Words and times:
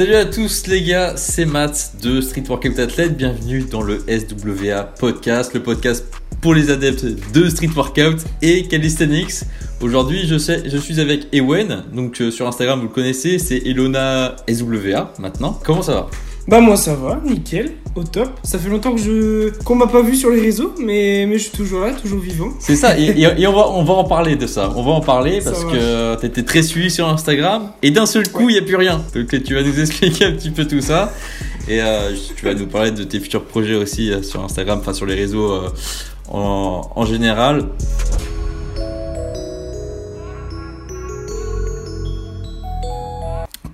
Salut 0.00 0.14
à 0.14 0.24
tous 0.24 0.66
les 0.66 0.82
gars, 0.82 1.14
c'est 1.18 1.44
Matt 1.44 1.92
de 2.02 2.22
Street 2.22 2.44
Workout 2.48 2.78
Athlete. 2.78 3.18
Bienvenue 3.18 3.64
dans 3.70 3.82
le 3.82 3.98
SWA 4.08 4.84
Podcast, 4.84 5.52
le 5.52 5.62
podcast 5.62 6.06
pour 6.40 6.54
les 6.54 6.70
adeptes 6.70 7.04
de 7.34 7.50
Street 7.50 7.68
Workout 7.76 8.24
et 8.40 8.66
Calisthenics. 8.66 9.42
Aujourd'hui, 9.82 10.26
je, 10.26 10.38
je 10.38 10.76
suis 10.78 11.00
avec 11.00 11.26
Ewen, 11.34 11.84
donc 11.92 12.18
euh, 12.22 12.30
sur 12.30 12.48
Instagram 12.48 12.80
vous 12.80 12.86
le 12.86 12.94
connaissez, 12.94 13.38
c'est 13.38 13.58
Elona 13.58 14.36
SWA 14.48 15.12
maintenant. 15.18 15.60
Comment 15.62 15.82
ça 15.82 15.92
va? 15.92 16.10
Bah 16.48 16.60
moi 16.60 16.76
ça 16.76 16.94
va, 16.94 17.20
nickel, 17.24 17.72
au 17.94 18.02
top. 18.02 18.30
Ça 18.42 18.58
fait 18.58 18.68
longtemps 18.68 18.92
que 18.94 19.00
je 19.00 19.50
qu'on 19.64 19.76
m'a 19.76 19.86
pas 19.86 20.02
vu 20.02 20.16
sur 20.16 20.30
les 20.30 20.40
réseaux, 20.40 20.74
mais, 20.78 21.26
mais 21.28 21.38
je 21.38 21.44
suis 21.44 21.56
toujours 21.56 21.80
là, 21.80 21.92
toujours 21.92 22.18
vivant. 22.18 22.48
C'est 22.58 22.76
ça, 22.76 22.98
et, 22.98 23.46
on, 23.46 23.52
va, 23.52 23.68
on 23.70 23.84
va 23.84 23.94
en 23.94 24.04
parler 24.04 24.36
de 24.36 24.46
ça. 24.46 24.72
On 24.74 24.82
va 24.82 24.90
en 24.92 25.00
parler 25.00 25.40
parce 25.44 25.64
que 25.64 26.16
t'étais 26.16 26.42
très 26.42 26.62
suivi 26.62 26.90
sur 26.90 27.08
Instagram 27.08 27.70
et 27.82 27.90
d'un 27.90 28.06
seul 28.06 28.28
coup, 28.28 28.48
il 28.48 28.54
n'y 28.54 28.58
a 28.58 28.62
plus 28.62 28.76
rien. 28.76 29.00
Donc 29.14 29.28
tu 29.44 29.54
vas 29.54 29.62
nous 29.62 29.78
expliquer 29.78 30.24
un 30.24 30.32
petit 30.32 30.50
peu 30.50 30.66
tout 30.66 30.80
ça. 30.80 31.12
Et 31.68 31.80
euh, 31.80 32.12
tu 32.36 32.44
vas 32.44 32.54
nous 32.54 32.66
parler 32.66 32.90
de 32.90 33.04
tes 33.04 33.20
futurs 33.20 33.44
projets 33.44 33.76
aussi 33.76 34.10
euh, 34.10 34.22
sur 34.22 34.42
Instagram, 34.42 34.78
enfin 34.80 34.94
sur 34.94 35.06
les 35.06 35.14
réseaux 35.14 35.52
euh, 35.52 35.68
en, 36.28 36.90
en 36.96 37.04
général. 37.04 37.66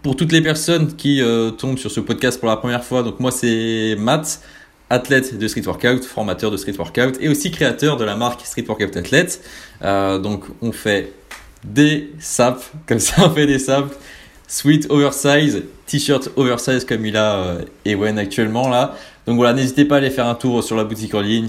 Pour 0.06 0.14
toutes 0.14 0.30
les 0.30 0.40
personnes 0.40 0.94
qui 0.94 1.20
euh, 1.20 1.50
tombent 1.50 1.78
sur 1.78 1.90
ce 1.90 1.98
podcast 1.98 2.38
pour 2.38 2.48
la 2.48 2.56
première 2.56 2.84
fois, 2.84 3.02
donc 3.02 3.18
moi 3.18 3.32
c'est 3.32 3.96
Matt, 3.98 4.40
athlète 4.88 5.36
de 5.36 5.48
street 5.48 5.66
workout, 5.66 6.04
formateur 6.04 6.52
de 6.52 6.56
street 6.56 6.76
workout 6.78 7.16
et 7.20 7.28
aussi 7.28 7.50
créateur 7.50 7.96
de 7.96 8.04
la 8.04 8.14
marque 8.14 8.46
Street 8.46 8.64
Workout 8.68 8.96
Athlete. 8.96 9.40
Euh, 9.82 10.20
donc 10.20 10.44
on 10.62 10.70
fait 10.70 11.12
des 11.64 12.12
saps, 12.20 12.70
comme 12.86 13.00
ça 13.00 13.14
on 13.26 13.30
fait 13.30 13.48
des 13.48 13.58
saps, 13.58 13.96
sweat 14.46 14.86
oversize, 14.90 15.64
t-shirt 15.86 16.30
oversize 16.36 16.84
comme 16.84 17.04
il 17.04 17.16
a 17.16 17.38
euh, 17.38 17.62
Ewen 17.84 18.16
actuellement 18.16 18.68
là. 18.68 18.94
Donc 19.26 19.34
voilà, 19.34 19.54
n'hésitez 19.54 19.86
pas 19.86 19.96
à 19.96 19.98
aller 19.98 20.10
faire 20.10 20.28
un 20.28 20.36
tour 20.36 20.62
sur 20.62 20.76
la 20.76 20.84
boutique 20.84 21.14
en 21.14 21.20
ligne 21.20 21.48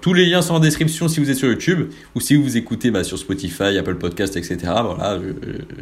Tous 0.00 0.12
les 0.12 0.26
liens 0.26 0.42
sont 0.42 0.54
en 0.54 0.60
description 0.60 1.08
si 1.08 1.18
vous 1.18 1.30
êtes 1.30 1.38
sur 1.38 1.48
YouTube 1.48 1.90
ou 2.14 2.20
si 2.20 2.34
vous 2.34 2.58
écoutez 2.58 2.90
bah, 2.90 3.02
sur 3.02 3.16
Spotify, 3.16 3.78
Apple 3.78 3.94
Podcast, 3.94 4.36
etc. 4.36 4.58
Voilà, 4.62 5.18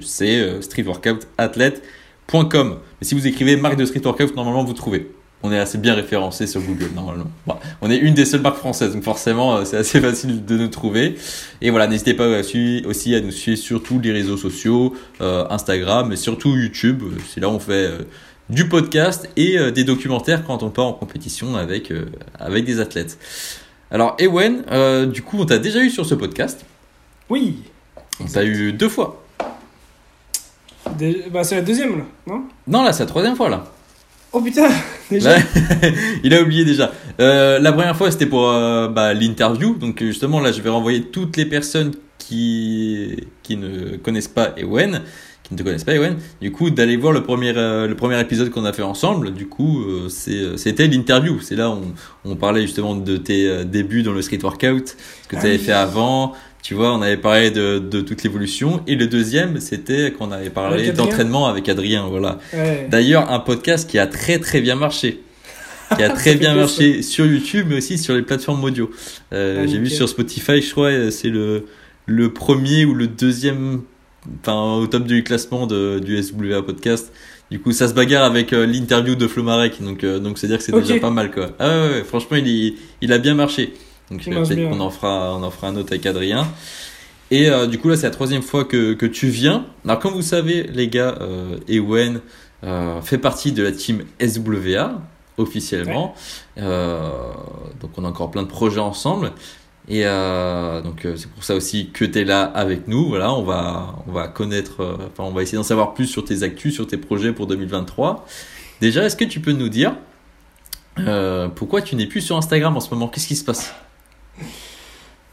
c'est 0.01 0.39
euh, 0.39 0.61
streetworkoutathlete.com. 0.61 2.77
Mais 3.01 3.07
si 3.07 3.17
vous 3.17 3.27
écrivez 3.27 3.57
marque 3.57 3.77
de 3.77 3.87
street 3.87 4.03
workout, 4.05 4.37
normalement 4.37 4.63
vous 4.63 4.73
trouvez. 4.73 5.11
On 5.43 5.53
est 5.53 5.59
assez 5.59 5.79
bien 5.79 5.95
référencé 5.95 6.47
sur 6.47 6.61
Google 6.61 6.91
normalement. 6.95 7.31
On 7.81 7.91
est 7.91 7.97
une 7.97 8.13
des 8.13 8.27
seules 8.27 8.43
marques 8.43 8.59
françaises, 8.59 8.93
donc 8.93 9.03
forcément 9.03 9.57
euh, 9.57 9.65
c'est 9.65 9.79
assez 9.79 10.01
facile 10.01 10.45
de 10.45 10.59
nous 10.59 10.69
trouver. 10.69 11.15
Et 11.63 11.71
voilà, 11.71 11.87
n'hésitez 11.87 12.15
pas 12.15 12.29
aussi 12.29 13.15
à 13.15 13.21
nous 13.21 13.31
suivre 13.31 13.59
sur 13.59 13.83
tous 13.83 13.99
les 13.99 14.13
réseaux 14.13 14.37
sociaux, 14.37 14.95
euh, 15.23 15.47
Instagram, 15.49 16.09
mais 16.11 16.17
surtout 16.17 16.57
YouTube. 16.57 17.03
C'est 17.29 17.41
là 17.41 17.49
où 17.49 17.53
on 17.53 17.59
fait 17.59 17.73
euh, 17.73 17.99
du 18.51 18.69
podcast 18.69 19.29
et 19.37 19.57
euh, 19.59 19.71
des 19.71 19.85
documentaires 19.85 20.45
quand 20.45 20.63
on 20.63 20.71
part 20.71 20.87
en 20.87 20.93
compétition 20.93 21.57
avec, 21.57 21.91
euh, 21.91 22.07
avec 22.39 22.65
des 22.65 22.81
athlètes. 22.81 23.17
Alors 23.91 24.17
Ewen, 24.19 24.65
euh, 24.71 25.07
du 25.07 25.23
coup 25.23 25.39
on 25.39 25.47
t'a 25.47 25.59
déjà 25.59 25.81
eu 25.81 25.91
sur 25.91 26.05
ce 26.05 26.15
podcast. 26.15 26.65
Oui, 27.29 27.63
On 28.21 28.25
t'a 28.27 28.45
eu 28.45 28.73
deux 28.73 28.89
fois. 28.89 29.25
Dé- 30.99 31.25
bah 31.33 31.45
c'est 31.45 31.55
la 31.55 31.63
deuxième 31.63 31.99
là, 31.99 32.05
non? 32.27 32.43
Non 32.67 32.83
là 32.83 32.93
c'est 32.93 33.05
la 33.05 33.09
troisième 33.09 33.37
fois 33.37 33.49
là. 33.49 33.65
Oh 34.33 34.41
putain, 34.41 34.69
déjà? 35.11 35.39
Là, 35.39 35.45
il 36.25 36.35
a 36.35 36.43
oublié 36.43 36.65
déjà. 36.65 36.93
La 37.19 37.73
première 37.73 37.97
fois, 37.97 38.11
c'était 38.13 38.27
pour 38.27 38.47
bah, 38.47 39.13
l'interview. 39.13 39.75
Donc 39.75 40.03
justement, 40.03 40.39
là, 40.41 40.53
je 40.53 40.63
vais 40.63 40.71
renvoyer 40.71 41.03
toutes 41.03 41.37
les 41.37 41.47
personnes 41.47 41.93
qui 42.19 43.27
qui 43.43 43.57
ne 43.57 43.97
connaissent 43.97 44.29
pas 44.29 44.55
Ewen, 44.57 45.03
qui 45.51 45.55
ne 45.55 45.59
te 45.59 45.63
connaissent 45.65 45.85
pas 45.85 45.95
Ewen. 45.95 46.17
Du 46.41 46.51
coup, 46.53 46.71
d'aller 46.71 46.97
voir 46.97 47.13
le 47.13 47.23
premier 47.23 47.53
euh, 47.57 47.87
le 47.87 47.95
premier 47.97 48.19
épisode 48.21 48.49
qu'on 48.51 48.65
a 48.65 48.73
fait 48.73 48.83
ensemble. 48.83 49.35
Du 49.35 49.47
coup, 49.47 49.83
euh, 49.83 50.09
c'est 50.09 50.57
c'était 50.57 50.87
l'interview. 50.87 51.41
C'est 51.43 51.57
là 51.57 51.69
où 51.71 51.81
on, 52.25 52.31
on 52.33 52.37
parlait 52.37 52.63
justement 52.63 52.95
de 52.95 53.17
tes 53.19 53.47
euh, 53.49 53.65
débuts 53.65 54.03
dans 54.03 54.13
le 54.13 54.23
street 54.23 54.39
workout, 54.43 54.97
ce 55.23 55.29
que 55.29 55.35
tu 55.37 55.43
Ah 55.43 55.45
avais 55.45 55.53
oui. 55.53 55.59
fait 55.59 55.73
avant. 55.73 56.33
Tu 56.63 56.75
vois, 56.75 56.95
on 56.95 57.03
avait 57.03 57.17
parlé 57.17 57.51
de, 57.51 57.79
de 57.79 58.01
toute 58.01 58.23
l'évolution. 58.23 58.83
Et 58.87 58.95
le 58.95 59.07
deuxième, 59.07 59.61
c'était 59.61 60.13
qu'on 60.13 60.31
avait 60.31 60.51
parlé 60.51 60.93
d'entraînement 60.93 61.47
avec 61.47 61.69
Adrien. 61.69 62.07
Voilà. 62.09 62.39
Ouais. 62.53 62.87
D'ailleurs, 62.91 63.31
un 63.33 63.41
podcast 63.41 63.89
qui 63.89 63.99
a 63.99 64.07
très 64.07 64.39
très 64.39 64.61
bien 64.61 64.77
marché. 64.77 65.23
Qui 65.97 66.03
a 66.05 66.11
très 66.15 66.35
bien 66.37 66.55
marché 66.55 67.03
sur 67.03 67.27
YouTube, 67.27 67.67
mais 67.71 67.79
aussi 67.79 67.99
sur 67.99 68.15
les 68.15 68.23
plateformes 68.23 68.63
audio. 68.63 68.91
Euh, 69.33 69.63
Ah, 69.65 69.67
J'ai 69.67 69.79
vu 69.79 69.89
sur 69.91 70.09
Spotify, 70.09 70.61
je 70.63 70.71
crois, 70.71 70.89
euh, 70.91 71.11
c'est 71.11 71.31
le, 71.31 71.65
le 72.07 72.31
premier 72.33 72.85
ou 72.85 72.95
le 72.95 73.07
deuxième, 73.09 73.81
enfin, 74.43 74.75
au 74.77 74.87
top 74.87 75.05
du 75.05 75.23
classement 75.25 75.67
de, 75.67 75.99
du 75.99 76.23
SWA 76.23 76.63
podcast. 76.63 77.13
Du 77.51 77.59
coup, 77.61 77.73
ça 77.73 77.89
se 77.89 77.95
bagarre 77.95 78.25
avec 78.25 78.53
euh, 78.53 78.65
l'interview 78.65 79.17
de 79.17 79.27
Flo 79.27 79.43
Marek, 79.43 79.83
donc 79.83 80.05
euh, 80.05 80.21
donc 80.21 80.39
c'est 80.39 80.47
dire 80.47 80.59
que 80.59 80.63
c'est 80.63 80.73
déjà 80.81 80.95
pas 81.01 81.11
mal 81.11 81.31
quoi. 81.33 81.51
Ah 81.59 81.69
ouais, 81.69 81.89
ouais, 81.95 82.05
franchement, 82.05 82.37
il, 82.37 82.47
y- 82.47 82.77
il 83.01 83.13
a 83.13 83.19
bien 83.19 83.35
marché. 83.35 83.75
Donc 84.11 84.21
euh, 84.33 84.39
peut-être 84.55 84.71
qu'on 84.71 84.81
en 84.81 84.91
fera 84.91 85.35
on 85.37 85.43
en 85.43 85.51
fera 85.51 85.67
un 85.69 85.77
autre 85.77 85.93
avec 85.93 86.07
Adrien. 86.07 86.47
Et 87.33 87.49
euh, 87.51 87.67
du 87.67 87.79
coup 87.79 87.89
là, 87.89 87.97
c'est 87.97 88.07
la 88.07 88.11
troisième 88.13 88.43
fois 88.43 88.65
que 88.65 88.93
que 88.95 89.07
tu 89.07 89.27
viens. 89.29 89.67
Alors 89.85 89.99
comme 89.99 90.15
vous 90.15 90.23
savez, 90.23 90.65
les 90.65 90.87
gars, 90.89 91.17
euh, 91.21 91.57
Ewen 91.69 92.21
fait 93.03 93.19
partie 93.19 93.53
de 93.53 93.63
la 93.63 93.73
team 93.73 94.03
SWA 94.21 95.01
officiellement. 95.39 96.15
Donc 96.57 97.91
on 97.97 98.05
a 98.05 98.09
encore 98.09 98.31
plein 98.31 98.43
de 98.43 98.49
projets 98.49 98.81
ensemble. 98.81 99.33
Et 99.91 100.03
euh, 100.05 100.83
donc 100.83 101.05
euh, 101.05 101.17
c'est 101.17 101.29
pour 101.29 101.43
ça 101.43 101.57
aussi 101.57 101.91
que 101.93 102.05
tu 102.05 102.21
es 102.21 102.25
là 102.25 102.45
avec 102.45 102.87
nous. 102.87 103.09
Voilà, 103.09 103.35
on 103.35 103.43
va 103.43 103.97
on 104.07 104.13
va 104.13 104.29
connaître, 104.29 104.83
euh, 104.85 105.09
enfin 105.13 105.25
on 105.25 105.33
va 105.33 105.43
essayer 105.43 105.59
d'en 105.59 105.65
savoir 105.65 105.95
plus 105.95 106.07
sur 106.07 106.25
tes 106.25 106.45
actus, 106.45 106.73
sur 106.73 106.87
tes 106.87 106.97
projets 106.97 107.33
pour 107.33 107.49
2023. 107.49 108.25
Déjà, 108.81 109.05
est-ce 109.05 109.17
que 109.17 109.25
tu 109.25 109.41
peux 109.41 109.53
nous 109.53 109.69
dire 109.69 109.97
pourquoi 111.57 111.83
tu 111.83 111.97
n'es 111.97 112.07
plus 112.07 112.21
sur 112.21 112.37
Instagram 112.37 112.77
en 112.77 112.81
ce 112.81 112.91
moment? 112.91 113.09
Qu'est-ce 113.09 113.27
qui 113.27 113.35
se 113.35 113.45
passe? 113.45 113.75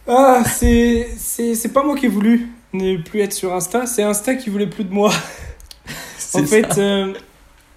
Ah, 0.07 0.41
c'est 0.43 1.07
c'est 1.17 1.53
c'est 1.53 1.71
pas 1.71 1.83
moi 1.83 1.95
qui 1.95 2.07
ai 2.07 2.09
voulu 2.09 2.49
ne 2.73 2.97
plus 2.97 3.19
être 3.19 3.33
sur 3.33 3.53
Insta, 3.53 3.85
c'est 3.85 4.01
Insta 4.01 4.35
qui 4.35 4.49
voulait 4.49 4.67
plus 4.67 4.83
de 4.83 4.93
moi. 4.93 5.13
En 6.33 6.43
fait, 6.43 6.79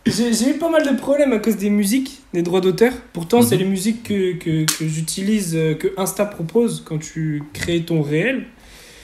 j'ai 0.06 0.50
eu 0.50 0.58
pas 0.58 0.68
mal 0.68 0.84
de 0.84 0.96
problèmes 0.98 1.32
à 1.32 1.38
cause 1.38 1.56
des 1.56 1.70
musiques, 1.70 2.19
des 2.32 2.42
droits 2.42 2.60
d'auteur. 2.60 2.92
Pourtant, 3.12 3.42
c'est 3.42 3.56
Mhm. 3.56 3.62
les 3.62 3.68
musiques 3.68 4.02
que, 4.04 4.32
que, 4.34 4.64
que 4.64 4.86
j'utilise, 4.86 5.54
euh, 5.56 5.74
que 5.74 5.88
Insta 5.96 6.24
propose 6.26 6.82
quand 6.84 6.98
tu 6.98 7.42
crées 7.52 7.82
ton 7.82 8.02
réel. 8.02 8.44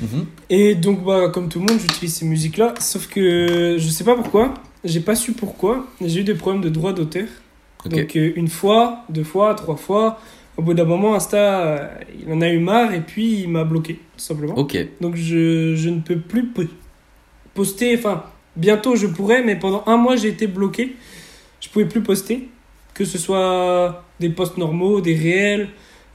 Mhm. 0.00 0.26
Et 0.50 0.74
donc, 0.74 1.04
bah, 1.04 1.30
comme 1.32 1.48
tout 1.48 1.58
le 1.58 1.66
monde, 1.66 1.80
j'utilise 1.80 2.14
ces 2.14 2.24
musiques-là. 2.26 2.74
Sauf 2.80 3.08
que 3.08 3.76
je 3.78 3.88
sais 3.88 4.04
pas 4.04 4.14
pourquoi, 4.14 4.54
j'ai 4.84 5.00
pas 5.00 5.14
su 5.14 5.32
pourquoi. 5.32 5.86
J'ai 6.00 6.20
eu 6.20 6.24
des 6.24 6.34
problèmes 6.34 6.62
de 6.62 6.68
droits 6.68 6.92
d'auteur. 6.92 7.26
Donc, 7.84 8.16
euh, 8.16 8.32
une 8.36 8.48
fois, 8.48 9.04
deux 9.08 9.24
fois, 9.24 9.54
trois 9.54 9.76
fois. 9.76 10.20
Au 10.56 10.62
bout 10.62 10.74
d'un 10.74 10.84
moment, 10.84 11.14
Insta, 11.14 11.66
euh, 11.66 11.88
il 12.26 12.32
en 12.32 12.40
a 12.40 12.48
eu 12.48 12.58
marre 12.58 12.92
et 12.94 13.00
puis 13.00 13.40
il 13.42 13.48
m'a 13.48 13.64
bloqué, 13.64 13.94
tout 13.94 14.00
simplement. 14.24 14.54
Ok. 14.56 14.76
Donc 15.00 15.14
je, 15.16 15.74
je 15.76 15.88
ne 15.90 16.00
peux 16.00 16.18
plus 16.18 16.46
po- 16.46 16.62
poster, 17.54 17.94
enfin 17.96 18.24
bientôt 18.56 18.96
je 18.96 19.06
pourrais, 19.06 19.42
mais 19.44 19.56
pendant 19.56 19.82
un 19.86 19.96
mois 19.98 20.16
j'ai 20.16 20.28
été 20.28 20.46
bloqué. 20.46 20.96
Je 21.60 21.68
pouvais 21.68 21.84
plus 21.84 22.00
poster, 22.02 22.48
que 22.96 23.04
ce 23.04 23.18
soit 23.18 24.02
des 24.20 24.30
posts 24.30 24.56
normaux, 24.56 25.00
des 25.02 25.14
réels, 25.14 25.68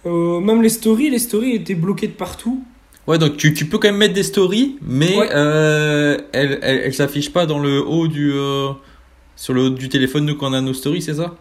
euh, 0.08 0.40
même 0.40 0.62
les 0.64 0.70
stories, 0.70 1.12
les 1.12 1.20
stories 1.20 1.52
étaient 1.56 1.76
bloquées 1.76 2.08
de 2.08 2.14
partout. 2.14 2.64
Ouais, 3.08 3.20
donc 3.20 3.38
tu, 3.38 3.54
tu 3.54 3.66
peux 3.66 3.78
quand 3.78 3.88
même 3.90 3.98
mettre 3.98 4.16
des 4.16 4.24
stories, 4.24 4.78
mais 4.82 5.16
Ouais. 5.16 5.30
euh, 5.32 6.18
elles 6.34 6.58
elles, 6.64 6.82
elles 6.86 6.94
s'affichent 6.94 7.32
pas 7.32 7.46
dans 7.46 7.60
le 7.60 7.80
haut 7.86 8.08
du 8.08 8.32
euh, 8.34 8.70
sur 9.36 9.54
le 9.54 9.62
haut 9.66 9.70
du 9.70 9.90
téléphone 9.90 10.26
nous 10.26 10.36
quand 10.36 10.50
on 10.50 10.54
a 10.54 10.62
nos 10.62 10.74
stories, 10.74 11.04
c'est 11.04 11.16
ça? 11.16 11.36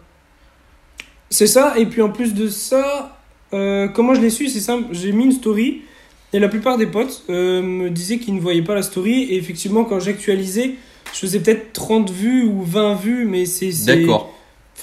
C'est 1.29 1.47
ça, 1.47 1.73
et 1.77 1.85
puis 1.87 2.01
en 2.01 2.09
plus 2.09 2.33
de 2.33 2.47
ça, 2.47 3.17
comment 3.51 4.13
je 4.13 4.21
l'ai 4.21 4.29
su, 4.29 4.47
c'est 4.47 4.59
simple, 4.59 4.89
j'ai 4.91 5.11
mis 5.13 5.23
une 5.25 5.31
story, 5.31 5.81
et 6.33 6.39
la 6.39 6.49
plupart 6.49 6.77
des 6.77 6.87
potes 6.87 7.23
me 7.29 7.89
disaient 7.89 8.17
qu'ils 8.19 8.35
ne 8.35 8.39
voyaient 8.41 8.61
pas 8.63 8.75
la 8.75 8.81
story, 8.83 9.23
et 9.23 9.37
effectivement 9.37 9.85
quand 9.85 9.99
j'actualisais, 9.99 10.75
je 11.13 11.19
faisais 11.19 11.39
peut-être 11.39 11.73
30 11.73 12.11
vues 12.11 12.43
ou 12.43 12.63
20 12.63 12.95
vues, 12.95 13.25
mais 13.25 13.45
c'est... 13.45 13.71
c'est- 13.71 13.95
D'accord. 13.97 14.33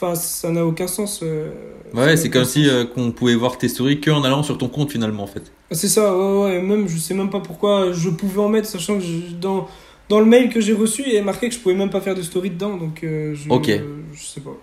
Enfin, 0.00 0.14
ça 0.14 0.50
n'a 0.50 0.64
aucun 0.64 0.86
sens. 0.86 1.20
euh, 1.22 1.50
Ouais, 1.92 2.16
c'est 2.16 2.30
comme 2.30 2.44
si 2.44 2.68
euh, 2.68 2.84
qu'on 2.84 3.10
pouvait 3.10 3.34
voir 3.34 3.58
tes 3.58 3.68
stories 3.68 4.00
que 4.00 4.10
en 4.10 4.22
allant 4.22 4.42
sur 4.42 4.56
ton 4.58 4.68
compte 4.68 4.92
finalement 4.92 5.24
en 5.24 5.26
fait. 5.26 5.50
C'est 5.72 5.88
ça, 5.88 6.16
ouais, 6.16 6.42
ouais, 6.44 6.62
même, 6.62 6.86
je 6.88 6.96
sais 6.98 7.14
même 7.14 7.30
pas 7.30 7.40
pourquoi 7.40 7.92
je 7.92 8.10
pouvais 8.10 8.40
en 8.40 8.48
mettre, 8.48 8.68
sachant 8.68 8.94
que 8.98 9.04
je- 9.04 9.34
dans, 9.40 9.66
dans 10.08 10.20
le 10.20 10.26
mail 10.26 10.50
que 10.50 10.60
j'ai 10.60 10.72
reçu, 10.74 11.02
il 11.06 11.14
est 11.14 11.22
marqué 11.22 11.48
que 11.48 11.54
je 11.54 11.60
pouvais 11.60 11.74
même 11.74 11.90
pas 11.90 12.00
faire 12.00 12.14
de 12.14 12.22
story 12.22 12.50
dedans, 12.50 12.76
donc 12.76 13.02
euh, 13.02 13.34
je, 13.34 13.50
Ok. 13.50 13.70
je 14.12 14.22
sais 14.22 14.40
pas. 14.40 14.56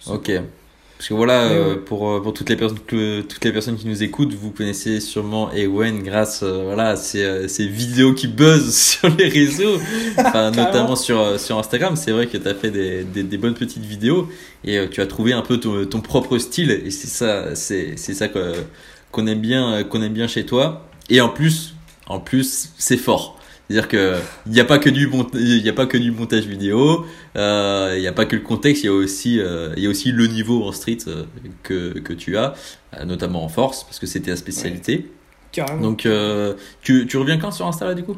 Je 0.00 0.04
sais 0.06 0.10
Ok. 0.12 0.30
Parce 1.00 1.08
que 1.08 1.14
voilà, 1.14 1.44
euh, 1.44 1.76
pour, 1.76 2.10
euh, 2.10 2.20
pour 2.22 2.34
toutes 2.34 2.50
les 2.50 2.56
personnes 2.56 2.76
toutes 2.86 3.42
les 3.46 3.52
personnes 3.52 3.78
qui 3.78 3.88
nous 3.88 4.02
écoutent, 4.02 4.34
vous 4.34 4.50
connaissez 4.50 5.00
sûrement 5.00 5.50
Ewen 5.54 6.02
grâce 6.02 6.42
euh, 6.42 6.64
voilà 6.66 6.88
à 6.90 6.96
ces, 6.96 7.48
ces 7.48 7.66
vidéos 7.66 8.12
qui 8.12 8.26
buzzent 8.28 8.74
sur 9.00 9.08
les 9.16 9.28
réseaux, 9.28 9.78
enfin, 10.18 10.50
notamment 10.50 10.96
sur 10.96 11.40
sur 11.40 11.58
Instagram. 11.58 11.96
C'est 11.96 12.10
vrai 12.12 12.26
que 12.26 12.36
tu 12.36 12.46
as 12.46 12.54
fait 12.54 12.70
des, 12.70 13.02
des, 13.04 13.22
des 13.22 13.38
bonnes 13.38 13.54
petites 13.54 13.82
vidéos 13.82 14.28
et 14.62 14.76
euh, 14.76 14.88
tu 14.90 15.00
as 15.00 15.06
trouvé 15.06 15.32
un 15.32 15.40
peu 15.40 15.58
ton, 15.58 15.86
ton 15.86 16.02
propre 16.02 16.36
style 16.36 16.70
et 16.70 16.90
c'est 16.90 17.08
ça 17.08 17.54
c'est 17.54 17.94
c'est 17.96 18.12
ça 18.12 18.28
que- 18.28 18.52
qu'on 19.10 19.26
aime 19.26 19.40
bien 19.40 19.82
qu'on 19.84 20.02
aime 20.02 20.12
bien 20.12 20.28
chez 20.28 20.44
toi. 20.44 20.86
Et 21.08 21.22
en 21.22 21.30
plus 21.30 21.74
en 22.08 22.20
plus 22.20 22.72
c'est 22.76 22.98
fort. 22.98 23.39
C'est-à-dire 23.70 23.86
que 23.86 24.16
il 24.46 24.52
n'y 24.52 24.58
a 24.58 24.64
pas 24.64 24.80
que 24.80 24.90
du 24.90 25.08
il 25.34 25.68
a 25.68 25.72
pas 25.72 25.86
que 25.86 25.96
du 25.96 26.10
montage 26.10 26.44
vidéo, 26.44 27.06
euh, 27.36 27.94
il 27.96 28.00
n'y 28.00 28.08
a 28.08 28.12
pas 28.12 28.24
que 28.24 28.34
le 28.34 28.42
contexte, 28.42 28.82
il 28.82 28.86
y 28.86 28.88
a 28.88 28.92
aussi 28.92 29.38
euh, 29.38 29.72
y 29.76 29.86
a 29.86 29.88
aussi 29.88 30.10
le 30.10 30.26
niveau 30.26 30.64
en 30.64 30.72
street 30.72 30.98
euh, 31.06 31.22
que 31.62 32.00
que 32.00 32.12
tu 32.12 32.36
as, 32.36 32.54
notamment 33.06 33.44
en 33.44 33.48
force 33.48 33.84
parce 33.84 34.00
que 34.00 34.06
c'était 34.06 34.32
ta 34.32 34.36
spécialité. 34.36 35.08
Carrément. 35.52 35.82
Donc 35.82 36.04
euh, 36.04 36.54
tu 36.82 37.06
tu 37.06 37.16
reviens 37.16 37.38
quand 37.38 37.52
sur 37.52 37.64
Insta 37.64 37.86
là 37.86 37.94
du 37.94 38.02
coup? 38.02 38.16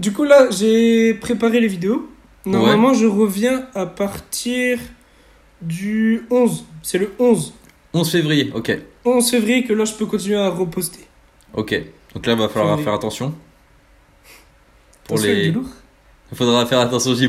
Du 0.00 0.12
coup, 0.12 0.24
là, 0.24 0.50
j'ai 0.50 1.14
préparé 1.14 1.60
les 1.60 1.68
vidéos. 1.68 2.10
Normalement, 2.44 2.92
je 2.92 3.06
reviens 3.06 3.68
à 3.76 3.86
partir 3.86 4.80
du 5.62 6.26
11. 6.30 6.64
C'est 6.82 6.98
le 6.98 7.12
11. 7.20 7.54
11 7.92 8.10
février. 8.10 8.50
OK. 8.52 8.76
11 9.04 9.30
février 9.30 9.62
que 9.62 9.72
là, 9.72 9.84
je 9.84 9.94
peux 9.94 10.06
continuer 10.06 10.38
à 10.38 10.48
reposter. 10.48 11.06
OK. 11.52 11.80
Donc 12.14 12.26
là 12.26 12.32
il 12.32 12.38
va 12.40 12.48
falloir 12.48 12.80
faire 12.80 12.94
attention. 12.94 13.32
Pour 15.06 15.18
les 15.18 15.52
il 16.32 16.36
faudra 16.36 16.66
faire 16.66 16.80
attention 16.80 17.12
aussi 17.12 17.28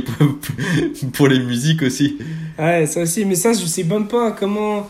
pour, 1.13 1.27
les 1.27 1.39
musiques 1.39 1.83
aussi. 1.83 2.17
Ouais, 2.57 2.87
ça 2.87 3.01
aussi. 3.01 3.23
Mais 3.25 3.35
ça, 3.35 3.53
je 3.53 3.65
sais 3.65 3.83
même 3.83 4.07
pas 4.07 4.31
comment, 4.31 4.89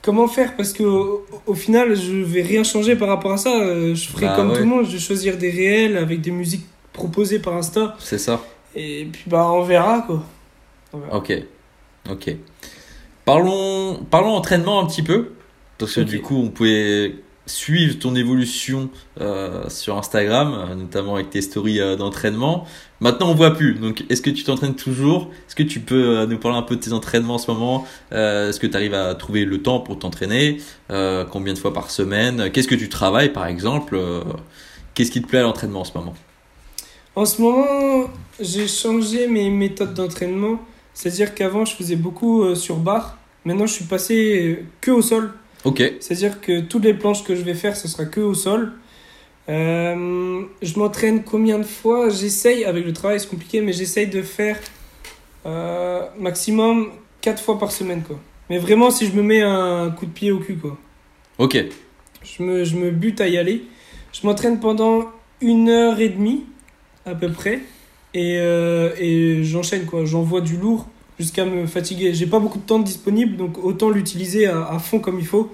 comment 0.00 0.28
faire 0.28 0.54
parce 0.54 0.72
que 0.72 0.84
au, 0.84 1.26
au 1.46 1.54
final, 1.54 1.96
je 1.96 2.12
vais 2.12 2.42
rien 2.42 2.62
changer 2.62 2.94
par 2.94 3.08
rapport 3.08 3.32
à 3.32 3.36
ça. 3.36 3.50
Euh, 3.60 3.94
Je 3.96 4.08
ferai 4.08 4.26
Bah 4.26 4.34
comme 4.36 4.50
ouais. 4.50 4.54
tout 4.54 4.60
le 4.60 4.66
monde. 4.68 4.86
Je 4.86 4.92
vais 4.92 4.98
choisir 4.98 5.36
des 5.38 5.50
réels 5.50 5.96
avec 5.96 6.20
des 6.20 6.30
musiques 6.30 6.66
proposées 6.92 7.40
par 7.40 7.56
Insta. 7.56 7.96
C'est 7.98 8.18
ça. 8.18 8.40
Et 8.76 9.08
puis, 9.10 9.24
bah, 9.26 9.50
on 9.50 9.62
verra 9.62 10.02
quoi. 10.02 10.24
On 10.92 10.98
verra. 10.98 11.16
Ok, 11.16 11.32
ok. 12.10 12.36
Parlons, 13.24 14.04
parlons 14.10 14.34
entraînement 14.34 14.80
un 14.80 14.86
petit 14.86 15.02
peu. 15.02 15.30
Parce 15.78 15.94
que 15.94 16.00
du 16.02 16.20
coup, 16.20 16.36
on 16.36 16.48
pouvait 16.50 17.14
suivre 17.48 17.98
ton 17.98 18.14
évolution 18.14 18.90
euh, 19.20 19.68
sur 19.68 19.96
Instagram, 19.96 20.74
notamment 20.76 21.16
avec 21.16 21.30
tes 21.30 21.42
stories 21.42 21.80
euh, 21.80 21.96
d'entraînement. 21.96 22.66
Maintenant, 23.00 23.30
on 23.30 23.34
voit 23.34 23.54
plus. 23.54 23.74
Donc, 23.74 24.04
est-ce 24.10 24.22
que 24.22 24.30
tu 24.30 24.44
t'entraînes 24.44 24.74
toujours? 24.74 25.30
Est-ce 25.46 25.54
que 25.54 25.62
tu 25.62 25.80
peux 25.80 26.18
euh, 26.18 26.26
nous 26.26 26.38
parler 26.38 26.58
un 26.58 26.62
peu 26.62 26.76
de 26.76 26.80
tes 26.80 26.92
entraînements 26.92 27.34
en 27.34 27.38
ce 27.38 27.50
moment? 27.50 27.86
Est-ce 28.10 28.60
que 28.60 28.66
tu 28.66 28.76
arrives 28.76 28.94
à 28.94 29.14
trouver 29.14 29.44
le 29.44 29.62
temps 29.62 29.80
pour 29.80 29.98
t'entraîner? 29.98 30.58
Combien 30.88 31.52
de 31.52 31.58
fois 31.58 31.72
par 31.72 31.90
semaine? 31.90 32.50
Qu'est-ce 32.50 32.68
que 32.68 32.74
tu 32.74 32.88
travailles, 32.88 33.32
par 33.32 33.46
exemple? 33.46 33.98
Qu'est-ce 34.94 35.10
qui 35.10 35.22
te 35.22 35.26
plaît 35.26 35.38
à 35.38 35.42
l'entraînement 35.42 35.80
en 35.80 35.84
ce 35.84 35.96
moment? 35.96 36.14
En 37.14 37.24
ce 37.24 37.40
moment, 37.40 38.10
j'ai 38.40 38.68
changé 38.68 39.26
mes 39.26 39.50
méthodes 39.50 39.94
d'entraînement. 39.94 40.60
C'est-à-dire 40.94 41.34
qu'avant, 41.34 41.64
je 41.64 41.74
faisais 41.74 41.96
beaucoup 41.96 42.54
sur 42.54 42.76
barre. 42.76 43.18
Maintenant, 43.44 43.66
je 43.66 43.74
suis 43.74 43.84
passé 43.84 44.64
que 44.80 44.90
au 44.90 45.02
sol. 45.02 45.32
Ok, 45.64 45.82
C'est-à-dire 46.00 46.40
que 46.40 46.60
toutes 46.60 46.84
les 46.84 46.94
planches 46.94 47.24
que 47.24 47.34
je 47.34 47.42
vais 47.42 47.54
faire, 47.54 47.76
ce 47.76 47.88
sera 47.88 48.04
que 48.04 48.20
au 48.20 48.34
sol. 48.34 48.72
Euh, 49.48 50.42
je 50.62 50.78
m'entraîne 50.78 51.22
combien 51.24 51.58
de 51.58 51.64
fois? 51.64 52.10
J'essaye, 52.10 52.64
avec 52.64 52.84
le 52.84 52.92
travail 52.92 53.18
c'est 53.18 53.28
compliqué, 53.28 53.60
mais 53.60 53.72
j'essaye 53.72 54.06
de 54.06 54.22
faire 54.22 54.58
euh, 55.46 56.02
maximum 56.18 56.90
4 57.22 57.42
fois 57.42 57.58
par 57.58 57.72
semaine. 57.72 58.02
Quoi. 58.06 58.18
Mais 58.50 58.58
vraiment, 58.58 58.90
si 58.90 59.06
je 59.06 59.12
me 59.12 59.22
mets 59.22 59.42
un 59.42 59.90
coup 59.90 60.06
de 60.06 60.10
pied 60.10 60.30
au 60.30 60.38
cul, 60.38 60.56
quoi. 60.56 60.76
ok, 61.38 61.64
Je 62.22 62.42
me, 62.42 62.64
je 62.64 62.76
me 62.76 62.90
bute 62.90 63.20
à 63.20 63.28
y 63.28 63.38
aller. 63.38 63.64
Je 64.12 64.26
m'entraîne 64.26 64.60
pendant 64.60 65.06
une 65.40 65.68
heure 65.68 65.98
et 66.00 66.08
demie, 66.08 66.44
à 67.06 67.14
peu 67.14 67.30
près. 67.30 67.60
Et, 68.14 68.36
euh, 68.38 68.90
et 68.98 69.44
j'enchaîne, 69.44 69.86
quoi. 69.86 70.04
J'envoie 70.04 70.40
du 70.40 70.56
lourd 70.56 70.86
jusqu'à 71.18 71.44
me 71.44 71.66
fatiguer. 71.66 72.14
J'ai 72.14 72.26
pas 72.26 72.38
beaucoup 72.38 72.58
de 72.58 72.64
temps 72.64 72.78
disponible, 72.78 73.36
donc 73.36 73.58
autant 73.62 73.90
l'utiliser 73.90 74.46
à, 74.46 74.66
à 74.68 74.78
fond 74.78 74.98
comme 75.00 75.18
il 75.18 75.26
faut. 75.26 75.52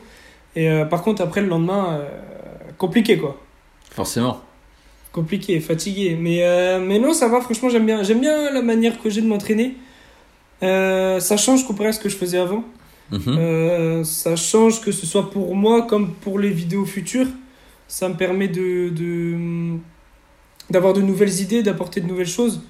Et 0.56 0.69
euh, 0.70 0.84
par 0.84 1.02
contre, 1.02 1.22
après, 1.22 1.40
le 1.40 1.49
lendemain, 1.49 1.94
euh, 1.99 2.08
compliqué, 2.78 3.19
quoi. 3.19 3.40
forcément. 3.90 4.40
Compliqué, 5.12 5.61
fatigué. 5.61 6.16
Mais, 6.20 6.43
euh, 6.43 6.81
mais 6.81 6.99
non, 6.99 7.12
ça 7.12 7.28
va, 7.28 7.40
franchement, 7.40 7.69
j'aime 7.69 7.87
bien. 7.87 8.02
J'aime 8.02 8.20
bien 8.20 8.50
la 8.50 8.62
manière 8.62 9.00
que 9.00 9.08
j'ai 9.11 9.20
de 9.22 9.26
m'entraîner. 9.26 9.76
Ça 10.61 11.37
change 11.37 11.67
comparé 11.67 11.90
à 11.90 11.93
ce 11.93 12.00
que 12.00 12.08
je 12.08 12.17
faisais 12.17 12.38
avant. 12.38 12.64
Mhm. 13.10 14.02
Ça 14.05 14.34
change 14.34 14.81
que 14.81 14.90
ce 14.93 15.06
soit 15.06 15.31
pour 15.31 15.55
moi 15.55 15.82
comme 15.82 16.12
pour 16.14 16.38
les 16.38 16.49
vidéos 16.50 16.84
futures. 16.87 17.26
Ça 17.87 18.08
me 18.08 18.14
permet 18.14 18.49
de, 18.49 18.88
de- 18.88 19.76
d'avoir 20.70 20.94
de 20.94 21.02
nouvelles 21.02 21.40
idées, 21.40 21.62
d'apporter 21.62 22.00
de 22.00 22.06
nouvelles 22.06 22.26
choses. 22.26 22.62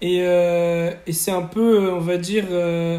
Et, 0.00 0.20
euh, 0.22 0.92
et 1.06 1.12
c'est 1.12 1.30
un 1.30 1.42
peu, 1.42 1.92
on 1.92 2.00
va 2.00 2.16
dire, 2.18 2.44
euh, 2.50 2.98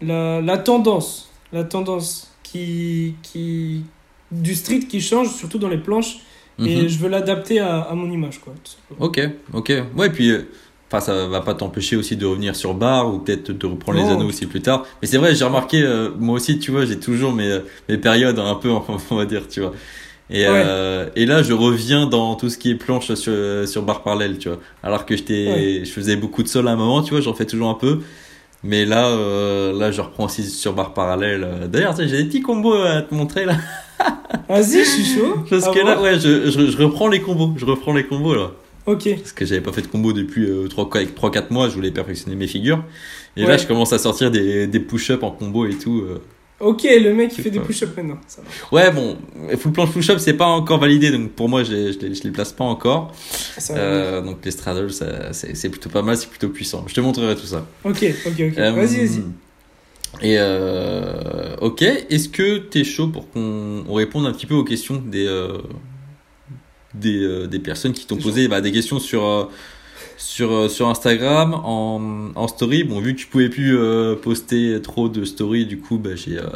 la, 0.00 0.40
la 0.40 0.58
tendance. 0.58 1.30
La 1.52 1.64
tendance 1.64 2.34
qui, 2.42 3.14
qui, 3.22 3.84
du 4.30 4.54
street 4.54 4.80
qui 4.88 5.00
change, 5.00 5.28
surtout 5.34 5.58
dans 5.58 5.68
les 5.68 5.78
planches. 5.78 6.18
Mhm. 6.58 6.66
Et 6.66 6.88
je 6.88 6.98
veux 6.98 7.08
l'adapter 7.08 7.58
à, 7.58 7.80
à 7.80 7.94
mon 7.94 8.10
image. 8.10 8.40
Quoi. 8.40 8.54
Ok, 9.00 9.20
ok. 9.52 9.72
Ouais, 9.96 10.10
puis 10.10 10.30
euh, 10.30 10.48
enfin, 10.90 11.00
ça 11.00 11.26
va 11.26 11.40
pas 11.40 11.54
t'empêcher 11.54 11.96
aussi 11.96 12.16
de 12.16 12.26
revenir 12.26 12.54
sur 12.54 12.74
bar 12.74 13.12
ou 13.12 13.18
peut-être 13.18 13.50
de 13.50 13.66
reprendre 13.66 13.98
les 13.98 14.04
anneaux 14.04 14.28
aussi 14.28 14.46
plus 14.46 14.62
tard. 14.62 14.86
Mais 15.02 15.08
c'est 15.08 15.18
vrai, 15.18 15.34
j'ai 15.34 15.44
remarqué, 15.44 15.82
euh, 15.82 16.10
moi 16.16 16.36
aussi, 16.36 16.58
tu 16.58 16.70
vois, 16.70 16.84
j'ai 16.84 16.98
toujours 17.00 17.32
mes, 17.32 17.50
euh, 17.50 17.60
mes 17.88 17.98
périodes 17.98 18.38
un 18.38 18.54
peu, 18.54 18.70
on 19.10 19.16
va 19.16 19.26
dire, 19.26 19.48
tu 19.48 19.60
vois. 19.60 19.72
Et, 20.30 20.44
Ouais. 20.48 20.62
euh, 20.66 21.06
et 21.16 21.26
là, 21.26 21.42
je 21.42 21.52
reviens 21.52 22.06
dans 22.06 22.34
tout 22.34 22.48
ce 22.48 22.56
qui 22.58 22.70
est 22.70 22.74
planche 22.76 23.12
sur, 23.14 23.68
sur 23.68 23.82
barre 23.82 24.02
parallèle, 24.02 24.38
tu 24.38 24.48
vois. 24.48 24.58
Alors 24.82 25.04
que 25.06 25.16
j'étais, 25.16 25.46
Ouais. 25.48 25.82
je 25.84 25.90
faisais 25.90 26.16
beaucoup 26.16 26.42
de 26.42 26.48
sol 26.48 26.66
à 26.68 26.72
un 26.72 26.76
moment, 26.76 27.02
tu 27.02 27.10
vois, 27.10 27.20
j'en 27.20 27.34
fais 27.34 27.44
toujours 27.46 27.68
un 27.68 27.74
peu. 27.74 28.00
Mais 28.62 28.86
là, 28.86 29.08
euh, 29.08 29.78
là, 29.78 29.90
je 29.90 30.00
reprends 30.00 30.24
aussi 30.24 30.44
sur 30.44 30.72
barre 30.72 30.94
parallèle. 30.94 31.46
D'ailleurs, 31.70 31.94
tu 31.94 32.02
sais, 32.02 32.08
j'ai 32.08 32.16
des 32.22 32.24
petits 32.28 32.40
combos 32.40 32.72
à 32.74 33.02
te 33.02 33.14
montrer 33.14 33.44
là. 33.44 33.56
Vas-y, 34.48 34.78
je 34.84 34.88
suis 34.88 35.04
chaud. 35.04 35.34
Parce 35.50 35.66
À 35.68 35.70
que 35.72 35.78
là, 35.80 36.00
ouais, 36.00 36.18
je, 36.18 36.50
je, 36.50 36.70
je 36.70 36.78
reprends 36.78 37.08
les 37.08 37.20
combos. 37.20 37.52
Je 37.58 37.66
reprends 37.66 37.92
les 37.92 38.04
combos 38.06 38.34
là. 38.34 38.50
Ok. 38.86 39.08
Parce 39.16 39.32
que 39.32 39.44
j'avais 39.44 39.60
pas 39.60 39.72
fait 39.72 39.82
de 39.82 39.86
combo 39.86 40.12
depuis 40.14 40.44
euh, 40.46 40.66
3-4 40.68 41.44
mois, 41.50 41.68
je 41.68 41.74
voulais 41.74 41.90
perfectionner 41.90 42.36
mes 42.36 42.46
figures. 42.46 42.82
Et 43.36 43.44
là, 43.44 43.56
je 43.58 43.66
commence 43.66 43.92
à 43.92 43.98
sortir 43.98 44.30
des, 44.30 44.66
des 44.66 44.80
push-ups 44.80 45.22
en 45.22 45.30
combo 45.30 45.66
et 45.66 45.76
tout. 45.76 46.00
euh. 46.08 46.20
Ok, 46.64 46.84
le 46.84 47.12
mec 47.12 47.32
il 47.36 47.44
fait 47.44 47.50
des 47.50 47.60
push-ups 47.60 47.94
maintenant. 47.96 48.18
Ça 48.26 48.40
va. 48.42 48.76
Ouais, 48.76 48.90
bon, 48.90 49.18
full 49.58 49.72
planche 49.72 49.92
push-up, 49.92 50.18
c'est 50.18 50.32
pas 50.34 50.46
encore 50.46 50.78
validé, 50.80 51.10
donc 51.10 51.32
pour 51.32 51.48
moi, 51.48 51.62
je 51.62 51.72
les, 51.72 51.92
je 51.92 51.98
les, 51.98 52.14
je 52.14 52.22
les 52.24 52.30
place 52.30 52.52
pas 52.52 52.64
encore. 52.64 53.12
Euh, 53.70 54.22
donc 54.22 54.38
les 54.44 54.50
straddles, 54.50 54.90
c'est 55.32 55.68
plutôt 55.68 55.90
pas 55.90 56.02
mal, 56.02 56.16
c'est 56.16 56.28
plutôt 56.28 56.48
puissant. 56.48 56.84
Je 56.88 56.94
te 56.94 57.00
montrerai 57.00 57.36
tout 57.36 57.46
ça. 57.46 57.66
Ok, 57.84 58.04
ok, 58.26 58.32
ok. 58.32 58.58
Euh, 58.58 58.72
Vas-y, 58.72 59.06
vas-y. 59.06 59.22
Et 60.22 60.36
euh, 60.38 61.56
ok, 61.60 61.82
est-ce 61.82 62.28
que 62.28 62.58
t'es 62.58 62.84
chaud 62.84 63.08
pour 63.08 63.30
qu'on 63.30 63.84
on 63.88 63.94
réponde 63.94 64.26
un 64.26 64.32
petit 64.32 64.46
peu 64.46 64.54
aux 64.54 64.64
questions 64.64 65.02
des 65.04 65.28
des, 66.94 67.46
des 67.48 67.58
personnes 67.58 67.92
qui 67.92 68.06
t'ont 68.06 68.16
posé 68.16 68.46
bah, 68.48 68.60
des 68.60 68.72
questions 68.72 69.00
sur 69.00 69.50
sur 70.16 70.52
euh, 70.52 70.68
sur 70.68 70.88
Instagram 70.88 71.54
en, 71.54 72.30
en 72.34 72.48
story. 72.48 72.84
Bon, 72.84 73.00
vu 73.00 73.14
que 73.14 73.20
tu 73.20 73.26
pouvais 73.26 73.48
plus 73.48 73.78
euh, 73.78 74.14
poster 74.16 74.80
trop 74.82 75.08
de 75.08 75.24
stories, 75.24 75.66
du 75.66 75.78
coup, 75.78 75.98
bah, 75.98 76.14
j'ai 76.14 76.38
euh, 76.38 76.46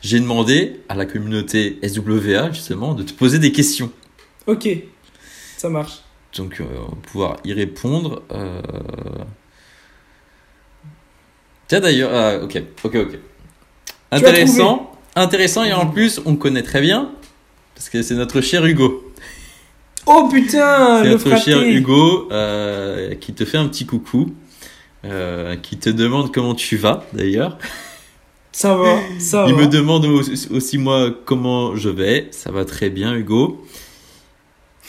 j'ai 0.00 0.20
demandé 0.20 0.80
à 0.88 0.94
la 0.94 1.06
communauté 1.06 1.78
SWA 1.82 2.52
justement 2.52 2.94
de 2.94 3.02
te 3.02 3.12
poser 3.12 3.38
des 3.38 3.52
questions. 3.52 3.90
Ok, 4.46 4.68
ça 5.56 5.68
marche. 5.68 6.00
Donc, 6.36 6.60
euh, 6.60 6.64
on 6.86 6.90
va 6.90 6.96
pouvoir 7.02 7.36
y 7.44 7.52
répondre. 7.52 8.22
Tiens 11.68 11.80
d'ailleurs, 11.80 12.10
ah, 12.12 12.42
ok, 12.42 12.62
ok, 12.84 12.94
ok. 12.94 13.18
Intéressant, 14.10 14.92
intéressant 15.14 15.64
et 15.64 15.72
en 15.72 15.86
plus, 15.86 16.20
on 16.24 16.36
connaît 16.36 16.62
très 16.62 16.80
bien 16.80 17.12
parce 17.74 17.88
que 17.88 18.02
c'est 18.02 18.14
notre 18.14 18.40
cher 18.40 18.64
Hugo. 18.66 19.09
Oh 20.12 20.28
putain, 20.28 21.02
c'est 21.02 21.10
notre 21.10 21.36
cher 21.38 21.62
Hugo 21.62 22.28
euh, 22.32 23.14
qui 23.14 23.32
te 23.32 23.44
fait 23.44 23.58
un 23.58 23.68
petit 23.68 23.86
coucou, 23.86 24.34
euh, 25.04 25.54
qui 25.56 25.78
te 25.78 25.88
demande 25.88 26.34
comment 26.34 26.54
tu 26.54 26.76
vas 26.76 27.04
d'ailleurs. 27.12 27.58
Ça 28.50 28.74
va, 28.74 28.98
ça 29.20 29.44
Il 29.48 29.54
va. 29.54 29.60
me 29.62 29.66
demande 29.68 30.04
aussi, 30.06 30.78
moi 30.78 31.10
comment 31.24 31.76
je 31.76 31.88
vais. 31.88 32.26
Ça 32.32 32.50
va 32.50 32.64
très 32.64 32.90
bien, 32.90 33.14
Hugo. 33.14 33.64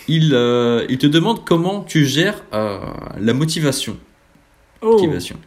Il, 0.08 0.32
euh, 0.34 0.86
il 0.90 0.98
te 0.98 1.06
demande 1.06 1.46
comment 1.46 1.82
tu 1.82 2.06
gères 2.06 2.44
euh, 2.54 2.80
la 3.20 3.34
motivation. 3.34 3.98
Oh. 4.82 4.94
Motivation. 4.94 5.38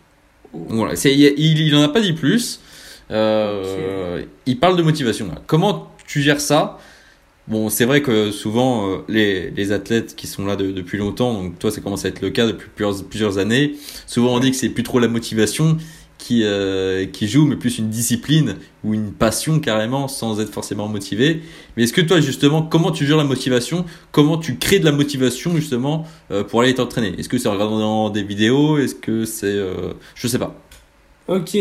Voilà, 0.52 0.94
c'est, 0.94 1.12
il, 1.12 1.58
il 1.60 1.74
en 1.74 1.82
a 1.82 1.88
pas 1.88 2.00
dit 2.00 2.12
plus. 2.12 2.60
Euh, 3.10 4.22
Il 4.46 4.60
parle 4.60 4.76
de 4.76 4.82
motivation. 4.82 5.28
Comment 5.48 5.90
tu 6.06 6.22
gères 6.22 6.40
ça 6.40 6.78
Bon, 7.46 7.68
c'est 7.68 7.84
vrai 7.84 8.00
que 8.00 8.30
souvent 8.30 8.88
euh, 8.88 8.98
les, 9.06 9.50
les 9.50 9.72
athlètes 9.72 10.16
qui 10.16 10.26
sont 10.26 10.46
là 10.46 10.56
de- 10.56 10.70
depuis 10.70 10.96
longtemps, 10.96 11.34
donc 11.34 11.58
toi 11.58 11.70
ça 11.70 11.82
commence 11.82 12.06
à 12.06 12.08
être 12.08 12.22
le 12.22 12.30
cas 12.30 12.46
depuis 12.46 12.70
plusieurs, 12.74 13.36
années. 13.38 13.74
Souvent 14.06 14.34
on 14.34 14.40
dit 14.40 14.50
que 14.50 14.56
c'est 14.56 14.70
plus 14.70 14.82
trop 14.82 14.98
la 14.98 15.08
motivation 15.08 15.76
qui 16.16 16.42
euh, 16.44 17.04
qui 17.04 17.28
joue, 17.28 17.44
mais 17.44 17.56
plus 17.56 17.76
une 17.78 17.90
discipline 17.90 18.56
ou 18.82 18.94
une 18.94 19.12
passion 19.12 19.60
carrément, 19.60 20.08
sans 20.08 20.40
être 20.40 20.50
forcément 20.54 20.88
motivé. 20.88 21.42
Mais 21.76 21.82
est-ce 21.82 21.92
que 21.92 22.00
toi 22.00 22.18
justement, 22.18 22.62
comment 22.62 22.90
tu 22.92 23.04
gères 23.04 23.18
la 23.18 23.24
motivation? 23.24 23.84
Comment 24.10 24.38
tu 24.38 24.56
crées 24.56 24.78
de 24.78 24.86
la 24.86 24.92
motivation 24.92 25.54
justement 25.54 26.06
euh, 26.30 26.44
pour 26.44 26.62
aller 26.62 26.74
t'entraîner? 26.74 27.12
Est-ce 27.18 27.28
que 27.28 27.36
c'est 27.36 27.48
en 27.48 27.52
regardant 27.52 28.08
des 28.08 28.22
vidéos? 28.22 28.78
Est-ce 28.78 28.94
que 28.94 29.26
c'est, 29.26 29.62
je 30.14 30.28
sais 30.28 30.38
pas. 30.38 30.54
Ok. 31.28 31.58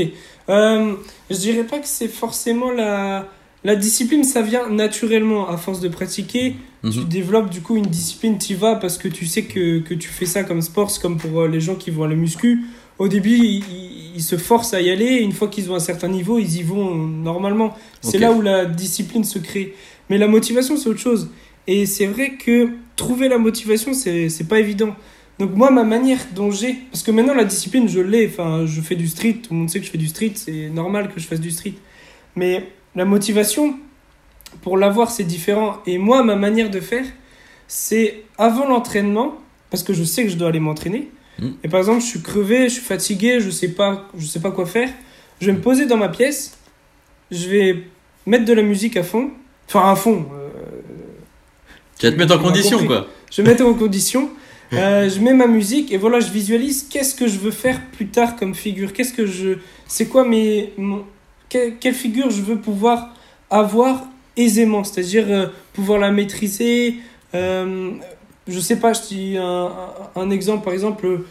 Je 0.47 1.37
dirais 1.37 1.63
pas 1.65 1.79
que 1.79 1.87
c'est 1.87 2.07
forcément 2.07 2.71
la, 2.71 3.27
la 3.63 3.75
discipline, 3.75 4.23
ça 4.23 4.41
vient 4.41 4.69
naturellement 4.69 5.49
à 5.49 5.57
force 5.57 5.79
de 5.79 5.87
pratiquer. 5.87 6.55
Tu 6.83 6.99
Mhm. 6.99 7.05
développes 7.05 7.49
du 7.49 7.61
coup 7.61 7.77
une 7.77 7.85
discipline, 7.85 8.37
tu 8.37 8.55
vas 8.55 8.75
parce 8.75 8.97
que 8.97 9.07
tu 9.07 9.25
sais 9.25 9.43
que, 9.43 9.79
que 9.79 9.93
tu 9.93 10.09
fais 10.09 10.25
ça 10.25 10.43
comme 10.43 10.61
sport, 10.61 10.91
c'est 10.91 11.01
comme 11.01 11.17
pour 11.17 11.41
euh, 11.41 11.47
les 11.47 11.61
gens 11.61 11.75
qui 11.75 11.89
vont 11.91 12.03
à 12.03 12.07
la 12.09 12.15
muscu. 12.15 12.61
Au 12.99 13.07
début, 13.07 13.37
ils, 13.37 14.21
se 14.21 14.37
forcent 14.37 14.73
à 14.75 14.81
y 14.81 14.91
aller, 14.91 15.05
et 15.05 15.21
une 15.23 15.31
fois 15.31 15.47
qu'ils 15.47 15.71
ont 15.71 15.75
un 15.75 15.79
certain 15.79 16.07
niveau, 16.07 16.37
ils 16.37 16.57
y 16.57 16.61
vont 16.63 16.93
normalement. 16.93 17.75
C'est 18.01 18.19
là 18.19 18.31
où 18.31 18.41
la 18.41 18.65
discipline 18.65 19.23
se 19.23 19.39
crée. 19.39 19.73
Mais 20.09 20.17
la 20.19 20.27
motivation, 20.27 20.77
c'est 20.77 20.87
autre 20.89 20.99
chose. 20.99 21.29
Et 21.65 21.85
c'est 21.87 22.05
vrai 22.05 22.33
que 22.33 22.69
trouver 22.95 23.29
la 23.29 23.39
motivation, 23.39 23.93
c'est 23.93 24.29
c'est 24.29 24.43
pas 24.47 24.59
évident. 24.59 24.95
Donc 25.39 25.55
moi, 25.55 25.71
ma 25.71 25.83
manière 25.83 26.19
dont 26.35 26.51
j'ai... 26.51 26.75
Parce 26.91 27.01
que 27.01 27.09
maintenant, 27.09 27.33
la 27.33 27.45
discipline, 27.45 27.89
je 27.89 27.99
l'ai. 28.01 28.27
Enfin, 28.27 28.65
je 28.67 28.79
fais 28.81 28.95
du 28.95 29.07
street, 29.07 29.37
tout 29.41 29.53
le 29.53 29.59
monde 29.61 29.69
sait 29.69 29.79
que 29.79 29.85
je 29.85 29.91
fais 29.91 29.97
du 29.97 30.07
street, 30.07 30.33
c'est 30.35 30.69
normal 30.69 31.09
que 31.11 31.19
je 31.19 31.25
fasse 31.25 31.39
du 31.41 31.49
street. 31.49 31.73
Mais 32.35 32.67
la 32.95 33.05
motivation, 33.05 33.75
pour 34.61 34.77
l'avoir, 34.77 35.09
c'est 35.11 35.23
différent. 35.23 35.77
Et 35.85 35.97
moi, 35.97 36.23
ma 36.23 36.35
manière 36.35 36.69
de 36.69 36.79
faire, 36.79 37.05
c'est 37.67 38.23
avant 38.37 38.67
l'entraînement, 38.67 39.35
parce 39.69 39.83
que 39.83 39.93
je 39.93 40.03
sais 40.03 40.23
que 40.23 40.29
je 40.29 40.35
dois 40.37 40.49
aller 40.49 40.59
m'entraîner. 40.59 41.09
Mm. 41.39 41.49
Et 41.63 41.67
par 41.67 41.79
exemple, 41.79 42.01
je 42.01 42.05
suis 42.07 42.21
crevé, 42.21 42.69
je 42.69 42.73
suis 42.75 42.81
fatigué, 42.83 43.39
je 43.39 43.49
sais 43.49 43.69
pas, 43.69 44.07
je 44.17 44.25
sais 44.25 44.39
pas 44.39 44.51
quoi 44.51 44.65
faire. 44.65 44.89
Je 45.41 45.47
vais 45.47 45.53
me 45.53 45.61
poser 45.61 45.85
dans 45.87 45.97
ma 45.97 46.09
pièce, 46.09 46.57
je 47.31 47.47
vais 47.49 47.83
mettre 48.25 48.45
de 48.45 48.53
la 48.53 48.61
musique 48.61 48.95
à 48.97 49.03
fond, 49.03 49.31
enfin 49.67 49.91
à 49.91 49.95
fond. 49.95 50.27
euh, 50.33 50.49
Tu 51.99 52.05
vas 52.05 52.11
te 52.11 52.17
mettre 52.17 52.35
en 52.35 52.39
condition, 52.39 52.85
quoi. 52.85 53.07
je 53.31 53.41
vais 53.41 53.49
mettre 53.49 53.65
en 53.65 53.73
condition. 53.73 54.29
euh, 54.73 55.09
je 55.09 55.19
mets 55.19 55.33
ma 55.33 55.47
musique 55.47 55.91
et 55.91 55.97
voilà, 55.97 56.19
je 56.19 56.29
visualise 56.31 56.87
qu'est-ce 56.89 57.13
que 57.15 57.27
je 57.27 57.37
veux 57.37 57.51
faire 57.51 57.79
plus 57.91 58.07
tard 58.07 58.35
comme 58.35 58.53
figure. 58.55 58.93
Qu'est-ce 58.93 59.13
que 59.13 59.25
je, 59.25 59.57
c'est 59.87 60.07
quoi 60.07 60.23
mes, 60.25 60.73
mon- 60.77 61.05
que- 61.53 61.69
quelle 61.69 61.93
figure 61.93 62.29
je 62.31 62.41
veux 62.41 62.57
pouvoir 62.59 63.13
avoir 63.49 64.03
aisément, 64.35 64.83
c'est-à-dire 64.83 65.25
euh, 65.29 65.47
pouvoir 65.73 65.99
la 65.99 66.11
maîtriser. 66.11 66.95
euh, 67.35 67.91
je 68.47 68.59
sais 68.59 68.75
pas, 68.77 68.91
je 68.93 69.01
dis 69.07 69.37
un, 69.37 70.29
exemple, 70.31 70.65
par 70.65 70.73
exemple, 70.73 71.21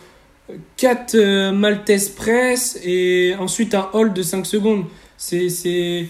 4 0.78 1.50
Maltese 1.52 2.08
press 2.08 2.78
et 2.82 3.34
ensuite 3.38 3.74
un 3.74 3.88
hold 3.92 4.14
de 4.14 4.22
5 4.22 4.46
secondes. 4.46 4.84
C'est, 5.18 5.48
c'est, 5.50 6.06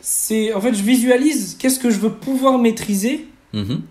c'est, 0.00 0.52
en 0.52 0.60
fait, 0.60 0.74
je 0.74 0.82
visualise 0.82 1.56
qu'est-ce 1.58 1.78
que 1.78 1.90
je 1.90 1.98
veux 1.98 2.12
pouvoir 2.12 2.58
maîtriser. 2.58 3.26
Mhm. 3.52 3.82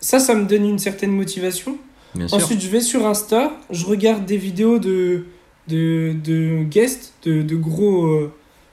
Ça, 0.00 0.18
ça 0.18 0.34
me 0.34 0.46
donne 0.46 0.64
une 0.68 0.78
certaine 0.78 1.12
motivation. 1.12 1.76
Bien 2.14 2.28
sûr. 2.28 2.36
Ensuite, 2.38 2.60
je 2.60 2.68
vais 2.68 2.80
sur 2.80 3.06
Insta, 3.06 3.52
je 3.70 3.84
regarde 3.84 4.24
des 4.24 4.36
vidéos 4.36 4.78
de, 4.78 5.24
de, 5.68 6.14
de 6.24 6.62
guests, 6.64 7.14
de, 7.24 7.42
de 7.42 7.56
gros 7.56 8.06
euh, 8.06 8.22
de 8.24 8.30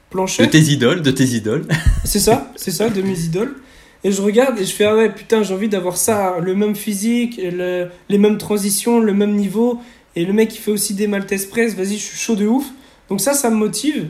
plancheurs. 0.10 0.50
tes 0.50 0.60
idoles, 0.62 1.01
de 1.01 1.12
tes 1.12 1.25
idoles. 1.25 1.65
C'est 2.05 2.19
ça, 2.19 2.51
c'est 2.55 2.72
ça, 2.72 2.89
de 2.89 3.01
mes 3.01 3.19
idoles. 3.19 3.55
Et 4.03 4.12
je 4.12 4.22
regarde 4.22 4.58
et 4.60 4.65
je 4.65 4.72
fais, 4.74 4.86
ah 4.86 4.96
ouais, 4.96 5.10
putain, 5.13 5.43
j'ai 5.43 5.53
envie 5.53 5.67
d'avoir 5.69 5.98
ça, 5.98 6.38
le 6.41 6.55
même 6.55 6.75
physique, 6.75 7.39
le- 7.43 7.89
les 8.08 8.17
mêmes 8.17 8.38
transitions, 8.38 9.00
le 9.00 9.13
même 9.13 9.36
niveau. 9.36 9.79
Et 10.15 10.25
le 10.25 10.34
mec, 10.34 10.55
il 10.55 10.58
fait 10.58 10.72
aussi 10.72 10.93
des 10.96 11.05
Maltese 11.08 11.46
Press, 11.46 11.75
vas-y, 11.75 11.98
je 11.98 12.03
suis 12.03 12.17
chaud 12.17 12.36
de 12.36 12.48
ouf. 12.48 12.65
Donc 13.10 13.19
ça, 13.22 13.34
ça 13.34 13.50
me 13.50 13.55
motive. 13.58 14.08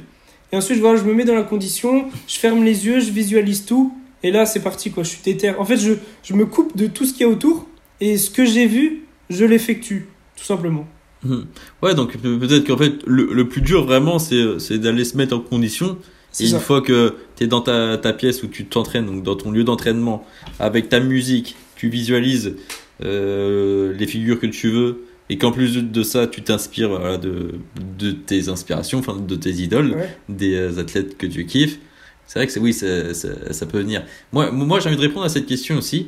Et 0.52 0.56
ensuite, 0.58 0.80
voilà, 0.80 0.98
je 1.00 1.04
me 1.04 1.14
mets 1.14 1.26
dans 1.26 1.36
la 1.36 1.44
condition, 1.44 2.06
je 2.28 2.38
ferme 2.38 2.64
les 2.64 2.86
yeux, 2.86 3.00
je 3.02 3.12
visualise 3.12 3.66
tout. 3.66 3.94
Et 4.24 4.32
là, 4.32 4.46
c'est 4.46 4.62
parti, 4.62 4.92
quoi, 4.92 5.04
je 5.04 5.10
suis 5.10 5.20
déter. 5.24 5.50
En 5.52 5.66
fait, 5.66 5.78
je, 5.78 5.94
je 6.24 6.34
me 6.34 6.46
coupe 6.46 6.78
de 6.78 6.88
tout 6.88 7.06
ce 7.06 7.12
qu'il 7.14 7.22
y 7.22 7.26
a 7.26 7.30
autour. 7.30 7.68
Et 8.00 8.18
ce 8.18 8.30
que 8.30 8.46
j'ai 8.46 8.68
vu, 8.68 9.04
je 9.30 9.44
l'effectue, 9.44 10.08
tout 10.38 10.44
simplement. 10.46 10.88
Mhm. 11.24 11.46
Ouais, 11.84 11.96
donc 11.96 12.18
pe- 12.18 12.38
peut-être 12.38 12.66
qu'en 12.66 12.78
fait, 12.78 12.94
le, 13.06 13.30
le 13.34 13.48
plus 13.48 13.62
dur 13.62 13.86
vraiment, 13.86 14.20
c'est 14.20 14.78
d'aller 14.78 15.04
se 15.06 15.18
mettre 15.18 15.36
en 15.36 15.40
condition. 15.40 15.98
Et 16.40 16.48
une 16.50 16.60
fois 16.60 16.82
que 16.82 17.16
tu 17.36 17.44
es 17.44 17.48
dans 17.48 17.62
ta, 17.62 17.98
ta 17.98 18.14
pièce 18.14 18.44
où 18.44 18.48
tu 18.48 18.66
t'entraînes, 18.66 19.06
donc 19.08 19.24
dans 19.24 19.36
ton 19.36 19.52
lieu 19.52 19.64
d'entraînement, 19.64 20.26
avec 20.60 20.88
ta 20.88 21.00
musique, 21.00 21.56
tu 21.76 21.90
visualises 21.90 22.56
euh, 23.04 23.94
les 23.98 24.08
figures 24.08 24.40
que 24.40 24.46
tu 24.48 24.70
veux, 24.70 25.04
et 25.30 25.38
qu'en 25.38 25.52
plus 25.52 25.76
de, 25.78 26.04
ça, 26.04 26.28
tu 26.28 26.42
t'inspires 26.42 26.90
voilà, 26.90 27.18
de, 27.18 27.52
de 27.98 28.12
tes 28.12 28.50
inspirations, 28.50 29.00
enfin 29.00 29.16
de 29.18 29.36
tes 29.36 29.52
idoles, 29.52 29.92
Ouais. 29.94 30.10
des 30.30 30.56
euh, 30.56 30.80
athlètes 30.80 31.18
que 31.18 31.28
tu 31.28 31.46
kiffes. 31.46 31.80
C'est 32.28 32.40
vrai 32.40 32.48
que 32.48 32.60
oui, 32.60 32.74
ça, 32.74 33.14
ça, 33.14 33.30
ça 33.52 33.66
peut 33.66 33.80
venir. 33.80 34.04
Moi, 34.32 34.52
moi 34.52 34.80
j'ai 34.80 34.88
envie 34.90 34.98
de 34.98 35.02
répondre 35.02 35.26
à 35.26 35.30
cette 35.30 35.48
question 35.48 35.78
aussi. 35.78 36.08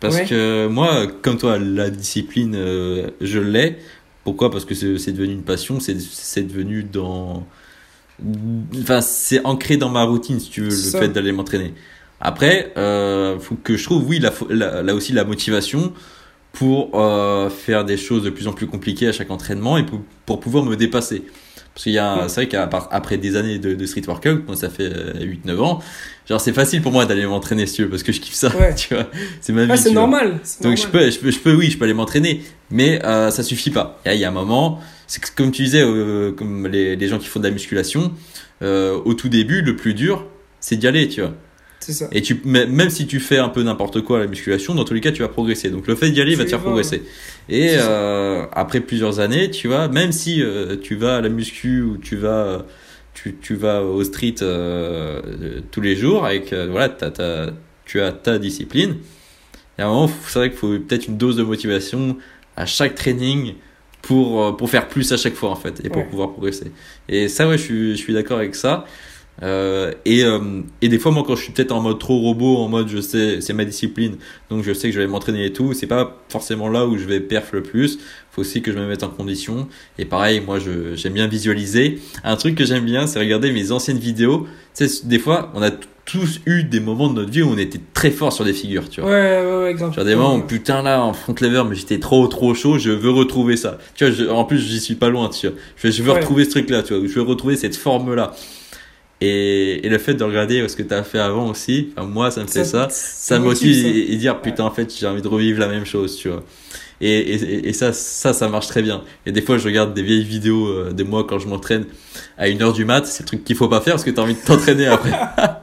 Parce 0.00 0.16
Ouais. 0.16 0.24
que 0.26 0.66
moi, 0.66 1.06
comme 1.22 1.36
toi, 1.38 1.58
la 1.58 1.88
discipline, 1.90 2.54
euh, 2.56 3.08
je 3.20 3.38
l'ai. 3.38 3.76
Pourquoi? 4.24 4.50
Parce 4.50 4.64
que 4.64 4.74
c'est 4.74 5.12
devenu 5.12 5.32
une 5.32 5.42
passion, 5.42 5.78
c'est 5.80 6.42
devenu 6.42 6.84
dans. 6.84 7.46
Enfin, 8.80 9.00
c'est 9.00 9.44
ancré 9.44 9.76
dans 9.76 9.88
ma 9.88 10.04
routine, 10.04 10.38
si 10.38 10.50
tu 10.50 10.60
veux, 10.60 10.68
le 10.68 10.76
ça. 10.76 11.00
fait 11.00 11.08
d'aller 11.08 11.32
m'entraîner. 11.32 11.74
Après, 12.20 12.72
euh, 12.76 13.38
faut 13.40 13.56
que 13.56 13.76
je 13.76 13.82
trouve, 13.82 14.06
oui, 14.08 14.20
là, 14.20 14.32
là, 14.48 14.82
là 14.82 14.94
aussi, 14.94 15.12
la 15.12 15.24
motivation 15.24 15.92
pour 16.52 16.90
euh, 16.94 17.50
faire 17.50 17.84
des 17.84 17.96
choses 17.96 18.22
de 18.22 18.30
plus 18.30 18.46
en 18.46 18.52
plus 18.52 18.66
compliquées 18.66 19.08
à 19.08 19.12
chaque 19.12 19.30
entraînement 19.30 19.78
et 19.78 19.84
pour, 19.84 20.00
pour 20.26 20.38
pouvoir 20.38 20.64
me 20.64 20.76
dépasser. 20.76 21.24
Parce 21.74 21.84
qu'il 21.84 21.92
y 21.92 21.98
a, 21.98 22.28
c'est 22.28 22.44
vrai 22.44 22.48
qu'après 22.48 23.16
des 23.16 23.36
années 23.36 23.58
de, 23.58 23.74
de 23.74 23.86
street 23.86 24.02
workout, 24.06 24.46
moi 24.46 24.56
ça 24.56 24.68
fait 24.68 24.90
euh, 24.92 25.14
8-9 25.46 25.58
ans, 25.60 25.80
genre 26.28 26.40
c'est 26.40 26.52
facile 26.52 26.82
pour 26.82 26.92
moi 26.92 27.06
d'aller 27.06 27.24
m'entraîner 27.24 27.66
si 27.66 27.76
tu 27.76 27.82
veux, 27.84 27.88
parce 27.88 28.02
que 28.02 28.12
je 28.12 28.20
kiffe 28.20 28.34
ça, 28.34 28.54
Ouais. 28.56 28.74
tu 28.76 28.94
vois, 28.94 29.08
c'est 29.40 29.54
ma 29.54 29.64
vie. 29.64 29.70
Ah, 29.72 29.76
c'est 29.78 29.92
normal. 29.92 30.38
Donc 30.60 30.76
je 30.76 30.86
peux, 30.86 31.10
je 31.10 31.18
peux, 31.18 31.30
je 31.30 31.38
peux, 31.38 31.54
oui, 31.54 31.70
je 31.70 31.78
peux 31.78 31.84
aller 31.84 31.94
m'entraîner, 31.94 32.42
mais 32.70 33.02
euh, 33.06 33.30
ça 33.30 33.42
suffit 33.42 33.70
pas. 33.70 34.00
Il 34.04 34.12
y 34.14 34.24
a 34.24 34.28
un 34.28 34.32
moment, 34.32 34.80
c'est 35.06 35.24
comme 35.34 35.50
tu 35.50 35.62
disais, 35.62 35.82
euh, 35.82 36.32
comme 36.32 36.66
les, 36.66 36.94
les 36.94 37.08
gens 37.08 37.18
qui 37.18 37.26
font 37.26 37.40
de 37.40 37.46
la 37.46 37.52
musculation, 37.52 38.12
euh, 38.60 38.98
au 39.04 39.14
tout 39.14 39.30
début, 39.30 39.62
le 39.62 39.74
plus 39.74 39.94
dur, 39.94 40.26
c'est 40.60 40.76
d'y 40.76 40.86
aller, 40.86 41.08
tu 41.08 41.22
vois. 41.22 41.32
C'est 41.80 41.92
ça. 41.94 42.06
Et 42.12 42.22
tu, 42.22 42.40
même 42.44 42.90
si 42.90 43.08
tu 43.08 43.18
fais 43.18 43.38
un 43.38 43.48
peu 43.48 43.62
n'importe 43.64 44.02
quoi 44.02 44.18
à 44.18 44.20
la 44.20 44.26
musculation, 44.28 44.72
dans 44.74 44.84
tous 44.84 44.94
les 44.94 45.00
cas, 45.00 45.10
tu 45.10 45.22
vas 45.22 45.28
progresser. 45.28 45.68
Donc 45.68 45.88
le 45.88 45.96
fait 45.96 46.10
d'y 46.10 46.20
aller 46.20 46.32
Tu 46.32 46.38
va 46.38 46.44
te 46.44 46.50
faire 46.50 46.60
progresser. 46.60 47.02
Et 47.48 47.74
euh, 47.78 48.46
après 48.52 48.80
plusieurs 48.80 49.20
années, 49.20 49.50
tu 49.50 49.68
vois, 49.68 49.88
même 49.88 50.12
si 50.12 50.42
euh, 50.42 50.76
tu 50.80 50.94
vas 50.94 51.16
à 51.16 51.20
la 51.20 51.28
muscu 51.28 51.82
ou 51.82 51.96
tu 51.98 52.16
vas, 52.16 52.64
tu, 53.14 53.36
tu 53.40 53.54
vas 53.56 53.82
au 53.82 54.02
street 54.04 54.36
euh, 54.42 55.20
euh, 55.42 55.60
tous 55.70 55.80
les 55.80 55.96
jours 55.96 56.24
avec, 56.24 56.52
euh, 56.52 56.68
voilà, 56.70 56.88
t'as- 56.88 57.10
t'as- 57.10 57.50
tu 57.84 58.00
as 58.00 58.12
ta 58.12 58.38
discipline. 58.38 58.96
Et 59.78 59.82
à 59.82 59.86
un 59.86 59.88
moment, 59.90 60.10
c'est 60.28 60.38
vrai 60.38 60.50
qu'il 60.50 60.58
faut 60.58 60.68
peut-être 60.78 61.08
une 61.08 61.16
dose 61.18 61.36
de 61.36 61.42
motivation 61.42 62.16
à 62.56 62.64
chaque 62.66 62.94
training 62.94 63.54
pour, 64.02 64.42
euh, 64.44 64.52
pour 64.52 64.70
faire 64.70 64.88
plus 64.88 65.12
à 65.12 65.16
chaque 65.16 65.34
fois 65.34 65.50
en 65.50 65.56
fait 65.56 65.80
et 65.84 65.88
pour 65.88 66.02
Ouais. 66.02 66.08
pouvoir 66.08 66.30
progresser. 66.32 66.70
Et 67.08 67.28
ça, 67.28 67.48
ouais, 67.48 67.58
je 67.58 67.62
suis, 67.62 67.90
je 67.92 67.96
suis 68.02 68.12
d'accord 68.14 68.38
avec 68.38 68.54
ça. 68.54 68.84
Euh, 69.42 69.92
et, 70.04 70.24
euh, 70.24 70.38
et 70.82 70.88
des 70.88 70.98
fois, 70.98 71.10
moi, 71.10 71.24
quand 71.26 71.34
je 71.36 71.42
suis 71.44 71.52
peut-être 71.52 71.72
en 71.72 71.80
mode 71.80 71.98
trop 71.98 72.18
robot, 72.20 72.58
en 72.58 72.68
mode 72.68 72.88
je 72.88 73.00
sais, 73.00 73.40
c'est 73.40 73.54
ma 73.54 73.64
discipline, 73.64 74.16
donc 74.50 74.62
je 74.62 74.72
sais 74.72 74.88
que 74.88 74.94
je 74.94 75.00
vais 75.00 75.06
m'entraîner 75.06 75.46
et 75.46 75.52
tout, 75.52 75.72
c'est 75.72 75.86
pas 75.86 76.18
forcément 76.28 76.68
là 76.68 76.86
où 76.86 76.96
je 76.98 77.04
vais 77.04 77.18
perf 77.20 77.52
le 77.52 77.62
plus. 77.62 77.98
Faut 78.30 78.42
aussi 78.42 78.62
que 78.62 78.72
je 78.72 78.78
me 78.78 78.86
mette 78.86 79.02
en 79.02 79.08
condition. 79.08 79.68
Et 79.98 80.04
pareil, 80.04 80.40
moi, 80.40 80.58
je, 80.58 80.94
j'aime 80.94 81.14
bien 81.14 81.26
visualiser. 81.26 81.98
Un 82.24 82.36
truc 82.36 82.54
que 82.54 82.64
j'aime 82.64 82.84
bien, 82.84 83.06
c'est 83.06 83.18
regarder 83.18 83.52
mes 83.52 83.72
anciennes 83.72 83.98
vidéos. 83.98 84.46
Tu 84.76 84.86
sais, 84.88 85.06
des 85.06 85.18
fois, 85.18 85.50
on 85.54 85.62
a 85.62 85.70
tous 86.04 86.40
eu 86.46 86.64
des 86.64 86.80
moments 86.80 87.08
de 87.08 87.14
notre 87.14 87.30
vie 87.30 87.42
où 87.42 87.48
on 87.50 87.58
était 87.58 87.80
très 87.94 88.10
fort 88.10 88.32
sur 88.32 88.44
des 88.44 88.52
figures, 88.52 88.88
tu 88.88 89.00
vois. 89.00 89.10
Ouais, 89.10 89.42
ouais, 89.44 89.62
ouais, 89.64 89.74
grave. 89.74 89.94
Genre 89.94 90.04
des 90.04 90.14
moments 90.16 90.36
où, 90.36 90.42
putain 90.42 90.82
là 90.82 91.02
en 91.02 91.12
front 91.12 91.34
lever 91.40 91.62
mais 91.68 91.76
j'étais 91.76 92.00
trop 92.00 92.26
trop 92.26 92.54
chaud 92.54 92.76
je 92.76 92.90
veux 92.90 93.10
retrouver 93.10 93.56
ça 93.56 93.78
tu 93.94 94.04
vois 94.04 94.12
je- 94.12 94.24
en 94.28 94.44
plus 94.44 94.58
j'y 94.58 94.80
suis 94.80 94.96
pas 94.96 95.10
loin 95.10 95.28
tu 95.28 95.46
vois 95.46 95.56
je, 95.76 95.90
je 95.92 96.02
veux 96.02 96.10
Ouais. 96.10 96.18
retrouver 96.18 96.44
ce 96.44 96.50
truc 96.50 96.70
là 96.70 96.82
tu 96.82 96.92
vois 96.92 97.06
je 97.06 97.12
veux 97.14 97.22
retrouver 97.22 97.54
cette 97.54 97.76
forme 97.76 98.14
là 98.16 98.32
et, 99.24 99.86
et 99.86 99.88
le 99.88 99.98
fait 99.98 100.14
de 100.14 100.24
regarder 100.24 100.66
ce 100.68 100.76
que 100.76 100.82
tu 100.82 100.94
as 100.94 101.02
fait 101.02 101.18
avant 101.18 101.48
aussi 101.48 101.90
enfin, 101.96 102.06
moi 102.06 102.30
ça 102.30 102.42
me 102.42 102.46
fait 102.46 102.64
ça 102.64 102.88
ça, 102.90 103.38
me 103.38 103.44
motive. 103.44 103.86
Et, 103.86 104.12
et 104.12 104.16
dire 104.16 104.40
putain 104.40 104.64
en 104.64 104.70
fait 104.70 104.92
j'ai 104.98 105.06
envie 105.06 105.22
de 105.22 105.28
revivre 105.28 105.60
la 105.60 105.68
même 105.68 105.84
chose 105.84 106.16
tu 106.16 106.28
vois 106.28 106.44
et, 107.00 107.18
et, 107.18 107.68
et 107.68 107.72
ça 107.72 107.92
ça 107.92 108.32
ça 108.32 108.48
marche 108.48 108.68
très 108.68 108.82
bien 108.82 109.02
et 109.26 109.32
des 109.32 109.42
fois 109.42 109.58
je 109.58 109.64
regarde 109.64 109.94
des 109.94 110.02
vieilles 110.02 110.24
vidéos 110.24 110.68
euh, 110.68 110.92
de 110.92 111.04
moi 111.04 111.24
quand 111.28 111.38
je 111.38 111.48
m'entraîne 111.48 111.84
à 112.38 112.48
une 112.48 112.62
heure 112.62 112.72
du 112.72 112.84
mat 112.84 113.06
c'est 113.06 113.22
le 113.22 113.26
truc 113.26 113.44
qu'il 113.44 113.56
faut 113.56 113.68
pas 113.68 113.80
faire 113.80 113.94
parce 113.94 114.04
que 114.04 114.10
t'as 114.10 114.22
envie 114.22 114.34
de 114.34 114.44
t'entraîner 114.44 114.86
après 114.86 115.12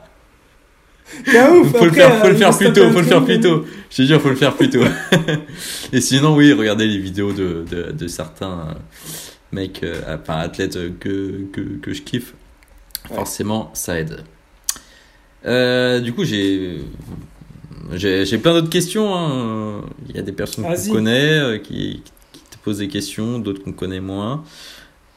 ouf, 1.28 1.72
faut 1.78 1.86
le 1.86 1.92
faire, 1.92 2.18
faut 2.20 2.28
euh, 2.28 2.30
le 2.30 2.36
faire 2.36 2.52
il 2.52 2.58
plus 2.58 2.74
tôt, 2.74 2.92
faut 2.92 3.00
le 3.00 3.06
faire 3.06 3.26
plus 3.26 3.40
tôt. 3.40 3.66
Je 3.90 3.98
te 3.98 4.02
jure, 4.04 4.22
faut 4.22 4.30
le 4.30 4.36
faire 4.36 4.56
plus 4.56 4.70
tôt. 4.70 4.84
Et 5.94 6.02
sinon, 6.02 6.36
oui, 6.36 6.54
regardez 6.54 6.88
les 6.88 6.98
vidéos 6.98 7.34
de, 7.34 7.66
de, 7.70 7.92
de 7.92 8.08
certains 8.08 8.52
euh, 8.70 8.74
mecs, 9.52 9.84
euh, 9.84 10.02
enfin 10.08 10.40
athlètes 10.40 10.76
euh, 10.76 10.92
que, 11.00 11.46
que, 11.52 11.62
que 11.82 11.94
je 11.94 12.02
kiffe. 12.02 12.34
Ouais. 13.10 13.16
Forcément, 13.16 13.72
ça 13.74 14.00
aide. 14.00 14.24
Euh, 15.46 16.00
du 16.00 16.14
coup, 16.14 16.24
j'ai 16.26 16.80
j'ai 17.94 18.26
j'ai 18.26 18.38
plein 18.38 18.54
d'autres 18.54 18.70
questions. 18.70 19.16
hein. 19.16 19.82
Il 20.10 20.16
y 20.16 20.20
a 20.20 20.22
des 20.22 20.32
personnes 20.34 20.66
qu'on 20.66 20.94
connaît 20.94 21.40
euh, 21.40 21.58
qui, 21.58 22.04
qui 22.34 22.40
te 22.42 22.58
posent 22.64 22.80
des 22.80 22.88
questions, 22.88 23.40
d'autres 23.40 23.64
qu'on 23.64 23.72
connaît 23.74 24.02
moins. 24.02 24.44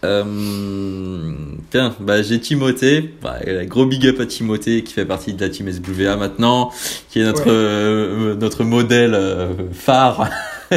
Euh, 0.05 1.33
tiens, 1.71 1.95
bah, 2.01 2.23
j'ai 2.23 2.41
Timothée, 2.41 3.15
bah, 3.23 3.39
gros 3.67 3.87
big 3.87 4.05
up 4.09 4.19
à 4.21 4.27
Timothée 4.27 4.83
qui 4.83 4.95
fait 4.95 5.05
partie 5.07 5.33
de 5.33 5.41
la 5.41 5.49
team 5.49 5.71
SWA 5.71 6.17
maintenant, 6.17 6.73
qui 7.11 7.21
est 7.21 7.25
notre 7.25 7.45
Ouais. 7.45 7.51
euh, 7.53 8.35
notre 8.35 8.65
modèle 8.65 9.15
euh, 9.15 9.53
phare, 9.73 10.29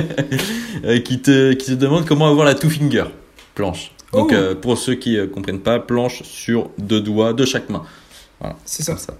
qui 1.05 1.21
te 1.21 1.53
qui 1.53 1.71
te 1.71 1.75
demande 1.75 2.05
comment 2.05 2.27
avoir 2.27 2.45
la 2.45 2.53
two 2.55 2.69
finger 2.69 3.05
planche. 3.55 3.91
Donc 4.15 4.29
Oh. 4.31 4.35
euh, 4.35 4.55
pour 4.55 4.77
ceux 4.77 4.95
qui 4.95 5.17
euh, 5.17 5.27
comprennent 5.27 5.59
pas, 5.61 5.79
planche 5.79 6.23
sur 6.23 6.69
deux 6.77 7.01
doigts 7.01 7.33
de 7.33 7.45
chaque 7.45 7.69
main. 7.69 7.83
Voilà, 8.39 8.55
C'est 8.65 8.83
ça. 8.83 8.97
ça. 8.97 9.13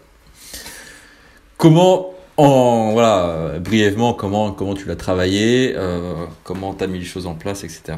Comment, 1.57 2.13
en, 2.37 2.91
voilà, 2.93 3.25
euh, 3.25 3.59
brièvement, 3.59 4.13
comment, 4.13 4.51
comment 4.51 4.73
tu 4.73 4.85
l'as 4.87 4.95
travaillé, 4.95 5.73
euh, 5.75 6.25
comment 6.43 6.73
tu 6.73 6.83
as 6.83 6.87
mis 6.87 6.99
les 6.99 7.05
choses 7.05 7.27
en 7.27 7.33
place, 7.35 7.63
etc. 7.63 7.97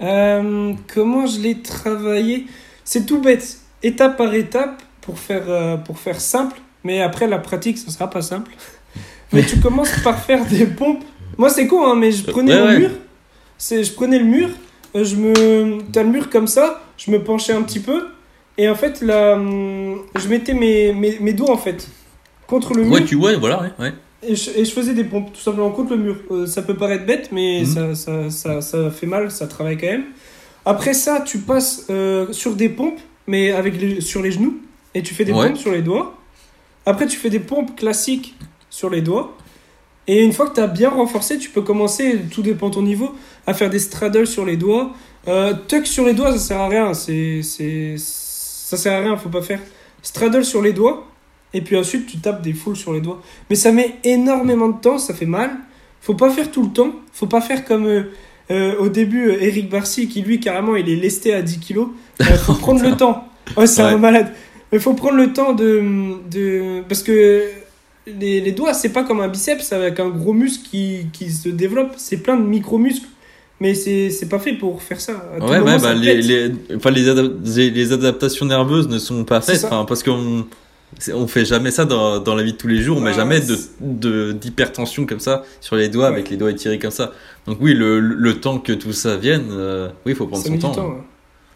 Comment 0.00 1.26
je 1.26 1.40
l'ai 1.40 1.60
travaillé? 1.62 2.46
C'est 2.84 3.06
tout 3.06 3.20
bête, 3.20 3.58
étape 3.82 4.16
par 4.16 4.34
étape, 4.34 4.82
pour 5.00 5.18
faire, 5.18 5.82
pour 5.84 5.98
faire 5.98 6.20
simple. 6.20 6.60
Mais 6.84 7.00
après, 7.02 7.26
la 7.26 7.38
pratique, 7.38 7.78
ça 7.78 7.90
sera 7.90 8.08
pas 8.10 8.22
simple. 8.22 8.52
Mais 9.32 9.42
tu 9.44 9.58
commences 9.60 9.92
par 10.02 10.18
faire 10.18 10.44
des 10.46 10.66
pompes. 10.66 11.04
Moi, 11.36 11.50
c'est 11.50 11.66
con, 11.66 11.84
hein, 11.86 11.94
mais 11.94 12.10
je 12.12 12.24
prenais 12.24 12.54
Ouais, 12.54 12.60
le 12.60 12.66
ouais. 12.66 12.78
mur. 12.78 12.90
C'est, 13.58 13.84
je 13.84 13.92
prenais 13.92 14.18
le 14.18 14.24
mur. 14.24 14.48
Euh, 14.94 15.04
Je 15.04 15.16
me, 15.16 15.78
t'as 15.92 16.02
le 16.02 16.08
mur 16.10 16.30
comme 16.30 16.46
ça. 16.46 16.82
Je 16.96 17.10
me 17.10 17.22
penchais 17.22 17.52
un 17.52 17.62
petit 17.62 17.80
peu. 17.80 18.06
Et 18.56 18.68
en 18.68 18.74
fait, 18.74 19.00
là, 19.02 19.36
je 19.38 20.28
mettais 20.28 20.54
mes, 20.54 20.92
mes, 20.92 21.18
mes 21.20 21.32
doigts, 21.32 21.52
en 21.52 21.56
fait, 21.58 21.88
contre 22.48 22.74
le 22.74 22.82
mur. 22.84 22.92
Ouais, 22.92 23.04
tu 23.04 23.14
vois, 23.14 23.36
voilà, 23.36 23.62
ouais, 23.62 23.70
ouais. 23.78 23.92
Et 24.20 24.34
je, 24.34 24.50
et 24.50 24.64
je 24.64 24.70
faisais 24.72 24.94
des 24.94 25.04
pompes, 25.04 25.32
tout 25.32 25.40
simplement 25.40 25.70
contre 25.70 25.90
le 25.94 25.98
mur. 26.02 26.16
Euh, 26.32 26.44
ça 26.46 26.62
peut 26.62 26.74
paraître 26.74 27.06
bête, 27.06 27.28
mais 27.30 27.60
Mhm. 27.60 27.66
ça, 27.66 27.94
ça, 27.94 28.30
ça, 28.30 28.60
ça 28.60 28.90
fait 28.90 29.06
mal, 29.06 29.30
ça 29.30 29.46
travaille 29.46 29.78
quand 29.78 29.86
même. 29.86 30.06
Après 30.64 30.92
ça, 30.92 31.22
tu 31.24 31.38
passes 31.38 31.86
euh, 31.88 32.32
sur 32.32 32.56
des 32.56 32.68
pompes, 32.68 32.98
mais 33.28 33.52
avec 33.52 33.80
les, 33.80 34.00
sur 34.00 34.20
les 34.22 34.32
genoux, 34.32 34.58
et 34.92 35.02
tu 35.02 35.14
fais 35.14 35.24
des 35.24 35.32
Ouais. 35.32 35.46
pompes 35.50 35.56
sur 35.58 35.70
les 35.70 35.82
doigts. 35.82 36.16
Après, 36.84 37.06
tu 37.06 37.16
fais 37.16 37.30
des 37.30 37.38
pompes 37.38 37.76
classiques 37.76 38.34
sur 38.70 38.90
les 38.90 39.02
doigts. 39.02 39.36
Et 40.08 40.24
une 40.24 40.32
fois 40.32 40.48
que 40.48 40.54
tu 40.56 40.60
as 40.60 40.66
bien 40.66 40.88
renforcé, 40.90 41.38
tu 41.38 41.50
peux 41.50 41.62
commencer, 41.62 42.18
tout 42.32 42.42
dépend 42.42 42.70
de 42.70 42.74
ton 42.74 42.82
niveau, 42.82 43.14
à 43.48 43.54
faire 43.54 43.70
des 43.70 43.78
straddles 43.78 44.26
sur 44.26 44.44
les 44.44 44.56
doigts. 44.58 44.92
Euh, 45.26 45.54
tuck 45.66 45.86
sur 45.86 46.04
les 46.04 46.12
doigts, 46.12 46.32
ça 46.32 46.38
sert 46.38 46.60
à 46.60 46.68
rien. 46.68 46.92
C'est, 46.94 47.40
c'est, 47.42 47.94
ça 47.98 48.76
sert 48.76 48.92
à 48.92 49.00
rien, 49.00 49.16
faut 49.16 49.30
pas 49.30 49.42
faire. 49.42 49.60
Straddle 50.02 50.44
sur 50.44 50.60
les 50.62 50.72
doigts, 50.74 51.06
et 51.54 51.60
puis 51.62 51.76
ensuite 51.76 52.06
tu 52.06 52.18
tapes 52.18 52.42
des 52.42 52.52
foules 52.52 52.76
sur 52.76 52.92
les 52.92 53.00
doigts. 53.00 53.20
Mais 53.48 53.56
ça 53.56 53.72
met 53.72 53.96
énormément 54.04 54.68
de 54.68 54.80
temps, 54.80 54.98
ça 54.98 55.14
fait 55.14 55.26
mal. 55.26 55.50
Faut 56.00 56.14
pas 56.14 56.30
faire 56.30 56.50
tout 56.50 56.62
le 56.62 56.70
temps. 56.70 56.92
Faut 57.12 57.26
pas 57.26 57.40
faire 57.40 57.64
comme 57.64 57.86
euh, 57.86 58.02
euh, 58.50 58.76
au 58.78 58.88
début 58.88 59.30
Eric 59.40 59.68
Barcy 59.70 60.08
qui 60.08 60.22
lui 60.22 60.40
carrément 60.40 60.76
il 60.76 60.88
est 60.88 60.96
lesté 60.96 61.32
à 61.34 61.42
10 61.42 61.58
kilos. 61.58 61.88
Faut 62.44 62.54
prendre 62.66 62.82
le 62.82 62.96
temps. 62.96 63.24
Ouais, 63.56 63.66
c'est 63.66 63.82
Ouais. 63.82 63.88
un 63.92 63.98
malade. 63.98 64.32
Mais 64.70 64.78
faut 64.78 64.92
prendre 64.94 65.16
le 65.16 65.32
temps 65.32 65.54
de, 65.54 65.82
de 66.30 66.82
parce 66.88 67.02
que 67.02 67.42
les, 68.06 68.40
les 68.40 68.52
doigts 68.52 68.74
c'est 68.74 68.90
pas 68.90 69.02
comme 69.04 69.20
un 69.20 69.28
biceps 69.28 69.72
avec 69.72 69.98
un 70.00 70.10
gros 70.10 70.32
muscle 70.34 70.68
qui, 70.70 71.06
qui 71.12 71.30
se 71.32 71.48
développe. 71.48 71.94
C'est 71.96 72.18
plein 72.18 72.36
de 72.36 72.44
micro 72.44 72.76
muscles. 72.78 73.08
Mais 73.60 73.74
c'est 73.74 74.28
pas 74.30 74.38
fait 74.38 74.52
pour 74.52 74.80
faire 74.82 75.00
ça. 75.00 75.12
À 75.36 75.40
tout 75.40 75.46
Ouais, 75.46 75.58
moment, 75.58 75.72
ouais, 75.72 75.78
ça 75.80 75.88
bah, 75.88 75.94
les, 75.94 76.52
enfin, 76.76 76.90
les, 76.90 77.08
adap- 77.08 77.72
les- 77.72 77.92
adaptations 77.92 78.46
nerveuses 78.46 78.88
ne 78.88 78.98
sont 78.98 79.24
pas 79.24 79.40
faites, 79.40 79.64
enfin, 79.64 79.84
parce 79.84 80.02
qu'on 80.04 80.46
on 81.12 81.26
fait 81.26 81.44
jamais 81.44 81.70
ça 81.70 81.84
dans, 81.84 82.18
dans 82.20 82.34
la 82.36 82.42
vie 82.44 82.52
de 82.52 82.56
tous 82.56 82.68
les 82.68 82.80
jours, 82.80 82.96
on 82.98 83.00
met 83.00 83.10
Ouais, 83.10 83.16
jamais 83.16 83.40
de, 83.40 83.56
c'est- 83.56 83.70
de, 83.80 84.30
d'hypertension 84.32 85.06
comme 85.06 85.18
ça 85.20 85.42
sur 85.60 85.74
les 85.76 85.88
doigts, 85.88 86.06
Ouais. 86.06 86.12
avec 86.14 86.30
les 86.30 86.36
doigts 86.36 86.50
étirés 86.52 86.78
comme 86.78 86.92
ça. 86.92 87.12
Donc 87.46 87.58
oui, 87.60 87.74
le, 87.74 87.98
le 88.00 88.40
temps 88.40 88.58
que 88.58 88.72
tout 88.72 88.92
ça 88.92 89.16
vienne, 89.16 89.46
euh, 89.50 89.88
oui, 90.06 90.12
il 90.12 90.14
faut 90.14 90.26
prendre 90.26 90.42
Ça 90.42 90.48
son 90.48 90.54
met 90.54 90.60
temps. 90.60 90.72
temps. 90.72 90.88
ouais. 90.88 91.02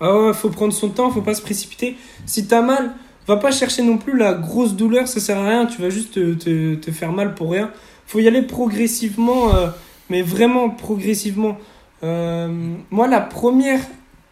Ah 0.00 0.20
ouais, 0.20 0.32
faut 0.34 0.48
prendre 0.50 0.72
son 0.72 0.88
temps, 0.88 1.08
faut 1.10 1.22
pas 1.22 1.34
se 1.34 1.42
précipiter. 1.42 1.96
Si 2.26 2.46
t'as 2.48 2.62
mal, 2.62 2.90
va 3.28 3.36
pas 3.36 3.52
chercher 3.52 3.82
non 3.84 3.96
plus 3.98 4.18
la 4.18 4.34
grosse 4.34 4.74
douleur, 4.74 5.06
ça 5.06 5.20
sert 5.20 5.38
à 5.38 5.48
rien, 5.48 5.66
tu 5.66 5.80
vas 5.80 5.90
juste 5.90 6.14
te, 6.14 6.34
te, 6.34 6.74
te 6.74 6.90
faire 6.90 7.12
mal 7.12 7.34
pour 7.36 7.52
rien. 7.52 7.70
Faut 8.08 8.18
y 8.18 8.26
aller 8.26 8.42
progressivement, 8.42 9.54
euh, 9.54 9.68
mais 10.10 10.22
vraiment 10.22 10.68
progressivement. 10.70 11.56
Euh, 12.04 12.48
moi, 12.90 13.06
la 13.08 13.20
première 13.20 13.80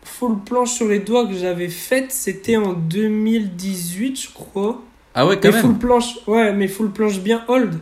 full 0.02 0.38
planche 0.44 0.72
sur 0.72 0.88
les 0.88 0.98
doigts 1.00 1.26
que 1.26 1.34
j'avais 1.34 1.68
faite, 1.68 2.12
c'était 2.12 2.56
en 2.56 2.72
2018, 2.72 4.20
je 4.20 4.28
crois. 4.32 4.82
Ah 5.14 5.26
ouais, 5.26 5.38
quand 5.40 5.50
mais 5.52 5.60
full 5.60 5.70
même. 5.70 5.78
planche, 5.78 6.18
ouais, 6.26 6.52
mais 6.52 6.68
full 6.68 6.90
planche 6.90 7.18
bien 7.20 7.44
hold. 7.48 7.74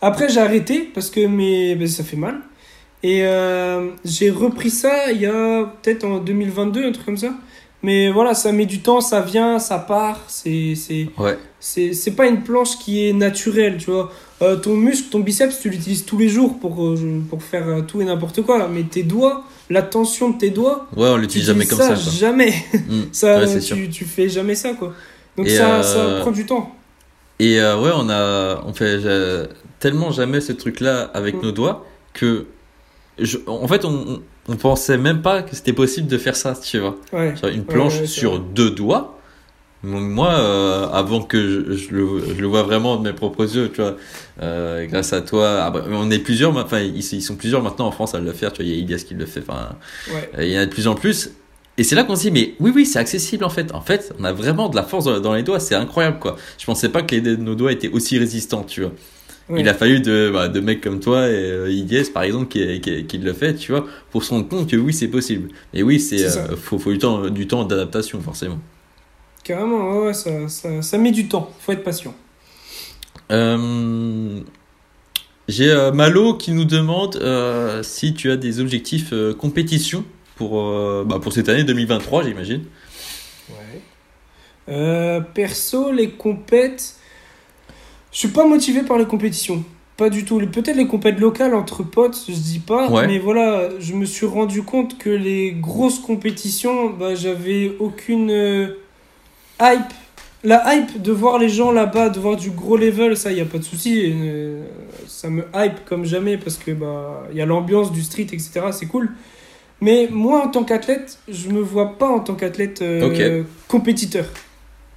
Après, 0.00 0.28
j'ai 0.28 0.40
arrêté 0.40 0.90
parce 0.94 1.10
que 1.10 1.26
mes, 1.26 1.74
ben, 1.74 1.86
ça 1.86 2.04
fait 2.04 2.16
mal. 2.16 2.40
Et 3.02 3.24
euh, 3.24 3.90
j'ai 4.04 4.30
repris 4.30 4.70
ça 4.70 5.10
il 5.10 5.20
y 5.20 5.26
a 5.26 5.64
peut-être 5.82 6.04
en 6.04 6.18
2022, 6.18 6.86
un 6.86 6.92
truc 6.92 7.04
comme 7.04 7.16
ça. 7.16 7.34
Mais 7.82 8.10
voilà, 8.10 8.34
ça 8.34 8.52
met 8.52 8.66
du 8.66 8.80
temps, 8.80 9.00
ça 9.00 9.20
vient, 9.20 9.58
ça 9.58 9.78
part. 9.78 10.20
C'est, 10.28 10.74
c'est, 10.76 11.08
Ouais. 11.18 11.36
c'est, 11.58 11.92
c'est 11.94 12.12
pas 12.12 12.26
une 12.28 12.42
planche 12.42 12.78
qui 12.78 13.08
est 13.08 13.12
naturelle, 13.12 13.76
tu 13.78 13.90
vois. 13.90 14.12
Euh, 14.40 14.56
ton 14.56 14.74
muscle, 14.76 15.08
ton 15.10 15.20
biceps, 15.20 15.58
tu 15.60 15.68
l'utilises 15.70 16.04
tous 16.04 16.16
les 16.18 16.28
jours 16.28 16.58
pour, 16.60 16.84
euh, 16.84 17.22
pour 17.28 17.42
faire 17.42 17.66
euh, 17.68 17.80
tout 17.82 18.00
et 18.00 18.04
n'importe 18.04 18.42
quoi. 18.42 18.68
Mais 18.68 18.84
tes 18.84 19.02
doigts, 19.02 19.44
la 19.70 19.82
tension 19.82 20.30
de 20.30 20.38
tes 20.38 20.50
doigts, 20.50 20.86
Ouais, 20.96 21.08
on 21.08 21.16
l'utilise 21.16 21.46
jamais 21.46 21.66
comme 21.66 21.78
ça. 21.78 21.88
quoi. 21.88 21.96
Jamais. 21.96 22.54
Mm. 22.72 23.00
Ça, 23.12 23.38
Ouais, 23.40 23.60
tu, 23.60 23.88
tu 23.90 24.04
fais 24.04 24.28
jamais 24.28 24.54
ça, 24.54 24.74
quoi. 24.74 24.92
Donc 25.36 25.46
Et, 25.46 25.56
ça, 25.56 25.76
euh, 25.76 25.82
ça 25.82 26.20
prend 26.20 26.30
du 26.30 26.46
temps. 26.46 26.74
Et 27.40 27.58
euh, 27.60 27.80
ouais, 27.80 27.90
on 27.94 28.08
a, 28.10 28.62
on 28.64 28.72
fait 28.72 28.98
tellement 29.80 30.12
jamais 30.12 30.40
ce 30.40 30.52
truc-là 30.52 31.10
avec 31.14 31.34
Mm. 31.36 31.42
nos 31.42 31.52
doigts 31.52 31.86
que, 32.12 32.46
je, 33.18 33.38
en 33.46 33.68
fait, 33.68 33.84
on, 33.84 34.22
pensait 34.58 34.98
même 34.98 35.22
pas 35.22 35.42
que 35.42 35.54
c'était 35.54 35.72
possible 35.72 36.08
de 36.08 36.18
faire 36.18 36.36
ça, 36.36 36.54
tu 36.54 36.78
vois. 36.78 36.96
Ouais. 37.12 37.34
Une 37.52 37.64
planche 37.64 38.00
ouais, 38.00 38.06
sur 38.06 38.32
vrai. 38.32 38.42
deux 38.54 38.70
doigts. 38.70 39.18
Moi, 39.84 40.30
euh, 40.30 40.88
avant 40.92 41.22
que 41.22 41.40
je, 41.40 41.76
je 41.76 41.90
le, 41.90 42.34
je 42.36 42.40
le 42.40 42.46
vois 42.46 42.62
vraiment 42.62 42.96
de 42.96 43.02
mes 43.02 43.12
propres 43.12 43.56
yeux, 43.56 43.68
tu 43.68 43.80
vois, 43.80 43.96
euh, 44.40 44.86
grâce 44.86 45.12
à 45.12 45.22
toi, 45.22 45.58
ah 45.60 45.72
on 45.90 46.08
est 46.08 46.20
plusieurs, 46.20 46.56
enfin 46.56 46.78
ils, 46.78 46.98
ils 46.98 47.20
sont 47.20 47.34
plusieurs 47.34 47.62
maintenant 47.62 47.88
en 47.88 47.90
France 47.90 48.14
à 48.14 48.20
le 48.20 48.32
faire, 48.32 48.52
tu 48.52 48.62
vois, 48.62 48.70
il 48.70 48.76
y 48.76 48.78
a 48.78 48.80
Ilias 48.80 49.04
qui 49.04 49.14
le 49.14 49.26
fait, 49.26 49.40
enfin 49.40 49.74
euh, 50.38 50.44
il 50.44 50.52
y 50.52 50.56
en 50.56 50.60
a 50.60 50.66
de 50.66 50.70
plus 50.70 50.86
en 50.86 50.94
plus. 50.94 51.32
Et 51.78 51.82
c'est 51.82 51.96
là 51.96 52.04
qu'on 52.04 52.14
se 52.14 52.20
dit, 52.22 52.30
mais 52.30 52.54
oui, 52.60 52.70
oui, 52.72 52.86
c'est 52.86 53.00
accessible 53.00 53.42
en 53.44 53.50
fait. 53.50 53.74
En 53.74 53.80
fait, 53.80 54.14
on 54.20 54.24
a 54.24 54.32
vraiment 54.32 54.68
de 54.68 54.76
la 54.76 54.84
force 54.84 55.06
dans, 55.06 55.18
dans 55.18 55.34
les 55.34 55.42
doigts, 55.42 55.58
c'est 55.58 55.74
incroyable 55.74 56.20
quoi. 56.20 56.36
Je 56.58 56.64
pensais 56.64 56.88
pas 56.88 57.02
que 57.02 57.16
les, 57.16 57.36
nos 57.36 57.56
doigts 57.56 57.72
étaient 57.72 57.90
aussi 57.90 58.20
résistants, 58.20 58.62
tu 58.62 58.82
vois. 58.82 58.92
Il 59.50 59.68
a 59.68 59.74
fallu 59.74 60.00
de, 60.00 60.30
bah, 60.32 60.48
de 60.48 60.60
mecs 60.60 60.80
comme 60.80 61.00
toi 61.00 61.28
et 61.28 61.32
euh, 61.34 62.04
par 62.14 62.22
exemple 62.22 62.46
qui, 62.46 62.80
qui, 62.80 63.04
qui 63.04 63.18
le 63.18 63.32
fait, 63.32 63.54
tu 63.54 63.72
vois, 63.72 63.86
pour 64.10 64.24
se 64.24 64.30
rendre 64.30 64.48
compte 64.48 64.70
que 64.70 64.76
oui, 64.76 64.92
c'est 64.92 65.08
possible. 65.08 65.48
Et 65.74 65.82
oui, 65.82 66.00
c'est 66.00 66.24
euh, 66.24 66.56
faut, 66.56 66.78
faut 66.78 66.92
du 66.92 66.98
temps, 66.98 67.28
du 67.28 67.46
temps 67.46 67.64
d'adaptation 67.64 68.20
forcément. 68.20 68.58
Carrément, 69.44 69.98
ouais, 69.98 70.14
ça, 70.14 70.48
ça, 70.48 70.82
ça 70.82 70.98
met 70.98 71.10
du 71.10 71.28
temps. 71.28 71.50
Faut 71.60 71.72
être 71.72 71.82
patient. 71.82 72.14
Euh, 73.30 74.40
J'ai 75.48 75.90
Malo 75.92 76.34
qui 76.36 76.52
nous 76.52 76.64
demande 76.64 77.20
si 77.82 78.14
tu 78.14 78.30
as 78.30 78.36
des 78.36 78.60
objectifs 78.60 79.12
compétition 79.38 80.04
pour, 80.36 80.62
bah, 81.04 81.18
pour 81.20 81.32
cette 81.32 81.48
année 81.48 81.64
2023, 81.64 82.24
j'imagine. 82.24 82.62
Ouais. 84.68 85.20
Perso, 85.34 85.90
les 85.90 86.10
compètes. 86.10 86.94
Je 88.12 88.18
suis 88.18 88.28
pas 88.28 88.46
motivé 88.46 88.82
par 88.82 88.98
les 88.98 89.06
compétitions. 89.06 89.64
Pas 89.96 90.10
du 90.10 90.24
tout. 90.24 90.38
Peut-être 90.38 90.76
les 90.76 90.86
compètes 90.86 91.18
locales 91.18 91.54
entre 91.54 91.82
potes, 91.82 92.24
je 92.28 92.34
dis 92.34 92.58
pas. 92.58 92.90
Ouais. 92.90 93.06
Mais 93.06 93.18
voilà, 93.18 93.68
je 93.78 93.94
me 93.94 94.04
suis 94.04 94.26
rendu 94.26 94.62
compte 94.62 94.98
que 94.98 95.10
les 95.10 95.52
grosses 95.52 95.98
compétitions, 95.98 96.90
bah, 96.90 97.14
j'avais 97.14 97.72
aucune 97.78 98.30
euh, 98.30 98.78
hype. 99.60 99.92
La 100.44 100.74
hype 100.74 101.00
de 101.00 101.12
voir 101.12 101.38
les 101.38 101.48
gens 101.48 101.70
là-bas, 101.70 102.08
de 102.08 102.18
voir 102.18 102.36
du 102.36 102.50
gros 102.50 102.76
level, 102.76 103.16
ça, 103.16 103.30
il 103.30 103.40
a 103.40 103.44
pas 103.44 103.58
de 103.58 103.64
souci. 103.64 104.12
Euh, 104.12 104.64
ça 105.06 105.30
me 105.30 105.44
hype 105.54 105.84
comme 105.84 106.04
jamais 106.04 106.36
parce 106.36 106.56
que 106.56 106.72
bah 106.72 107.28
il 107.30 107.36
y 107.36 107.40
a 107.40 107.46
l'ambiance 107.46 107.92
du 107.92 108.02
street, 108.02 108.26
etc. 108.32 108.60
C'est 108.72 108.86
cool. 108.86 109.12
Mais 109.80 110.08
moi, 110.10 110.44
en 110.44 110.48
tant 110.48 110.64
qu'athlète, 110.64 111.18
je 111.28 111.48
me 111.48 111.60
vois 111.60 111.96
pas 111.96 112.08
en 112.08 112.18
tant 112.20 112.34
qu'athlète 112.34 112.82
euh, 112.82 113.44
compétiteur, 113.68 114.26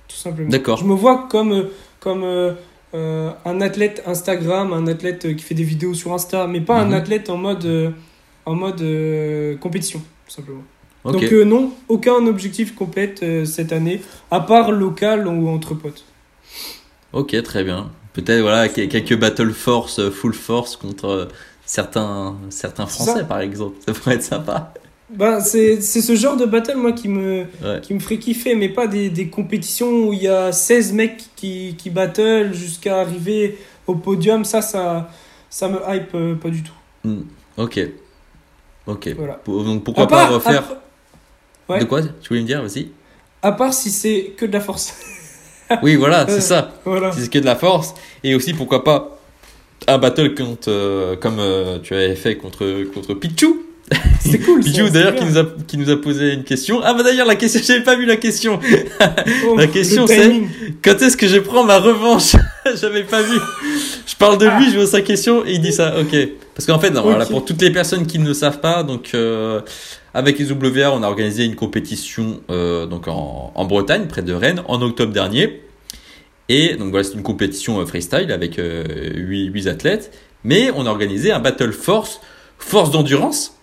tout 0.07 0.15
simplement. 0.15 0.49
D'accord. 0.49 0.77
Je 0.77 0.85
me 0.85 0.95
vois 0.95 1.27
comme, 1.29 1.69
comme 1.99 2.23
euh, 2.95 3.29
un 3.45 3.61
athlète 3.61 4.01
Instagram, 4.07 4.73
un 4.73 4.87
athlète 4.87 5.25
euh, 5.25 5.33
qui 5.33 5.43
fait 5.43 5.53
des 5.55 5.63
vidéos 5.63 5.93
sur 5.93 6.13
Insta, 6.13 6.47
mais 6.47 6.61
pas 6.61 6.83
Mhm. 6.83 6.91
un 6.93 6.95
athlète 6.97 7.29
en 7.29 7.37
mode, 7.37 7.65
euh, 7.65 7.89
en 8.45 8.55
mode 8.55 8.81
euh, 8.81 9.55
compétition, 9.57 9.99
tout 10.27 10.33
simplement. 10.33 10.63
Donc 11.03 11.21
euh, 11.31 11.43
non, 11.45 11.71
aucun 11.87 12.25
objectif 12.25 12.73
complète 12.73 13.23
cette 13.45 13.71
année, 13.71 14.01
à 14.31 14.39
part 14.39 14.71
local 14.71 15.27
ou 15.27 15.47
entre 15.49 15.75
potes. 15.75 16.03
Ok, 17.13 17.39
très 17.43 17.63
bien. 17.63 17.91
Peut-être 18.13 18.41
voilà 18.41 18.69
que- 18.69 18.85
quelques 18.85 19.15
battle 19.15 19.51
force, 19.51 20.09
full 20.09 20.33
force 20.33 20.75
contre 20.77 21.27
certains 21.65 22.35
certains 22.49 22.87
Français 22.87 23.19
ça. 23.19 23.23
par 23.25 23.41
exemple. 23.41 23.75
Ça 23.85 23.93
pourrait 23.93 24.15
être 24.15 24.23
sympa. 24.23 24.73
Bah, 25.09 25.39
c'est 25.39 25.79
ce 25.81 26.15
genre 26.15 26.35
de 26.35 26.45
battle, 26.45 26.77
moi, 26.77 26.91
qui 26.91 27.07
me, 27.07 27.45
Ouais. 27.63 27.79
qui 27.81 27.93
me 27.93 27.99
ferait 27.99 28.17
kiffer, 28.17 28.55
mais 28.55 28.69
pas 28.69 28.87
des, 28.87 29.09
des 29.09 29.27
compétitions 29.29 30.07
où 30.07 30.13
il 30.13 30.23
y 30.23 30.27
a 30.27 30.51
16 30.51 30.93
mecs 30.93 31.23
qui, 31.35 31.75
qui 31.77 31.89
battle 31.91 32.51
jusqu'à 32.53 33.01
arriver 33.01 33.57
au 33.85 33.95
podium. 33.95 34.43
Ça, 34.45 34.61
ça, 34.63 35.09
ça 35.49 35.67
me 35.69 35.77
hype 35.87 36.15
euh, 36.15 36.33
pas 36.35 36.49
du 36.49 36.63
tout. 36.63 37.13
Ok. 37.57 37.79
Ok. 38.87 39.09
Voilà. 39.15 39.39
Donc 39.45 39.83
pourquoi 39.83 40.03
À 40.03 40.07
pas 40.07 40.15
part- 40.25 40.33
refaire 40.33 40.63
Ouais. 41.69 41.79
De 41.79 41.85
quoi 41.85 42.01
Tu 42.01 42.29
voulais 42.29 42.41
me 42.41 42.45
dire? 42.47 42.63
Aussi 42.63 42.91
À 43.41 43.51
part 43.51 43.73
si 43.73 43.89
c'est 43.91 44.33
que 44.37 44.45
de 44.45 44.53
la 44.53 44.59
force. 44.59 44.93
Oui, 45.81 45.95
voilà, 45.95 46.27
c'est 46.27 46.41
ça. 46.53 46.73
voilà. 46.85 47.11
Si 47.11 47.21
c'est 47.21 47.29
que 47.31 47.39
de 47.39 47.45
la 47.45 47.55
force. 47.55 47.95
Et 48.23 48.35
aussi, 48.35 48.53
pourquoi 48.53 48.83
pas 48.83 49.19
un 49.87 49.97
battle 49.97 50.35
contre, 50.35 50.69
euh, 50.69 51.15
comme 51.15 51.37
euh, 51.39 51.79
tu 51.79 51.95
avais 51.95 52.15
fait 52.15 52.37
contre, 52.37 52.83
contre 52.93 53.15
Pichu 53.15 53.47
C'était 54.19 54.39
cool. 54.45 54.63
c'était 54.63 54.89
d'ailleurs 54.89 55.15
qui 55.15 55.25
nous 55.25 55.37
a 55.37 55.45
qui 55.67 55.77
nous 55.77 55.89
a 55.89 56.01
posé 56.01 56.33
une 56.33 56.43
question. 56.43 56.81
Ah 56.83 56.93
bah 56.93 57.03
d'ailleurs 57.03 57.27
la 57.27 57.35
question, 57.35 57.61
j'avais 57.67 57.83
pas 57.83 57.95
vu 57.95 58.05
la 58.05 58.15
question. 58.15 58.59
Oh, 59.47 59.57
la 59.57 59.67
question, 59.67 60.07
c'est-. 60.07 60.41
Quand 60.81 61.01
est-ce 61.01 61.17
que 61.17 61.27
je 61.27 61.37
prends 61.37 61.63
ma 61.63 61.79
revanche? 61.79 62.35
J'avais 62.81 63.03
pas 63.03 63.21
vu. 63.21 63.37
Je 64.07 64.15
parle 64.15 64.39
de 64.39 64.47
lui, 64.47 64.71
je 64.71 64.77
vois 64.77 64.87
sa 64.87 65.01
question 65.01 65.45
et 65.45 65.53
il 65.53 65.61
dit 65.61 65.71
ça. 65.71 65.99
Ok. 65.99 66.15
Parce 66.55 66.65
qu'en 66.65 66.79
fait, 66.79 66.89
non, 66.89 67.03
voilà, 67.03 67.25
pour 67.27 67.45
toutes 67.45 67.61
les 67.61 67.69
personnes 67.69 68.07
qui 68.07 68.17
ne 68.17 68.25
le 68.25 68.33
savent 68.33 68.59
pas, 68.59 68.81
donc 68.81 69.11
euh, 69.13 69.61
avec 70.15 70.39
les 70.39 70.51
WR, 70.51 70.91
on 70.93 71.03
a 71.03 71.07
organisé 71.07 71.45
une 71.45 71.55
compétition 71.55 72.41
euh, 72.49 72.87
donc 72.87 73.07
en, 73.07 73.51
en 73.53 73.65
Bretagne, 73.65 74.07
près 74.07 74.23
de 74.23 74.33
Rennes, 74.33 74.63
en 74.67 74.81
octobre 74.81 75.13
dernier. 75.13 75.61
Et 76.49 76.75
donc 76.75 76.89
voilà, 76.89 77.03
c'est 77.03 77.13
une 77.13 77.23
compétition 77.23 77.79
euh, 77.79 77.85
freestyle 77.85 78.31
avec 78.31 78.59
euh, 78.59 78.83
8, 79.15 79.67
athlètes. 79.67 80.11
Mais 80.43 80.71
on 80.75 80.85
a 80.85 80.89
organisé 80.89 81.31
un 81.31 81.39
battle 81.39 81.71
force, 81.71 82.21
force 82.59 82.91
d'endurance. 82.91 83.54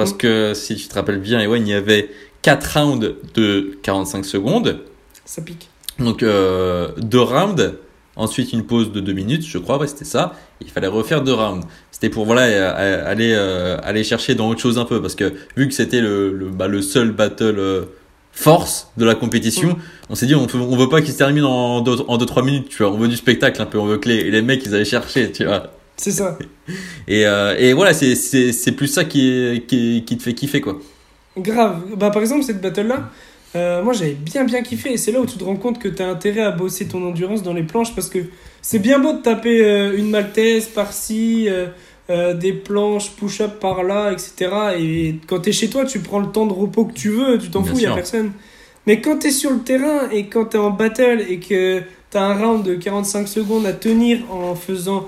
Parce 0.00 0.14
que 0.14 0.54
si 0.54 0.76
tu 0.76 0.88
te 0.88 0.94
rappelles 0.94 1.20
bien, 1.20 1.42
Ewan, 1.42 1.60
il 1.60 1.70
y 1.70 1.74
avait 1.74 2.08
4 2.40 2.78
rounds 2.78 3.16
de 3.34 3.78
45 3.82 4.24
secondes. 4.24 4.80
Ça 5.26 5.42
pique. 5.42 5.68
Donc 5.98 6.22
euh, 6.22 6.88
deux 6.96 7.20
rounds, 7.20 7.74
ensuite 8.16 8.54
une 8.54 8.64
pause 8.64 8.92
de 8.92 9.00
deux 9.00 9.12
minutes, 9.12 9.46
je 9.46 9.58
crois, 9.58 9.76
ouais, 9.76 9.86
c'était 9.86 10.06
ça. 10.06 10.32
Il 10.62 10.70
fallait 10.70 10.86
refaire 10.86 11.20
deux 11.20 11.34
rounds. 11.34 11.66
C'était 11.90 12.08
pour 12.08 12.24
voilà 12.24 12.44
euh, 12.44 13.10
aller 13.12 13.34
euh, 13.36 13.76
aller 13.82 14.02
chercher 14.02 14.34
dans 14.34 14.48
autre 14.48 14.62
chose 14.62 14.78
un 14.78 14.86
peu 14.86 15.02
parce 15.02 15.14
que 15.14 15.34
vu 15.54 15.68
que 15.68 15.74
c'était 15.74 16.00
le 16.00 16.32
le, 16.32 16.48
bah, 16.48 16.66
le 16.66 16.80
seul 16.80 17.10
battle 17.10 17.56
euh, 17.58 17.82
force 18.32 18.92
de 18.96 19.04
la 19.04 19.14
compétition, 19.14 19.76
on 20.08 20.14
s'est 20.14 20.24
dit 20.24 20.34
on 20.34 20.46
on 20.54 20.76
veut 20.78 20.88
pas 20.88 21.02
qu'il 21.02 21.12
se 21.12 21.18
termine 21.18 21.44
en 21.44 21.82
deux, 21.82 22.00
en 22.08 22.16
deux 22.16 22.24
trois 22.24 22.42
minutes, 22.42 22.70
tu 22.70 22.84
vois. 22.84 22.90
On 22.90 22.96
veut 22.96 23.08
du 23.08 23.18
spectacle 23.18 23.60
un 23.60 23.66
peu, 23.66 23.78
on 23.78 23.84
veut 23.84 23.98
que 23.98 24.08
les, 24.08 24.30
les 24.30 24.40
mecs 24.40 24.64
ils 24.64 24.74
allaient 24.74 24.86
chercher, 24.86 25.30
tu 25.30 25.44
vois. 25.44 25.70
C'est 26.00 26.12
ça. 26.12 26.38
Et 27.06 27.26
euh, 27.26 27.54
et 27.58 27.74
voilà, 27.74 27.92
c'est 27.92 28.14
c'est 28.14 28.52
c'est 28.52 28.72
plus 28.72 28.86
ça 28.86 29.04
qui 29.04 29.62
qui 29.68 30.02
qui 30.06 30.16
te 30.16 30.22
fait 30.22 30.32
kiffer 30.32 30.62
quoi. 30.62 30.80
Grave. 31.36 31.82
Bah, 31.94 32.08
par 32.08 32.22
exemple, 32.22 32.42
cette 32.42 32.62
battle-là, 32.62 33.10
euh, 33.54 33.82
moi 33.82 33.92
j'avais 33.92 34.14
bien 34.14 34.44
bien 34.44 34.62
kiffé. 34.62 34.94
Et 34.94 34.96
c'est 34.96 35.12
là 35.12 35.20
où 35.20 35.26
tu 35.26 35.36
te 35.36 35.44
rends 35.44 35.56
compte 35.56 35.78
que 35.78 35.88
tu 35.88 36.02
as 36.02 36.08
intérêt 36.08 36.40
à 36.40 36.52
bosser 36.52 36.88
ton 36.88 37.06
endurance 37.06 37.42
dans 37.42 37.52
les 37.52 37.64
planches 37.64 37.94
parce 37.94 38.08
que 38.08 38.20
c'est 38.62 38.78
bien 38.78 38.98
beau 38.98 39.12
de 39.12 39.18
taper 39.18 39.62
euh, 39.62 39.98
une 39.98 40.08
maltaise 40.08 40.68
par-ci, 40.68 41.50
euh, 41.50 42.32
des 42.32 42.54
planches 42.54 43.10
push-up 43.10 43.60
par-là, 43.60 44.12
etc. 44.12 44.50
Et 44.78 45.16
quand 45.26 45.40
tu 45.40 45.50
es 45.50 45.52
chez 45.52 45.68
toi, 45.68 45.84
tu 45.84 45.98
prends 45.98 46.20
le 46.20 46.28
temps 46.28 46.46
de 46.46 46.54
repos 46.54 46.86
que 46.86 46.94
tu 46.94 47.10
veux, 47.10 47.36
tu 47.36 47.50
t'en 47.50 47.62
fous, 47.62 47.76
il 47.78 47.86
a 47.86 47.94
personne. 47.94 48.32
Mais 48.86 49.02
quand 49.02 49.18
tu 49.18 49.26
es 49.26 49.30
sur 49.30 49.50
le 49.50 49.58
terrain 49.58 50.08
et 50.10 50.28
quand 50.28 50.46
tu 50.46 50.56
es 50.56 50.60
en 50.60 50.70
battle 50.70 51.22
et 51.28 51.40
que 51.40 51.82
tu 52.10 52.18
as 52.18 52.22
un 52.22 52.34
round 52.34 52.64
de 52.64 52.74
45 52.74 53.28
secondes 53.28 53.66
à 53.66 53.72
tenir 53.72 54.20
en 54.32 54.54
faisant 54.54 55.06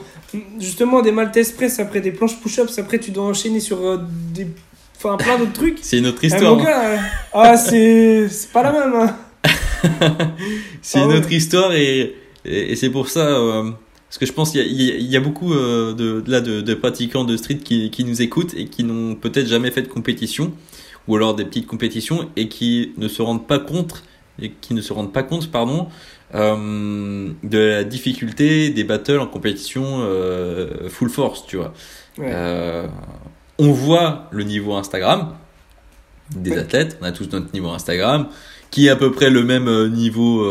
justement 0.60 1.02
des 1.02 1.12
maltaises 1.12 1.52
press 1.52 1.78
après 1.80 2.00
des 2.00 2.12
planches 2.12 2.38
push-ups, 2.40 2.78
après 2.78 2.98
tu 2.98 3.10
dois 3.10 3.24
enchaîner 3.24 3.60
sur 3.60 3.80
euh, 3.84 3.98
des. 4.34 4.46
Enfin, 4.96 5.16
plein 5.16 5.36
d'autres 5.38 5.52
trucs. 5.52 5.78
C'est 5.82 5.98
une 5.98 6.06
autre 6.06 6.20
Eh, 6.22 6.26
histoire. 6.28 6.56
gars, 6.62 6.84
euh, 6.90 6.96
ah, 7.32 7.56
c'est 7.56 8.28
c'est 8.28 8.52
pas 8.52 8.62
la 8.62 8.72
même. 8.72 8.94
Hein. 8.94 9.16
C'est 10.82 10.98
Ah 11.00 11.04
une 11.04 11.10
ouais. 11.10 11.16
autre 11.18 11.32
histoire 11.32 11.72
et, 11.74 12.14
et, 12.44 12.72
et 12.72 12.76
c'est 12.76 12.90
pour 12.90 13.08
ça, 13.08 13.26
euh, 13.26 13.70
parce 14.08 14.18
que 14.18 14.26
je 14.26 14.32
pense 14.32 14.50
qu'il 14.52 14.60
y 14.62 14.84
y 14.84 14.90
a- 14.92 14.94
il 14.94 15.06
y 15.06 15.16
a 15.16 15.20
beaucoup 15.20 15.52
de, 15.54 16.22
là, 16.26 16.40
de, 16.40 16.60
de 16.60 16.74
pratiquants 16.74 17.24
de 17.24 17.36
street 17.36 17.58
qui, 17.64 17.90
qui 17.90 18.04
nous 18.04 18.22
écoutent 18.22 18.54
et 18.54 18.66
qui 18.66 18.84
n'ont 18.84 19.14
peut-être 19.16 19.46
jamais 19.48 19.70
fait 19.70 19.82
de 19.82 19.88
compétition 19.88 20.52
ou 21.08 21.16
alors 21.16 21.34
des 21.34 21.44
petites 21.44 21.66
compétitions 21.66 22.28
et 22.36 22.48
qui 22.48 22.92
ne 22.96 23.08
se 23.08 23.22
rendent 23.22 23.46
pas 23.46 23.58
compte 23.58 24.04
et 24.40 24.52
qui 24.60 24.74
ne 24.74 24.80
se 24.80 24.92
rendent 24.92 25.12
pas 25.12 25.22
compte 25.24 25.50
pardon 25.50 25.88
de 26.32 27.58
la 27.58 27.84
difficulté 27.84 28.70
des 28.70 28.84
battles 28.84 29.18
en 29.18 29.26
compétition 29.26 29.98
euh, 30.00 30.88
full 30.88 31.10
force 31.10 31.46
tu 31.46 31.56
vois. 31.56 31.72
Ouais. 32.18 32.30
euh, 32.32 32.86
on 33.58 33.72
voit 33.72 34.28
le 34.30 34.44
niveau 34.44 34.74
Instagram 34.74 35.34
des 36.34 36.56
athlètes, 36.56 36.98
on 37.02 37.04
a 37.04 37.12
tous 37.12 37.28
notre 37.32 37.52
niveau 37.52 37.68
Instagram, 37.68 38.28
qui 38.70 38.86
est 38.86 38.90
à 38.90 38.96
peu 38.96 39.12
près 39.12 39.28
le 39.28 39.42
même 39.42 39.68
euh, 39.68 39.88
niveau 39.88 40.46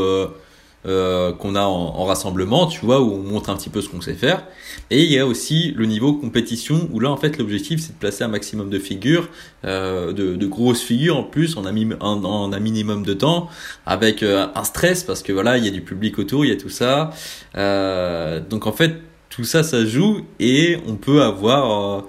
euh, 0.86 1.32
qu'on 1.34 1.56
a 1.56 1.62
en, 1.64 1.70
en 2.00 2.06
rassemblement, 2.06 2.66
tu 2.66 2.86
vois, 2.86 3.02
où 3.02 3.14
on 3.14 3.24
montre 3.24 3.50
un 3.50 3.56
petit 3.56 3.70
peu 3.70 3.82
ce 3.82 3.90
qu'on 3.90 4.02
sait 4.02 4.14
faire. 4.14 4.44
Et 4.90 5.04
il 5.04 5.12
y 5.12 5.20
a 5.20 5.28
aussi 5.28 5.74
le 5.78 5.86
niveau 5.86 6.14
compétition, 6.14 6.90
où 6.92 7.00
là, 7.00 7.12
en 7.12 7.18
fait, 7.18 7.38
l'objectif, 7.38 7.80
c'est 7.82 7.94
de 7.94 7.98
placer 8.00 8.24
un 8.24 8.30
maximum 8.30 8.70
de 8.70 8.80
figures, 8.80 9.30
euh, 9.66 10.12
de, 10.14 10.36
de 10.36 10.48
grosses 10.48 10.82
figures 10.82 11.18
en 11.18 11.24
plus, 11.24 11.56
en 11.58 11.66
un, 11.66 11.76
en, 12.00 12.24
en 12.24 12.52
un 12.54 12.60
minimum 12.60 13.04
de 13.04 13.14
temps, 13.14 13.48
avec 13.86 14.24
euh, 14.24 14.48
un 14.56 14.64
stress, 14.64 15.04
parce 15.04 15.22
que 15.24 15.32
voilà, 15.32 15.58
il 15.58 15.66
y 15.66 15.68
a 15.68 15.72
du 15.72 15.82
public 15.82 16.18
autour, 16.20 16.46
il 16.46 16.50
y 16.50 16.54
a 16.54 16.58
tout 16.58 16.70
ça. 16.70 17.12
Euh, 17.58 18.40
donc 18.40 18.66
en 18.68 18.72
fait, 18.72 18.96
tout 19.30 19.44
ça, 19.44 19.64
ça 19.64 19.86
joue, 19.86 20.22
et 20.40 20.78
on 20.88 20.96
peut 20.96 21.22
avoir... 21.22 22.00
euh, 22.00 22.02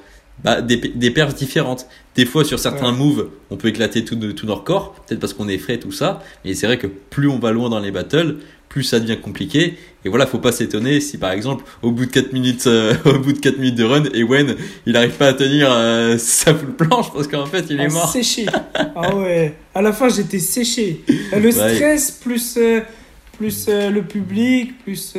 bah, 0.42 0.60
des, 0.60 0.76
des 0.76 1.10
perfs 1.12 1.34
différentes. 1.36 1.86
Des 2.16 2.26
fois, 2.26 2.44
sur 2.44 2.58
certains 2.58 2.90
Ouais. 2.90 2.98
moves, 2.98 3.28
on 3.50 3.56
peut 3.56 3.68
éclater 3.68 4.04
tout, 4.04 4.16
tout 4.16 4.46
notre 4.46 4.64
corps, 4.64 4.94
peut-être 5.06 5.20
parce 5.20 5.34
qu'on 5.34 5.46
est 5.48 5.58
frais, 5.58 5.78
tout 5.78 5.92
ça. 5.92 6.20
Mais 6.44 6.54
c'est 6.54 6.66
vrai 6.66 6.78
que 6.78 6.88
plus 6.88 7.28
on 7.28 7.38
va 7.38 7.52
loin 7.52 7.68
dans 7.68 7.78
les 7.78 7.92
battles, 7.92 8.38
plus 8.72 8.84
ça 8.84 8.98
devient 9.00 9.18
compliqué. 9.20 9.74
Et 10.04 10.08
voilà, 10.08 10.26
faut 10.26 10.38
pas 10.38 10.50
s'étonner 10.50 11.00
si 11.00 11.18
par 11.18 11.30
exemple, 11.32 11.64
au 11.82 11.90
bout 11.90 12.06
de 12.06 12.10
4 12.10 12.32
minutes, 12.32 12.66
euh, 12.66 12.94
au 13.04 13.18
bout 13.18 13.34
de 13.34 13.38
4 13.38 13.58
minutes 13.58 13.74
de 13.74 13.84
run, 13.84 14.04
Ewen, 14.14 14.56
il 14.86 14.96
arrive 14.96 15.12
pas 15.12 15.28
à 15.28 15.32
tenir 15.34 15.68
euh, 15.70 16.16
sa 16.18 16.54
full 16.54 16.72
planche 16.74 17.12
parce 17.12 17.28
qu'en 17.28 17.44
fait, 17.46 17.66
il 17.68 17.78
est 17.80 17.84
Ah, 17.84 17.92
mort. 17.92 18.10
Séché. 18.10 18.46
Ah 18.96 19.14
ouais. 19.14 19.54
À 19.74 19.82
la 19.82 19.92
fin, 19.92 20.08
j'étais 20.08 20.38
séché. 20.38 21.02
Euh, 21.32 21.38
Le 21.38 21.48
Ouais. 21.48 21.74
stress, 21.74 22.10
plus, 22.12 22.54
euh, 22.56 22.80
plus 23.36 23.68
le 23.68 24.00
public, 24.00 24.72
plus 24.84 25.14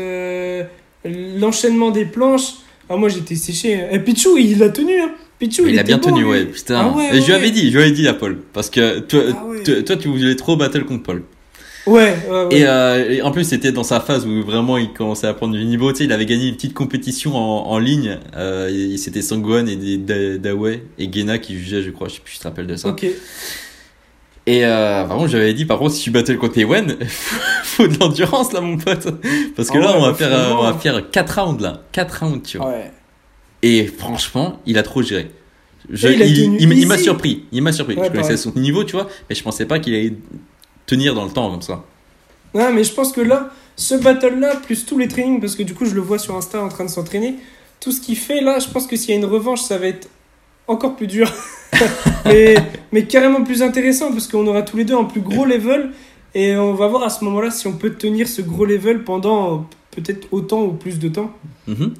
l'enchaînement 1.06 1.92
des 1.92 2.06
planches. 2.06 2.56
Ah, 2.90 2.96
moi, 2.96 3.10
j'étais 3.10 3.36
séché. 3.36 3.80
Et 3.92 4.00
Pichou, 4.00 4.38
il 4.38 4.62
a 4.64 4.70
tenu. 4.70 5.00
Hein. 5.00 5.12
Pichou, 5.40 5.68
il, 5.68 5.78
a 5.80 5.84
bien 5.84 6.00
tenu, 6.00 6.26
ouais, 6.26 6.46
putain. 6.46 6.80
Ah 6.92 6.98
ouais, 6.98 7.18
et 7.18 7.22
je 7.22 7.28
lui 7.28 7.34
avais 7.34 7.52
dit, 7.52 7.70
je 7.72 7.78
lui 7.78 7.84
avais 7.84 7.92
dit 7.92 8.08
à 8.08 8.14
Paul. 8.14 8.40
Parce 8.54 8.70
que 8.70 9.00
toi, 9.00 9.22
Ah 9.30 9.82
toi, 9.86 9.96
tu 9.96 10.08
voulais 10.08 10.36
trop 10.36 10.56
battle 10.58 10.86
contre 10.86 11.04
Paul. 11.04 11.24
Ouais, 11.86 12.16
ouais, 12.30 12.46
ouais. 12.46 12.58
Et, 12.58 12.66
euh, 12.66 13.10
et 13.12 13.22
en 13.22 13.32
plus, 13.32 13.44
c'était 13.44 13.72
dans 13.74 13.84
sa 13.84 14.00
phase 14.00 14.26
où 14.26 14.42
vraiment 14.44 14.78
il 14.78 14.94
commençait 14.94 15.28
à 15.28 15.34
prendre 15.34 15.54
du 15.54 15.66
niveau. 15.66 15.92
Tu 15.92 16.00
sais, 16.00 16.04
il 16.06 16.12
avait 16.14 16.26
gagné 16.26 16.48
une 16.48 16.56
petite 16.56 16.74
compétition 16.74 17.36
en, 17.36 17.68
en 17.72 17.78
ligne. 17.80 18.20
Euh, 18.38 18.96
c'était 18.98 19.22
Sangwan 19.22 19.68
et 19.68 19.98
Dawei 20.38 20.84
et 20.98 21.12
Gena 21.12 21.38
qui 21.40 21.58
jugeaient, 21.58 21.82
je 21.84 21.92
crois. 21.92 22.08
Je 22.08 22.16
sais 22.16 22.20
plus 22.22 22.32
si 22.34 22.38
tu 22.38 22.44
te 22.44 22.48
rappelles 22.48 22.68
de 22.68 22.76
ça. 22.78 22.88
Ok. 22.88 23.06
Et 24.46 24.66
euh, 24.66 25.06
contre, 25.06 25.28
j'avais 25.28 25.54
dit, 25.54 25.66
par 25.66 25.80
contre, 25.80 25.94
si 25.94 26.04
tu 26.04 26.12
battle 26.12 26.38
contre 26.38 26.58
Ewen, 26.58 26.98
faut 27.64 27.88
de 27.88 27.98
l'endurance 28.00 28.52
là, 28.54 28.62
mon 28.62 28.78
pote. 28.78 29.08
Parce 29.56 29.70
que 29.70 29.78
Ah 29.78 29.82
là, 29.82 29.92
ouais, 29.92 29.98
on, 29.98 30.02
va 30.02 30.10
bah, 30.12 30.16
faire, 30.16 30.34
euh, 30.34 30.54
on 30.54 30.64
va 30.64 30.74
faire 30.74 31.10
4 31.10 31.40
rounds 31.42 31.62
là. 31.64 31.82
4 31.94 32.20
rounds, 32.24 32.44
tu 32.44 32.58
vois. 32.58 32.68
Ouais. 32.70 32.92
Et 33.62 33.86
franchement, 33.88 34.60
il 34.66 34.78
a 34.78 34.84
trop 34.84 35.02
géré. 35.02 35.32
Je- 35.90 36.08
il 36.10 36.88
m'a 36.88 36.98
surpris. 36.98 37.44
Il 37.52 37.62
m'a 37.62 37.72
surpris. 37.72 37.96
Ouais, 37.96 38.06
je 38.08 38.12
connaissais 38.12 38.38
son 38.38 38.54
niveau, 38.56 38.84
tu 38.84 38.94
vois. 38.94 39.08
Mais 39.30 39.36
je 39.36 39.44
pensais 39.44 39.66
pas 39.66 39.80
qu'il 39.80 39.94
allait 39.96 40.14
tenir 40.86 41.16
dans 41.16 41.26
le 41.26 41.32
temps 41.32 41.50
comme 41.52 41.62
ça. 41.62 41.84
Ouais, 42.54 42.72
mais 42.72 42.84
je 42.84 42.94
pense 42.94 43.12
que 43.12 43.22
là, 43.22 43.50
ce 43.76 43.96
battle-là, 43.96 44.58
plus 44.58 44.86
tous 44.86 44.98
les 44.98 45.08
trainings, 45.08 45.40
parce 45.40 45.56
que 45.56 45.64
du 45.64 45.74
coup, 45.74 45.86
je 45.86 45.96
le 45.96 46.02
vois 46.02 46.20
sur 46.20 46.36
Insta 46.36 46.62
en 46.62 46.70
train 46.70 46.86
de 46.86 46.90
s'entraîner, 46.90 47.36
tout 47.80 47.92
ce 47.92 48.00
qu'il 48.00 48.18
fait 48.18 48.42
là, 48.42 48.60
je 48.60 48.68
pense 48.68 48.88
que 48.88 48.96
s'il 48.96 49.10
y 49.10 49.14
a 49.14 49.16
une 49.16 49.26
revanche, 49.26 49.62
ça 49.62 49.78
va 49.78 49.88
être 49.88 50.08
encore 50.68 50.96
plus 50.96 51.08
dur. 51.08 51.32
mais, 52.26 52.56
mais 52.92 53.06
carrément 53.06 53.44
plus 53.44 53.62
intéressant, 53.62 54.12
parce 54.12 54.28
qu'on 54.28 54.46
aura 54.48 54.62
tous 54.62 54.78
les 54.78 54.86
deux 54.86 54.96
un 54.96 55.06
plus 55.06 55.22
gros 55.22 55.46
level, 55.46 55.92
et 56.36 56.56
on 56.56 56.74
va 56.74 56.88
voir 56.88 57.04
à 57.04 57.10
ce 57.10 57.24
moment-là 57.26 57.52
si 57.52 57.68
on 57.68 57.74
peut 57.74 57.92
tenir 57.92 58.28
ce 58.28 58.42
gros 58.42 58.66
level 58.66 59.04
pendant 59.04 59.68
peut-être 59.92 60.28
autant 60.32 60.64
ou 60.64 60.74
plus 60.74 61.00
de 61.00 61.10
temps. 61.10 61.32
Mhm. 61.68 61.94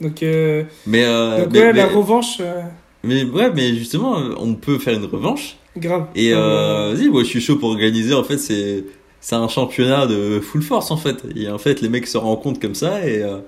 Donc, 0.00 0.22
euh, 0.22 0.64
Mais, 0.86 1.04
euh, 1.04 1.44
donc 1.44 1.52
mais, 1.52 1.60
ouais, 1.60 1.72
la 1.72 1.86
revanche, 1.86 2.38
euh, 2.40 2.62
mais 3.02 3.24
ouais, 3.24 3.50
mais 3.54 3.74
justement, 3.74 4.16
on 4.38 4.54
peut 4.54 4.78
faire 4.78 4.94
une 4.94 5.04
revanche. 5.04 5.56
Grave. 5.76 6.06
Et 6.14 6.32
Euh, 6.32 6.38
euh, 6.38 6.94
vas-y, 6.94 7.08
moi 7.08 7.22
je 7.22 7.28
suis 7.28 7.40
chaud 7.40 7.56
pour 7.56 7.70
organiser. 7.70 8.14
En 8.14 8.24
fait, 8.24 8.38
c'est 8.38 8.84
c'est 9.20 9.34
un 9.36 9.48
championnat 9.48 10.06
de 10.06 10.40
full 10.40 10.62
force 10.62 10.90
en 10.90 10.96
fait. 10.96 11.16
Et 11.36 11.48
en 11.50 11.58
fait, 11.58 11.80
les 11.82 11.88
mecs 11.88 12.06
se 12.06 12.18
rencontrent 12.18 12.60
comme 12.60 12.74
ça 12.74 13.06
et 13.06 13.22
euh, 13.22 13.38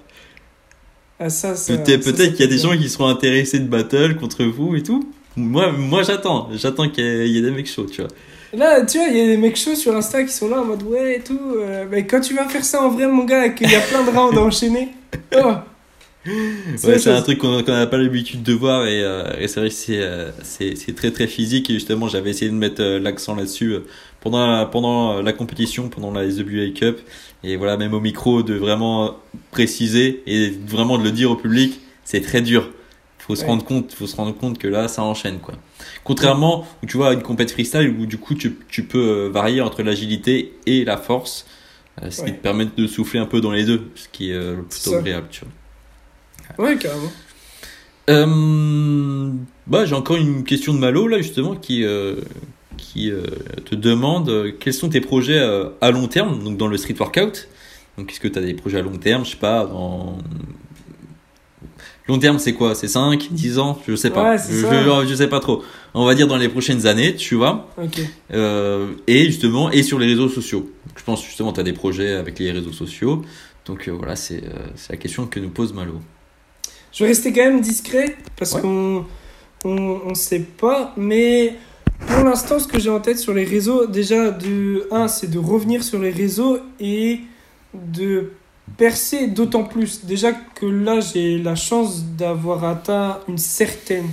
ah, 1.18 1.28
ça, 1.30 1.54
ça- 1.54 1.76
peut-être 1.76 2.32
qu'il 2.32 2.40
y 2.40 2.42
a 2.44 2.46
des 2.46 2.58
gens 2.58 2.76
qui 2.76 2.88
seront 2.88 3.06
intéressés 3.06 3.60
de 3.60 3.68
battle 3.68 4.16
contre 4.16 4.44
vous 4.44 4.74
et 4.74 4.82
tout. 4.82 5.08
Moi, 5.36 5.70
moi 5.72 6.02
j'attends, 6.02 6.48
j'attends 6.54 6.88
qu'il 6.88 7.04
y, 7.04 7.06
ait- 7.08 7.26
il 7.28 7.34
y 7.34 7.38
ait 7.38 7.42
des 7.42 7.50
mecs 7.50 7.68
chauds, 7.68 7.86
tu 7.86 8.02
vois. 8.02 8.10
Là, 8.54 8.84
tu 8.84 8.98
vois, 8.98 9.06
il 9.08 9.16
y 9.16 9.20
a 9.20 9.26
des 9.26 9.36
mecs 9.38 9.56
chauds 9.56 9.74
sur 9.74 9.96
Insta 9.96 10.24
qui 10.24 10.32
sont 10.32 10.48
là 10.50 10.60
en 10.60 10.64
mode 10.66 10.82
ouais 10.82 11.16
et 11.16 11.20
tout. 11.20 11.38
euh, 11.56 11.86
mais 11.90 12.06
quand 12.06 12.20
tu 12.20 12.34
vas 12.34 12.46
faire 12.48 12.64
ça 12.64 12.82
en 12.82 12.90
vrai, 12.90 13.06
mon 13.06 13.24
gars, 13.24 13.48
qu'il 13.50 13.70
y 13.70 13.74
a 13.74 13.80
plein 13.80 14.04
de 14.04 14.10
rounds 14.10 14.36
à 14.36 14.42
enchaîner, 14.42 14.88
oh, 15.36 15.52
Ouais, 16.84 16.98
c'est 16.98 17.10
un 17.10 17.20
truc 17.22 17.38
qu'on 17.38 17.62
n'a 17.62 17.86
pas 17.86 17.96
l'habitude 17.98 18.42
de 18.44 18.52
voir 18.52 18.86
et, 18.86 19.02
euh, 19.02 19.36
et 19.38 19.48
c'est 19.48 19.58
vrai 19.60 19.68
que 19.70 19.74
c'est 19.74 20.00
euh, 20.00 20.30
c'est 20.42 20.76
c'est 20.76 20.94
très 20.94 21.10
très 21.10 21.26
physique 21.26 21.68
et 21.68 21.74
justement 21.74 22.08
j'avais 22.08 22.30
essayé 22.30 22.48
de 22.50 22.56
mettre 22.56 22.80
euh, 22.80 22.98
l'accent 23.00 23.34
là-dessus 23.34 23.72
euh, 23.72 23.86
pendant 24.20 24.46
la, 24.46 24.66
pendant 24.66 25.20
la 25.20 25.32
compétition, 25.32 25.88
pendant 25.88 26.12
la 26.12 26.30
SWA 26.30 26.70
Cup 26.74 27.00
et 27.42 27.56
voilà 27.56 27.76
même 27.76 27.92
au 27.92 28.00
micro 28.00 28.42
de 28.44 28.54
vraiment 28.54 29.16
préciser 29.50 30.22
et 30.26 30.50
vraiment 30.50 30.96
de 30.96 31.02
le 31.04 31.10
dire 31.10 31.30
au 31.32 31.36
public, 31.36 31.80
c'est 32.04 32.20
très 32.20 32.40
dur. 32.40 32.70
Faut 33.18 33.36
se 33.36 33.44
rendre 33.44 33.64
compte, 33.64 33.92
faut 33.92 34.06
se 34.06 34.16
rendre 34.16 34.36
compte 34.36 34.58
que 34.58 34.68
là 34.68 34.88
ça 34.88 35.02
enchaîne 35.02 35.38
quoi. 35.40 35.54
Contrairement 36.04 36.66
où 36.82 36.86
tu 36.86 36.96
vois 36.96 37.10
à 37.10 37.12
une 37.14 37.22
compète 37.22 37.50
freestyle 37.52 37.88
où 37.98 38.06
du 38.06 38.18
coup 38.18 38.34
tu, 38.34 38.58
tu 38.68 38.84
peux 38.86 39.26
euh, 39.26 39.30
varier 39.30 39.60
entre 39.60 39.82
l'agilité 39.82 40.60
et 40.66 40.84
la 40.84 40.96
force, 40.98 41.46
euh, 42.02 42.10
ce 42.10 42.22
qui 42.22 42.32
te 42.34 42.40
permet 42.40 42.66
de 42.66 42.86
souffler 42.86 43.20
un 43.20 43.26
peu 43.26 43.40
dans 43.40 43.52
les 43.52 43.64
deux, 43.64 43.90
ce 43.96 44.08
qui 44.08 44.30
est 44.30 44.34
euh, 44.34 44.62
plutôt 44.62 44.94
agréable, 44.94 45.28
tu 45.30 45.44
vois. 45.44 45.52
Ouais, 46.58 46.76
carrément. 46.76 47.12
Euh, 48.10 49.30
Bah, 49.66 49.84
j'ai 49.84 49.94
encore 49.94 50.16
une 50.16 50.44
question 50.44 50.74
de 50.74 50.78
Malo 50.78 51.06
là 51.06 51.18
justement 51.18 51.54
qui 51.54 51.84
euh, 51.84 52.16
qui 52.76 53.10
euh, 53.10 53.22
te 53.64 53.74
demande 53.74 54.54
quels 54.58 54.74
sont 54.74 54.88
tes 54.88 55.00
projets 55.00 55.40
à 55.80 55.90
long 55.90 56.08
terme 56.08 56.42
donc 56.42 56.56
dans 56.56 56.66
le 56.66 56.76
street 56.76 56.96
workout? 56.98 57.48
Donc 57.96 58.10
est-ce 58.10 58.20
que 58.20 58.28
tu 58.28 58.38
as 58.38 58.42
des 58.42 58.54
projets 58.54 58.78
à 58.78 58.82
long 58.82 58.96
terme, 58.96 59.24
je 59.24 59.30
sais 59.30 59.36
pas 59.36 59.66
dans 59.66 60.18
long 62.08 62.18
terme 62.18 62.38
c'est 62.40 62.54
quoi? 62.54 62.74
C'est 62.74 62.88
5, 62.88 63.28
10 63.30 63.58
ans, 63.58 63.80
je 63.86 63.94
sais 63.94 64.10
pas. 64.10 64.32
Ouais, 64.32 64.38
je, 64.38 64.54
je, 64.54 65.06
je 65.08 65.14
sais 65.14 65.28
pas 65.28 65.38
trop. 65.40 65.62
On 65.94 66.04
va 66.04 66.14
dire 66.16 66.26
dans 66.26 66.36
les 66.38 66.48
prochaines 66.48 66.86
années, 66.86 67.14
tu 67.14 67.36
vois. 67.36 67.68
Et 69.06 69.24
justement 69.26 69.70
et 69.70 69.82
sur 69.84 69.98
les 70.00 70.06
réseaux 70.06 70.28
sociaux. 70.28 70.70
Je 70.96 71.04
pense 71.04 71.24
justement 71.24 71.52
tu 71.52 71.60
as 71.60 71.64
des 71.64 71.72
projets 71.72 72.12
avec 72.14 72.38
les 72.40 72.50
réseaux 72.50 72.72
sociaux. 72.72 73.22
Donc 73.64 73.88
voilà, 73.88 74.16
c'est 74.16 74.42
c'est 74.74 74.90
la 74.92 74.98
question 74.98 75.26
que 75.26 75.38
nous 75.38 75.50
pose 75.50 75.72
Malo. 75.72 76.00
Je 76.92 77.04
vais 77.04 77.08
rester 77.10 77.32
quand 77.32 77.44
même 77.44 77.60
discret 77.60 78.16
parce 78.36 78.52
Ouais. 78.54 78.60
qu'on 78.60 79.04
on, 79.64 80.00
on 80.06 80.14
sait 80.14 80.40
pas, 80.40 80.92
mais 80.96 81.54
pour 82.08 82.24
l'instant, 82.24 82.58
ce 82.58 82.66
que 82.66 82.78
j'ai 82.78 82.90
en 82.90 83.00
tête 83.00 83.18
sur 83.18 83.32
les 83.32 83.44
réseaux, 83.44 83.86
déjà 83.86 84.30
de 84.30 84.86
un, 84.90 85.08
c'est 85.08 85.30
de 85.30 85.38
revenir 85.38 85.84
sur 85.84 85.98
les 86.00 86.10
réseaux 86.10 86.58
et 86.80 87.20
de 87.74 88.32
percer 88.76 89.28
d'autant 89.28 89.64
plus. 89.64 90.04
Déjà 90.04 90.32
que 90.32 90.66
là, 90.66 91.00
j'ai 91.00 91.38
la 91.38 91.54
chance 91.54 92.04
d'avoir 92.04 92.64
atteint 92.64 93.20
une 93.28 93.38
certaine, 93.38 94.06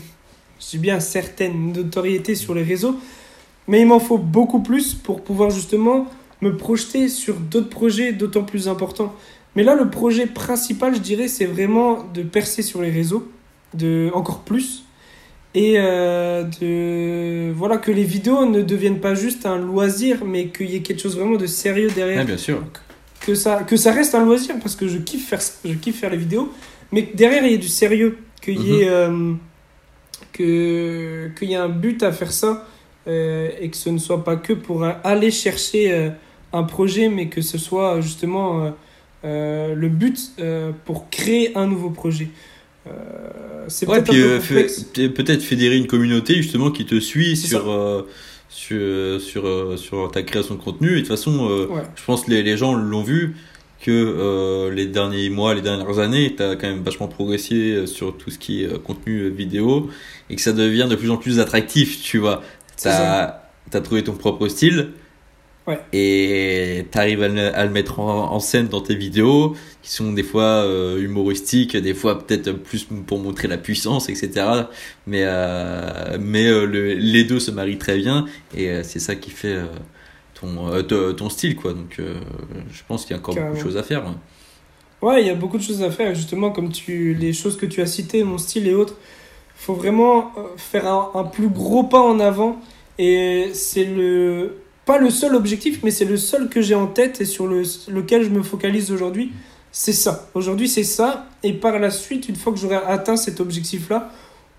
je 0.59 0.69
dis 0.71 0.77
bien 0.77 0.99
certaine 0.99 1.73
notoriété 1.73 2.35
sur 2.35 2.53
les 2.53 2.63
réseaux, 2.63 2.95
mais 3.67 3.81
il 3.81 3.87
m'en 3.87 3.99
faut 3.99 4.17
beaucoup 4.17 4.61
plus 4.61 4.93
pour 4.93 5.21
pouvoir 5.21 5.49
justement 5.49 6.07
me 6.41 6.55
projeter 6.55 7.09
sur 7.09 7.35
d'autres 7.35 7.69
projets 7.69 8.13
d'autant 8.13 8.43
plus 8.43 8.67
importants. 8.67 9.13
Mais 9.55 9.63
là, 9.63 9.75
le 9.75 9.89
projet 9.89 10.27
principal, 10.27 10.95
je 10.95 10.99
dirais, 10.99 11.27
c'est 11.27 11.45
vraiment 11.45 12.03
de 12.13 12.21
percer 12.23 12.61
sur 12.61 12.81
les 12.81 12.91
réseaux, 12.91 13.29
de 13.73 14.09
encore 14.13 14.41
plus, 14.41 14.83
et 15.55 15.75
euh, 15.77 16.43
de 16.61 17.51
voilà 17.53 17.77
que 17.77 17.91
les 17.91 18.03
vidéos 18.03 18.45
ne 18.45 18.61
deviennent 18.61 18.99
pas 18.99 19.15
juste 19.15 19.45
un 19.45 19.57
loisir, 19.57 20.23
mais 20.23 20.47
qu'il 20.47 20.69
y 20.69 20.75
ait 20.75 20.81
quelque 20.81 21.01
chose 21.01 21.17
vraiment 21.17 21.37
de 21.37 21.47
sérieux 21.47 21.89
derrière 21.93 22.19
Ouais, 22.19 22.25
bien 22.25 22.37
sûr. 22.37 22.63
que 23.19 23.33
ça, 23.33 23.63
que 23.63 23.75
ça 23.75 23.91
reste 23.91 24.13
un 24.13 24.23
loisir 24.23 24.55
parce 24.61 24.75
que 24.75 24.87
je 24.87 24.99
kiffe 24.99 25.27
faire 25.27 25.41
je 25.65 25.73
kiffe 25.73 25.99
faire 25.99 26.11
les 26.11 26.17
vidéos, 26.17 26.53
mais 26.91 27.05
que 27.05 27.17
derrière 27.17 27.43
il 27.43 27.51
y 27.51 27.55
ait 27.55 27.57
du 27.57 27.67
sérieux, 27.67 28.19
qu'il 28.41 28.61
y 28.61 28.81
ait 28.81 28.89
euh, 28.89 29.33
que 30.33 31.31
qu'il 31.37 31.49
y 31.49 31.53
ait 31.53 31.57
un 31.57 31.69
but 31.69 32.03
à 32.03 32.11
faire 32.11 32.31
ça 32.31 32.67
euh, 33.07 33.49
et 33.59 33.69
que 33.69 33.77
ce 33.77 33.89
ne 33.89 33.97
soit 33.97 34.23
pas 34.23 34.35
que 34.35 34.53
pour 34.53 34.85
aller 35.03 35.31
chercher 35.31 36.11
un 36.53 36.63
projet, 36.63 37.09
mais 37.09 37.27
que 37.27 37.41
ce 37.41 37.57
soit 37.57 38.01
justement 38.01 38.71
le 39.23 39.87
but 39.89 40.17
euh, 40.39 40.71
pour 40.85 41.09
créer 41.09 41.55
un 41.57 41.67
nouveau 41.67 41.89
projet. 41.89 42.29
Euh, 42.87 43.65
c'est 43.67 43.87
Ouais, 43.87 44.01
peut-être 44.01 44.15
euh, 44.17 45.09
peut-être 45.09 45.43
fédérer 45.43 45.77
une 45.77 45.87
communauté 45.87 46.35
justement 46.35 46.71
qui 46.71 46.85
te 46.85 46.99
suit 46.99 47.35
sur, 47.37 47.69
euh, 47.69 48.07
sur, 48.49 49.21
sur, 49.21 49.45
euh, 49.47 49.77
sur 49.77 50.09
ta 50.11 50.23
création 50.23 50.55
de 50.55 50.61
contenu. 50.61 50.91
Et 50.91 50.95
de 50.95 50.99
toute 50.99 51.07
façon, 51.09 51.49
euh, 51.49 51.67
Ouais. 51.67 51.81
je 51.95 52.03
pense 52.03 52.23
que 52.23 52.31
les, 52.31 52.43
les 52.43 52.57
gens 52.57 52.73
l'ont 52.73 53.03
vu 53.03 53.35
que 53.81 53.91
euh, 53.91 54.73
les 54.73 54.87
derniers 54.87 55.29
mois, 55.29 55.53
les 55.53 55.61
dernières 55.61 55.99
années, 55.99 56.33
tu 56.35 56.43
as 56.43 56.55
quand 56.55 56.67
même 56.67 56.83
vachement 56.83 57.07
progressé 57.07 57.55
euh, 57.55 57.85
sur 57.85 58.17
tout 58.17 58.29
ce 58.31 58.37
qui 58.39 58.63
est 58.63 58.67
euh, 58.67 58.77
contenu 58.77 59.19
euh, 59.21 59.29
vidéo 59.29 59.89
et 60.29 60.35
que 60.35 60.41
ça 60.41 60.51
devient 60.51 60.87
de 60.89 60.95
plus 60.95 61.11
en 61.11 61.17
plus 61.17 61.39
attractif, 61.39 62.01
tu 62.01 62.17
vois. 62.17 62.41
C'est 62.75 62.89
T'as 62.89 63.35
as 63.73 63.81
trouvé 63.81 64.03
ton 64.03 64.13
propre 64.13 64.47
style. 64.47 64.89
Ouais. 65.69 65.79
Et 65.93 66.85
tu 66.91 66.97
arrives 66.97 67.23
à, 67.23 67.27
le- 67.29 67.55
à 67.55 67.63
le 67.63 67.71
mettre 67.71 67.99
en, 67.99 68.31
en 68.33 68.39
scène 68.39 68.67
dans 68.67 68.81
tes 68.81 68.95
vidéos, 68.95 69.55
qui 69.83 69.91
sont 69.91 70.11
des 70.11 70.23
fois 70.23 70.43
euh, 70.65 70.99
humoristiques, 71.01 71.77
des 71.77 71.93
fois 71.93 72.19
peut-être 72.19 72.51
plus 72.51 72.85
pour 73.07 73.19
montrer 73.19 73.47
la 73.47 73.57
puissance, 73.57 74.09
etc. 74.09 74.45
Mais, 75.07 75.21
euh, 75.23 76.17
mais 76.19 76.47
euh, 76.47 76.65
le- 76.65 76.93
les 76.95 77.23
deux 77.23 77.39
se 77.39 77.51
marient 77.51 77.77
très 77.77 77.97
bien, 77.97 78.25
et 78.57 78.83
c'est 78.83 78.99
ça 78.99 79.15
qui 79.15 79.29
fait 79.31 79.57
ton, 80.33 81.13
ton 81.13 81.29
style, 81.29 81.55
quoi. 81.55 81.73
Donc 81.73 81.97
je 81.99 82.81
pense 82.87 83.05
qu'il 83.05 83.15
y 83.15 83.19
a 83.19 83.21
encore 83.21 83.35
beaucoup 83.35 83.53
de 83.55 83.59
choses 83.63 83.77
à 83.77 83.83
faire. 83.83 84.05
hein. 84.07 84.15
Ouais, 85.01 85.21
il 85.21 85.27
y 85.27 85.29
a 85.29 85.35
beaucoup 85.35 85.57
de 85.57 85.63
choses 85.63 85.81
à 85.81 85.91
faire, 85.91 86.13
justement, 86.13 86.49
comme 86.51 86.71
tu, 86.71 87.13
les 87.13 87.31
choses 87.31 87.55
que 87.57 87.65
tu 87.65 87.81
as 87.81 87.85
citées, 87.85 88.23
mon 88.25 88.37
style 88.37 88.67
et 88.67 88.73
autres. 88.73 88.95
Il 89.61 89.65
faut 89.65 89.73
vraiment 89.73 90.31
faire 90.57 90.87
un, 90.87 91.11
un 91.15 91.23
plus 91.23 91.47
gros 91.49 91.83
pas 91.83 92.01
en 92.01 92.19
avant. 92.19 92.59
Et 92.97 93.51
c'est 93.53 93.85
le. 93.85 94.55
Pas 94.89 94.97
le 94.97 95.11
seul 95.11 95.35
objectif, 95.35 95.81
mais 95.83 95.91
c'est 95.91 96.03
le 96.03 96.17
seul 96.17 96.49
que 96.49 96.63
j'ai 96.63 96.73
en 96.73 96.87
tête 96.87 97.21
et 97.21 97.25
sur 97.25 97.45
le, 97.45 97.61
lequel 97.89 98.23
je 98.23 98.29
me 98.29 98.41
focalise 98.41 98.91
aujourd'hui. 98.91 99.31
C'est 99.71 99.93
ça. 99.93 100.27
Aujourd'hui, 100.33 100.67
c'est 100.67 100.83
ça. 100.83 101.27
Et 101.43 101.53
par 101.53 101.77
la 101.77 101.91
suite, 101.91 102.27
une 102.27 102.35
fois 102.35 102.51
que 102.51 102.57
j'aurai 102.57 102.77
atteint 102.77 103.15
cet 103.15 103.39
objectif-là, 103.39 104.11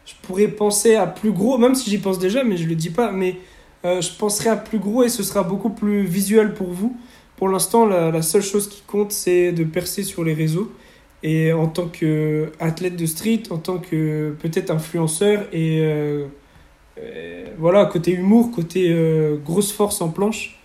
je 0.06 0.12
pourrais 0.22 0.46
penser 0.46 0.94
à 0.94 1.08
plus 1.08 1.32
gros, 1.32 1.58
même 1.58 1.74
si 1.74 1.90
j'y 1.90 1.98
pense 1.98 2.20
déjà, 2.20 2.44
mais 2.44 2.56
je 2.56 2.68
le 2.68 2.76
dis 2.76 2.90
pas. 2.90 3.10
Mais 3.10 3.38
euh, 3.84 4.00
je 4.00 4.12
penserai 4.12 4.50
à 4.50 4.56
plus 4.56 4.78
gros 4.78 5.02
et 5.02 5.08
ce 5.08 5.24
sera 5.24 5.42
beaucoup 5.42 5.70
plus 5.70 6.04
visuel 6.04 6.54
pour 6.54 6.68
vous. 6.68 6.96
Pour 7.34 7.48
l'instant, 7.48 7.84
la, 7.84 8.22
seule 8.22 8.42
chose 8.42 8.68
qui 8.68 8.84
compte, 8.86 9.10
c'est 9.10 9.50
de 9.50 9.64
percer 9.64 10.04
sur 10.04 10.22
les 10.22 10.34
réseaux. 10.34 10.70
Et 11.24 11.52
en 11.52 11.66
tant 11.66 11.88
qu'athlète 11.88 12.94
de 12.94 13.06
street, 13.06 13.42
en 13.50 13.58
tant 13.58 13.78
que 13.78 14.32
peut-être 14.40 14.70
influenceur, 14.70 15.48
et 15.52 15.80
euh, 15.80 16.26
voilà, 17.58 17.84
côté 17.86 18.12
humour, 18.12 18.50
côté 18.52 18.88
euh, 18.90 19.36
grosse 19.44 19.72
force 19.72 20.00
en 20.00 20.08
planche. 20.08 20.58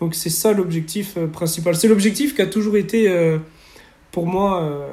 Donc 0.00 0.14
c'est 0.14 0.30
ça 0.30 0.52
l'objectif 0.52 1.14
euh, 1.16 1.26
principal. 1.26 1.76
C'est 1.76 1.88
l'objectif 1.88 2.34
qui 2.34 2.42
a 2.42 2.46
toujours 2.46 2.76
été 2.76 3.08
euh, 3.08 3.38
pour 4.10 4.26
moi 4.26 4.62
euh, 4.62 4.88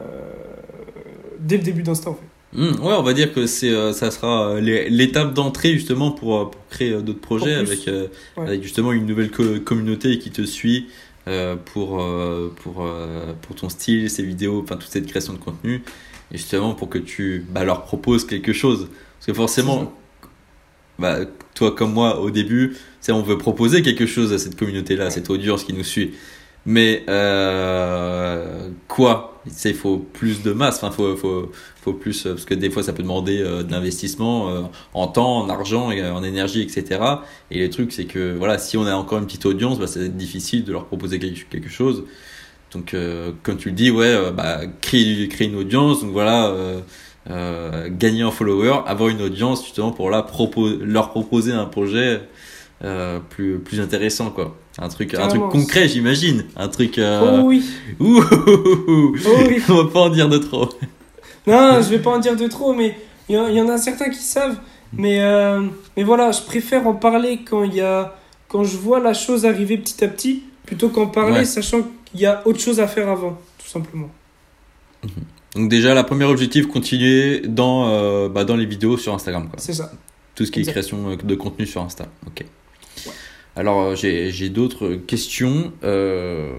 dès 1.40 1.58
le 1.58 1.64
début 1.64 1.82
d'Insta 1.84 2.10
en 2.12 2.14
fait. 2.16 2.22
Hmm, 2.52 2.84
ouais, 2.84 2.94
on 2.98 3.04
va 3.04 3.14
dire 3.14 3.32
que 3.34 3.46
c'est, 3.46 3.70
euh, 3.70 3.94
ça 3.94 4.10
sera 4.10 4.50
euh, 4.50 4.60
l'é- 4.62 4.90
l'étape 4.90 5.34
d'entrée 5.36 5.74
justement 5.74 6.10
pour, 6.12 6.36
euh, 6.38 6.46
pour 6.46 6.68
créer 6.70 6.94
euh, 6.94 7.02
d'autres 7.02 7.22
projets 7.22 7.54
avec, 7.54 7.88
euh, 7.88 8.08
Ouais. 8.38 8.48
avec 8.48 8.64
justement 8.64 8.92
une 8.92 9.06
nouvelle 9.06 9.30
co- 9.30 9.60
communauté 9.64 10.18
qui 10.18 10.32
te 10.32 10.42
suit 10.42 10.88
euh, 11.28 11.56
pour, 11.56 12.02
euh, 12.02 12.52
pour, 12.64 12.82
euh, 12.84 13.34
pour 13.44 13.56
ton 13.56 13.70
style, 13.70 14.10
ces 14.10 14.24
vidéos, 14.24 14.62
enfin 14.64 14.78
toute 14.78 14.90
cette 14.90 15.06
création 15.06 15.34
de 15.34 15.38
contenu, 15.38 15.84
et 16.32 16.38
justement 16.38 16.74
pour 16.74 16.90
que 16.90 16.98
tu 16.98 17.46
bah, 17.52 17.64
leur 17.64 17.84
proposes 17.84 18.26
quelque 18.26 18.52
chose. 18.54 18.88
Parce 19.20 19.28
que 19.28 19.34
forcément, 19.34 19.94
bah, 21.00 21.20
toi 21.56 21.72
comme 21.72 21.94
moi 21.94 22.20
au 22.20 22.30
début, 22.30 22.78
c'est 23.02 23.12
on 23.12 23.22
veut 23.24 23.38
proposer 23.38 23.82
quelque 23.82 24.06
chose 24.06 24.34
à 24.34 24.38
cette 24.38 24.58
communauté-là, 24.58 25.06
à 25.06 25.10
cette 25.10 25.30
audience 25.30 25.64
qui 25.64 25.74
nous 25.74 25.84
suit. 25.84 26.14
Mais 26.66 27.04
euh, 27.10 28.70
quoi? 28.88 29.42
Il 29.66 29.74
faut 29.74 29.98
plus 29.98 30.44
de 30.44 30.52
masse, 30.52 30.78
enfin 30.78 30.92
faut, 30.92 31.16
faut, 31.16 31.52
faut 31.82 31.94
plus 31.94 32.24
parce 32.24 32.46
que 32.46 32.54
des 32.54 32.70
fois 32.70 32.84
ça 32.84 32.94
peut 32.94 33.02
demander 33.02 33.42
euh, 33.42 33.64
de 33.64 33.72
l'investissement 33.72 34.50
euh, 34.50 34.62
en 34.94 35.08
temps, 35.08 35.38
en 35.40 35.50
argent, 35.50 35.90
et, 35.92 36.02
euh, 36.02 36.14
en 36.14 36.24
énergie, 36.24 36.62
etc. 36.62 37.02
Et 37.50 37.62
le 37.62 37.70
truc 37.70 37.92
c'est 37.94 38.06
que 38.06 38.36
voilà, 38.38 38.58
si 38.58 38.78
on 38.78 38.86
a 38.86 38.94
encore 38.94 39.20
une 39.20 39.26
petite 39.26 39.46
audience, 39.46 39.80
bah, 39.80 39.88
ça 39.88 40.00
va 40.00 40.06
être 40.06 40.18
difficile 40.18 40.66
de 40.66 40.72
leur 40.74 40.86
proposer 40.86 41.18
quelque, 41.18 41.50
quelque 41.50 41.70
chose. 41.70 42.04
Donc 42.72 42.94
euh, 42.94 43.32
comme 43.44 43.58
tu 43.58 43.70
le 43.70 43.76
dis, 43.76 43.90
ouais, 43.90 44.06
euh, 44.06 44.32
bah, 44.32 44.62
créer, 44.82 45.28
créer 45.28 45.48
une 45.48 45.56
audience, 45.56 46.02
donc 46.02 46.12
voilà. 46.12 46.54
Euh, 47.30 47.90
gagner 47.92 48.22
un 48.24 48.32
follower, 48.32 48.80
avoir 48.88 49.10
une 49.10 49.22
audience 49.22 49.64
justement 49.64 49.92
pour 49.92 50.10
leur 50.10 50.26
proposer 50.26 51.52
un 51.52 51.66
projet 51.66 52.22
euh, 52.84 53.20
plus, 53.30 53.60
plus 53.60 53.82
intéressant 53.82 54.32
quoi. 54.32 54.56
Un 54.80 54.88
truc, 54.88 55.14
un 55.14 55.28
truc 55.28 55.42
concret 55.50 55.88
j'imagine. 55.90 56.46
Un 56.56 56.70
truc... 56.70 56.98
Euh... 56.98 57.40
Oh 57.42 57.46
oui 57.46 57.64
ouh. 58.00 58.24
Oh 58.32 59.12
oui 59.48 59.62
On 59.70 59.84
va 59.84 59.90
pas 59.92 60.00
en 60.00 60.10
dire 60.10 60.30
de 60.30 60.38
trop. 60.38 60.70
Non, 61.46 61.82
je 61.82 61.90
vais 61.90 62.00
pas 62.00 62.12
en 62.12 62.20
dire 62.20 62.36
de 62.38 62.48
trop, 62.48 62.74
mais 62.74 62.98
il 63.28 63.36
y, 63.36 63.38
en- 63.38 63.48
y 63.50 63.62
en 63.62 63.68
a 63.70 63.78
certains 63.78 64.10
qui 64.10 64.20
savent. 64.24 64.58
Mais, 64.94 65.20
mais 65.98 66.04
voilà, 66.04 66.32
je 66.32 66.42
préfère 66.42 66.88
en 66.88 66.94
parler 66.94 67.42
quand, 67.48 67.64
y 67.64 67.82
a, 67.82 68.16
quand 68.48 68.64
je 68.64 68.78
vois 68.78 69.00
la 69.00 69.14
chose 69.14 69.46
arriver 69.46 69.78
petit 69.78 70.04
à 70.04 70.08
petit, 70.08 70.44
plutôt 70.66 70.90
qu'en 70.90 71.08
parler 71.08 71.40
Ouais. 71.40 71.46
sachant 71.46 71.82
qu'il 72.06 72.22
y 72.22 72.26
a 72.26 72.42
autre 72.48 72.60
chose 72.60 72.80
à 72.80 72.88
faire 72.88 73.08
avant, 73.10 73.38
tout 73.62 73.68
simplement. 73.68 74.10
Donc 75.56 75.70
déjà, 75.70 75.94
la 75.94 76.04
première 76.04 76.30
objectif, 76.30 76.68
continuer 76.68 77.42
dans, 77.48 77.90
euh, 77.90 78.30
bah, 78.30 78.46
dans 78.46 78.56
les 78.56 78.66
vidéos 78.66 78.98
sur 78.98 79.14
Instagram. 79.14 79.50
C'est 79.58 79.74
ça. 79.74 79.92
Tout 80.36 80.46
ce 80.46 80.52
qui 80.52 80.62
est 80.62 80.64
création 80.64 81.12
euh, 81.12 81.16
de 81.16 81.36
contenu 81.36 81.66
sur 81.66 81.82
Insta. 81.82 82.08
Ok. 82.28 82.46
Alors, 83.56 83.82
euh, 83.82 83.96
j'ai 83.96 84.32
j'ai 84.32 84.50
d'autres 84.50 84.96
questions. 84.96 85.74
Euh, 85.84 86.54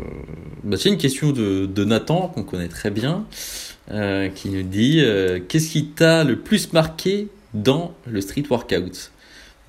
bah, 0.65 0.77
c'est 0.77 0.89
une 0.89 0.99
question 0.99 1.31
de, 1.33 1.67
de 1.67 1.85
Nathan, 1.85 2.29
qu'on 2.29 2.43
connaît 2.43 2.69
très 2.69 2.91
bien, 2.91 3.27
euh, 3.91 4.29
qui 4.29 4.51
nous 4.51 4.63
dit 4.63 5.03
Qu'est-ce 5.49 5.71
qui 5.71 5.87
t'a 5.87 6.25
le 6.25 6.37
plus 6.37 6.73
marqué 6.73 7.29
dans 7.55 7.95
le 8.07 8.21
street 8.21 8.45
workout? 8.51 9.13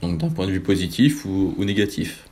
Donc, 0.02 0.18
d'un 0.18 0.30
point 0.30 0.48
de 0.48 0.52
vue 0.52 0.62
positif 0.62 1.26
ou, 1.26 1.54
ou 1.58 1.64
négatif? 1.64 2.26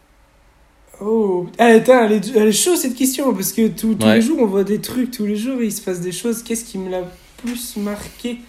Oh, 1.01 1.47
attends, 1.57 2.03
elle 2.05 2.11
est, 2.13 2.35
elle 2.35 2.47
est 2.49 2.51
chaude 2.51 2.75
cette 2.77 2.95
question, 2.95 3.33
parce 3.33 3.53
que 3.53 3.67
tous 3.69 3.95
tous 3.95 4.05
Ouais. 4.05 4.15
les 4.15 4.21
jours 4.21 4.39
on 4.39 4.45
voit 4.45 4.63
des 4.65 4.79
trucs, 4.81 5.11
tous 5.11 5.25
les 5.25 5.35
jours 5.37 5.61
il 5.61 5.71
se 5.71 5.81
passe 5.81 6.01
des 6.01 6.11
choses. 6.11 6.43
Qu'est-ce 6.43 6.65
qui 6.65 6.77
me 6.77 6.89
l'a 6.89 7.03
plus 7.37 7.77
marqué? 7.77 8.39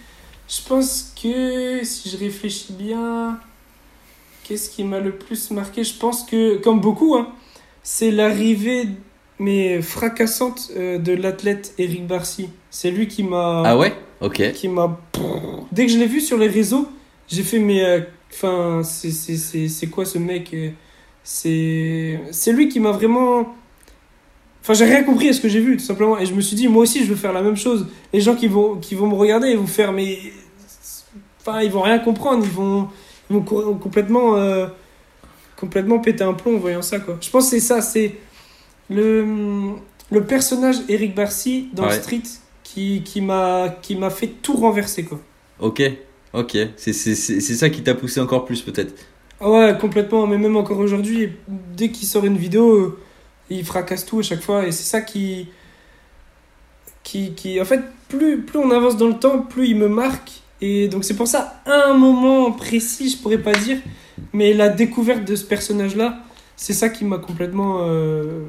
Je 0.49 0.61
pense 0.67 1.13
que 1.21 1.79
si 1.83 2.09
je 2.09 2.17
réfléchis 2.17 2.73
bien, 2.73 3.39
qu'est-ce 4.43 4.69
qui 4.69 4.83
m'a 4.83 4.99
le 4.99 5.13
plus 5.13 5.49
marqué? 5.51 5.83
Je 5.85 5.93
pense 5.93 6.23
que, 6.23 6.57
comme 6.57 6.81
beaucoup, 6.81 7.15
hein, 7.15 7.29
c'est 7.83 8.11
l'arrivée 8.11 8.87
mais 9.39 9.81
fracassante 9.81 10.69
euh, 10.77 10.99
de 10.99 11.13
l'athlète 11.13 11.73
Eric 11.79 12.05
Barcy. 12.05 12.49
C'est 12.69 12.91
lui 12.91 13.07
qui 13.07 13.23
m'a 13.23 13.63
Ah 13.65 13.77
ouais? 13.77 13.93
Ok. 14.19 14.51
qui 14.53 14.67
m'a 14.67 14.99
dès 15.71 15.85
que 15.87 15.91
je 15.91 15.97
l'ai 15.97 16.05
vu 16.05 16.19
sur 16.21 16.37
les 16.37 16.47
réseaux, 16.47 16.87
J'ai 17.29 17.43
fait 17.43 17.59
mes. 17.59 17.83
euh, 17.83 18.01
Enfin, 18.33 18.81
c'est 18.83 19.11
c'est- 19.11 19.67
c'est 19.67 19.87
quoi 19.87 20.05
ce 20.05 20.17
mec 20.17 20.53
euh, 20.53 20.69
C'est 21.23 22.19
c'est 22.31 22.51
lui 22.51 22.67
qui 22.69 22.79
m'a 22.79 22.91
vraiment. 22.91 23.55
Enfin, 24.61 24.73
j'ai 24.73 24.85
rien 24.85 25.03
compris 25.03 25.29
à 25.29 25.33
ce 25.33 25.41
que 25.41 25.49
j'ai 25.49 25.59
vu, 25.59 25.77
tout 25.77 25.83
simplement. 25.83 26.19
Et 26.19 26.25
je 26.25 26.33
me 26.33 26.41
suis 26.41 26.55
dit, 26.55 26.67
moi 26.67 26.83
aussi, 26.83 27.03
je 27.03 27.09
veux 27.09 27.15
faire 27.15 27.33
la 27.33 27.41
même 27.41 27.57
chose. 27.57 27.87
Les 28.13 28.21
gens 28.21 28.35
qui 28.35 28.47
vont, 28.47 28.75
qui 28.77 28.93
vont 28.95 29.07
me 29.07 29.15
regarder, 29.15 29.49
ils 29.49 29.57
vont 29.57 29.67
faire, 29.67 29.91
mais. 29.91 30.17
Enfin, 31.39 31.61
ils 31.61 31.71
vont 31.71 31.81
rien 31.81 31.97
comprendre. 31.99 32.43
Ils 32.45 32.51
vont, 32.51 32.87
ils 33.29 33.35
vont 33.35 33.41
co- 33.41 33.75
complètement. 33.75 34.35
euh, 34.35 34.67
complètement 35.55 35.99
péter 35.99 36.23
un 36.23 36.33
plomb 36.33 36.55
en 36.55 36.59
voyant 36.59 36.81
ça, 36.81 36.99
quoi. 36.99 37.17
Je 37.21 37.29
pense 37.29 37.45
que 37.45 37.49
c'est 37.51 37.59
ça, 37.59 37.81
c'est. 37.81 38.15
Le, 38.89 39.73
le 40.11 40.23
personnage 40.25 40.77
Eric 40.89 41.15
Barcy 41.15 41.69
dans 41.73 41.85
Ouais. 41.87 41.93
Street 41.99 42.23
qui, 42.63 43.03
qui 43.03 43.21
m'a 43.21 43.69
qui 43.81 43.95
m'a 43.95 44.09
fait 44.09 44.27
tout 44.27 44.53
renverser, 44.53 45.03
quoi. 45.05 45.19
Ok, 45.59 45.81
ok. 46.33 46.57
C'est 46.77 46.93
ça 46.95 47.69
qui 47.69 47.81
t'a 47.83 47.93
poussé 47.95 48.19
encore 48.19 48.43
plus 48.45 48.61
peut-être. 48.61 48.93
Ah 49.41 49.49
ouais, 49.49 49.75
complètement. 49.79 50.27
Mais 50.27 50.37
même 50.37 50.55
encore 50.55 50.77
aujourd'hui, 50.79 51.29
dès 51.75 51.89
qu'il 51.89 52.07
sort 52.07 52.25
une 52.25 52.37
vidéo, 52.37 52.97
il 53.49 53.65
fracasse 53.65 54.05
tout 54.05 54.19
à 54.19 54.23
chaque 54.23 54.41
fois. 54.41 54.67
Et 54.67 54.71
c'est 54.71 54.83
ça 54.83 55.01
qui. 55.01 55.47
qui, 57.03 57.33
qui 57.33 57.59
en 57.59 57.65
fait, 57.65 57.81
plus, 58.07 58.41
plus 58.41 58.59
on 58.59 58.71
avance 58.71 58.97
dans 58.97 59.07
le 59.07 59.17
temps, 59.17 59.39
plus 59.39 59.67
il 59.69 59.75
me 59.77 59.87
marque. 59.87 60.31
Et 60.61 60.87
donc 60.87 61.03
c'est 61.03 61.15
pour 61.15 61.27
ça, 61.27 61.61
un 61.65 61.93
moment 61.95 62.51
précis, 62.51 63.09
je 63.09 63.17
pourrais 63.17 63.39
pas 63.39 63.53
dire, 63.53 63.79
mais 64.31 64.53
la 64.53 64.69
découverte 64.69 65.25
de 65.25 65.35
ce 65.35 65.43
personnage-là, 65.43 66.19
c'est 66.55 66.73
ça 66.73 66.89
qui 66.89 67.03
m'a 67.03 67.17
complètement. 67.17 67.79
euh, 67.87 68.43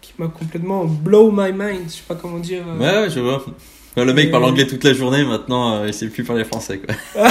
qui 0.00 0.14
m'a 0.18 0.28
complètement 0.28 0.86
blow 0.86 1.30
my 1.30 1.52
mind. 1.52 1.82
Je 1.86 1.92
sais 1.96 2.02
pas 2.08 2.14
comment 2.14 2.38
dire. 2.38 2.62
euh. 2.66 2.78
Ouais, 3.04 3.10
je 3.10 3.20
vois. 3.20 3.44
Le 3.96 4.14
mec 4.14 4.28
Et- 4.28 4.30
parle 4.30 4.44
anglais 4.44 4.66
toute 4.66 4.84
la 4.84 4.94
journée, 4.94 5.22
maintenant 5.24 5.74
euh, 5.74 5.86
il 5.88 5.92
sait 5.92 6.06
plus 6.08 6.24
parler 6.24 6.44
français 6.44 6.78
quoi. 6.78 6.94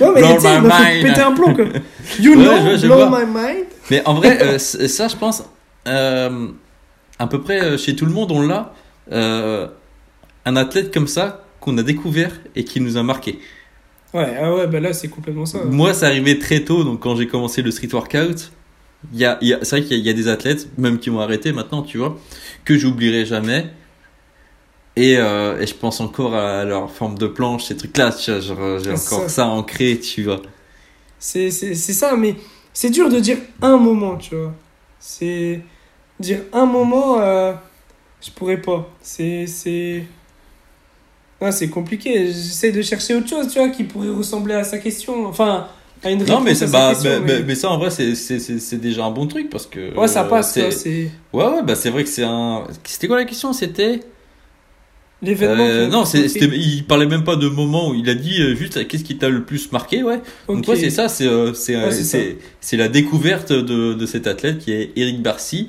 Non, 0.00 0.12
mais 0.14 0.20
Blow 0.22 0.36
my 0.40 0.60
mind. 0.60 1.02
péter 1.06 1.20
un 1.20 1.32
plomb, 1.32 1.54
quoi. 1.54 1.64
You 2.20 2.32
Ouais, 2.36 2.44
know, 2.44 2.52
je 2.56 2.60
vois, 2.62 2.76
je 2.76 2.86
blow 2.86 3.08
vois. 3.08 3.20
my 3.20 3.26
mind. 3.26 3.66
Mais 3.90 4.02
en 4.06 4.14
vrai, 4.14 4.38
euh, 4.42 4.58
ça 4.58 5.08
je 5.08 5.16
pense, 5.16 5.42
euh, 5.88 6.48
à 7.18 7.26
peu 7.26 7.40
près 7.40 7.60
euh, 7.62 7.76
chez 7.78 7.94
tout 7.96 8.06
le 8.06 8.12
monde 8.12 8.30
on 8.32 8.42
l'a, 8.46 8.72
euh, 9.12 9.66
un 10.44 10.56
athlète 10.56 10.92
comme 10.92 11.06
ça 11.08 11.44
qu'on 11.60 11.76
a 11.78 11.82
découvert 11.82 12.30
et 12.56 12.64
qui 12.64 12.80
nous 12.80 12.96
a 12.96 13.02
marqué. 13.02 13.38
Ouais, 14.12 14.36
ah 14.40 14.54
ouais, 14.54 14.66
bah 14.68 14.78
là, 14.80 14.92
c'est 14.92 15.08
complètement 15.08 15.44
ça. 15.46 15.58
Moi, 15.64 15.92
ça 15.92 16.06
arrivait 16.06 16.38
très 16.38 16.60
tôt, 16.60 16.84
donc 16.84 17.00
quand 17.00 17.16
j'ai 17.16 17.26
commencé 17.26 17.62
le 17.62 17.70
street 17.72 17.88
workout, 17.92 18.52
y 19.12 19.24
a, 19.24 19.38
y 19.42 19.52
a- 19.52 19.58
c'est 19.62 19.78
vrai 19.80 19.84
qu'il 19.86 19.98
y, 19.98 20.02
y 20.02 20.08
a 20.10 20.12
des 20.12 20.28
athlètes, 20.28 20.68
même 20.78 20.98
qui 20.98 21.10
ont 21.10 21.20
arrêté 21.20 21.52
maintenant, 21.52 21.82
tu 21.82 21.98
vois, 21.98 22.16
que 22.64 22.76
j'oublierai 22.78 23.26
jamais. 23.26 23.66
Et, 24.96 25.16
euh, 25.18 25.60
et 25.60 25.66
je 25.66 25.74
pense 25.74 26.00
encore 26.00 26.34
à 26.34 26.64
leur 26.64 26.90
forme 26.90 27.18
de 27.18 27.26
planche, 27.26 27.64
ces 27.64 27.76
trucs-là, 27.76 28.12
tu 28.12 28.30
vois, 28.30 28.40
genre, 28.40 28.78
j'ai 28.78 28.90
encore 28.92 29.22
ça. 29.22 29.28
ça 29.28 29.46
ancré, 29.48 29.98
tu 29.98 30.22
vois. 30.24 30.40
C'est 31.18 31.50
ça, 31.50 32.16
mais 32.16 32.36
c'est 32.72 32.90
dur 32.90 33.08
de 33.08 33.18
dire 33.18 33.38
un 33.62 33.76
moment, 33.76 34.16
tu 34.16 34.34
vois. 34.36 34.52
C'est. 35.00 35.60
Dire 36.20 36.40
un 36.52 36.64
moment, 36.66 37.18
euh, 37.20 37.52
je 38.24 38.30
pourrais 38.30 38.60
pas. 38.60 38.88
C'est. 39.02 39.46
c'est- 39.46 40.04
Ah, 41.40 41.50
c'est 41.52 41.68
compliqué. 41.68 42.26
J'essaie 42.28 42.70
de 42.72 42.80
chercher 42.80 43.14
autre 43.16 43.28
chose, 43.28 43.48
tu 43.52 43.58
vois, 43.58 43.68
qui 43.68 43.84
pourrait 43.84 44.08
ressembler 44.08 44.54
à 44.54 44.64
sa 44.64 44.78
question. 44.78 45.26
Enfin, 45.26 45.66
à 46.02 46.10
une 46.10 46.20
Non, 46.20 46.24
réponse 46.38 46.44
mais, 46.44 46.50
à 46.50 46.54
c'est- 46.54 46.66
sa 46.66 46.72
bah, 46.72 46.88
question, 46.94 47.20
mais, 47.26 47.42
mais- 47.42 47.54
ça, 47.54 47.70
en 47.70 47.78
vrai, 47.78 47.90
c'est- 47.90 48.76
déjà 48.76 49.04
un 49.04 49.10
bon 49.10 49.26
truc 49.26 49.50
parce 49.50 49.66
que. 49.66 49.94
Ouais, 49.96 50.06
ça 50.08 50.22
euh, 50.24 50.28
passe, 50.28 50.54
quoi. 50.54 50.70
C'est 50.70 51.10
Ouais, 51.32 51.44
ouais, 51.46 51.62
bah 51.64 51.74
c'est 51.74 51.90
vrai 51.90 52.04
que 52.04 52.08
c'est 52.10 52.22
un. 52.24 52.64
C'était 52.84 53.08
quoi 53.08 53.16
la 53.16 53.24
question? 53.24 53.52
C'était. 53.52 54.00
L'événement. 55.24 55.64
Euh, 55.66 55.88
non, 55.88 56.04
c'était- 56.04 56.46
il 56.54 56.84
parlait 56.84 57.06
même 57.06 57.24
pas 57.24 57.36
de 57.36 57.48
moment 57.48 57.90
où 57.90 57.94
il 57.94 58.08
a 58.08 58.14
dit 58.14 58.40
euh, 58.40 58.54
juste 58.54 58.76
euh, 58.76 58.84
qu'est-ce 58.84 59.04
qui 59.04 59.16
t'a 59.16 59.28
le 59.28 59.42
plus 59.44 59.70
marqué, 59.72 60.02
ouais. 60.02 60.20
Donc 60.48 60.66
ouais, 60.68 60.76
c'est 60.76 60.90
ça, 60.90 61.08
c'est 61.08 61.26
euh, 61.26 61.52
c'est 61.54 61.76
Ouais, 61.76 61.90
c'est 61.90 62.04
c'est 62.04 62.38
c'est 62.60 62.76
la 62.76 62.88
découverte 62.88 63.52
de, 63.52 63.94
de 63.94 64.06
cet 64.06 64.26
athlète 64.26 64.58
qui 64.58 64.72
est 64.72 64.90
Eric 64.96 65.22
Barcy. 65.22 65.68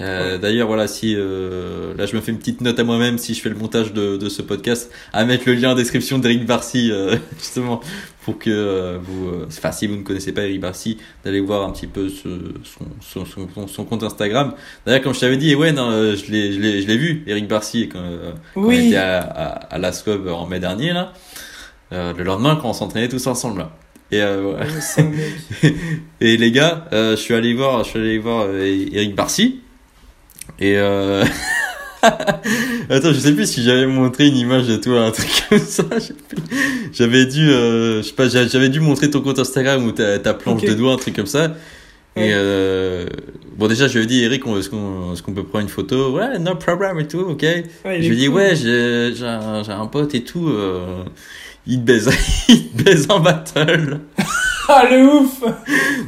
Euh, 0.00 0.32
Ouais. 0.32 0.38
D'ailleurs, 0.40 0.66
voilà, 0.66 0.88
si 0.88 1.14
euh, 1.16 1.94
là 1.96 2.06
je 2.06 2.16
me 2.16 2.20
fais 2.20 2.32
une 2.32 2.38
petite 2.38 2.60
note 2.62 2.78
à 2.80 2.84
moi-même 2.84 3.16
si 3.16 3.32
je 3.32 3.40
fais 3.40 3.48
le 3.48 3.54
montage 3.54 3.92
de, 3.92 4.16
de 4.16 4.28
ce 4.28 4.42
podcast, 4.42 4.90
à 5.12 5.24
mettre 5.24 5.44
le 5.46 5.54
lien 5.54 5.70
en 5.70 5.74
description 5.76 6.18
d'Eric 6.18 6.44
Barcy 6.46 6.90
euh, 6.90 7.16
justement 7.38 7.80
pour 8.24 8.38
que 8.40 8.50
euh, 8.50 8.98
vous, 9.00 9.28
euh, 9.28 9.46
enfin 9.46 9.70
si 9.70 9.86
vous 9.86 9.94
ne 9.96 10.02
connaissez 10.02 10.32
pas 10.32 10.42
Eric 10.42 10.60
Barcy, 10.60 10.98
d'aller 11.24 11.38
voir 11.40 11.62
un 11.68 11.70
petit 11.70 11.86
peu 11.86 12.08
ce, 12.08 12.28
son, 12.64 13.24
son, 13.24 13.46
son, 13.54 13.66
son 13.68 13.84
compte 13.84 14.02
Instagram. 14.02 14.54
D'ailleurs, 14.84 15.02
comme 15.02 15.14
je 15.14 15.20
t'avais 15.20 15.36
dit, 15.36 15.54
ouais, 15.54 15.70
non, 15.70 15.88
euh, 15.90 16.16
je 16.16 16.28
l'ai 16.32 16.52
je 16.52 16.58
l'ai 16.60 16.82
je 16.82 16.88
l'ai 16.88 16.96
vu, 16.96 17.22
Eric 17.28 17.46
Barcy 17.46 17.88
quand, 17.88 18.00
euh, 18.00 18.32
quand 18.54 18.62
on 18.62 18.64
Oui. 18.66 18.88
était 18.88 18.96
à, 18.96 19.20
à, 19.20 19.44
à 19.74 19.78
la 19.78 19.92
SCOB 19.92 20.26
en 20.26 20.46
mai 20.46 20.58
dernier 20.58 20.92
là. 20.92 21.12
Euh, 21.92 22.12
le 22.18 22.24
lendemain 22.24 22.56
quand 22.60 22.70
on 22.70 22.72
s'entraînait 22.72 23.08
tous 23.08 23.24
ensemble 23.28 23.60
là. 23.60 23.76
Et, 24.10 24.20
euh, 24.22 24.54
ouais. 24.54 25.72
Et 26.20 26.36
les 26.36 26.50
gars, 26.50 26.86
euh, 26.92 27.12
je 27.12 27.20
suis 27.20 27.34
allé 27.34 27.54
voir, 27.54 27.84
je 27.84 27.90
suis 27.90 27.98
allé 27.98 28.18
voir 28.18 28.46
Eric 28.52 29.14
Barcy. 29.14 29.60
Et 30.60 30.76
euh... 30.78 31.24
attends, 32.02 33.12
je 33.12 33.18
sais 33.18 33.32
plus 33.32 33.46
si 33.50 33.62
j'avais 33.62 33.86
montré 33.86 34.26
une 34.28 34.36
image 34.36 34.66
de 34.66 34.76
toi, 34.76 35.06
un 35.06 35.10
truc 35.10 35.28
comme 35.48 35.58
ça. 35.58 35.84
J'avais 36.92 37.26
dû, 37.26 37.50
euh, 37.50 38.02
je 38.02 38.08
sais 38.08 38.12
pas, 38.14 38.28
j'a- 38.28 38.46
j'avais 38.46 38.68
dû 38.68 38.80
montrer 38.80 39.10
ton 39.10 39.20
compte 39.20 39.38
Instagram 39.38 39.84
ou 39.86 39.92
ta, 39.92 40.18
ta 40.18 40.34
planche 40.34 40.62
de 40.62 40.74
doigts, 40.74 40.92
un 40.94 40.96
truc 40.96 41.16
comme 41.16 41.26
ça. 41.26 41.54
Et 42.16 42.30
euh... 42.32 43.06
bon, 43.56 43.66
déjà, 43.66 43.88
je 43.88 43.98
lui 43.98 44.04
ai 44.04 44.06
dit, 44.06 44.22
Eric, 44.22 44.44
est-ce 44.46 44.70
qu'on 44.70 45.14
est-ce 45.14 45.22
qu'on 45.22 45.32
peut 45.32 45.42
prendre 45.42 45.64
une 45.64 45.68
photo? 45.70 46.12
Ouais, 46.16 46.38
no 46.38 46.54
problem 46.54 47.00
et 47.00 47.08
tout, 47.08 47.18
ok. 47.20 47.42
Ouais, 47.42 47.64
je 47.84 47.90
est 47.90 47.98
lui 48.08 48.12
ai 48.12 48.16
dit, 48.16 48.26
cool. 48.26 48.34
ouais, 48.36 48.54
j'ai 48.54 49.12
j'ai 49.16 49.26
un, 49.26 49.62
un 49.68 49.86
pote 49.86 50.14
et 50.14 50.22
tout. 50.22 50.48
Euh... 50.48 51.02
Il 51.66 51.80
te 51.80 51.84
baise, 51.86 52.10
il 52.50 52.68
te 52.68 52.82
baise 52.82 53.06
en 53.08 53.20
battle. 53.20 54.00
Ah, 54.68 54.84
le 54.90 55.02
ouf 55.06 55.40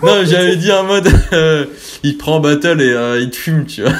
Non, 0.02 0.22
j'avais 0.24 0.56
dit 0.56 0.70
en 0.70 0.84
mode, 0.84 1.08
euh, 1.32 1.64
il 2.02 2.14
te 2.14 2.18
prend 2.18 2.36
en 2.36 2.40
battle 2.40 2.80
et 2.82 2.90
euh, 2.90 3.18
il 3.20 3.30
te 3.30 3.36
fume, 3.36 3.64
tu 3.64 3.80
vois. 3.82 3.92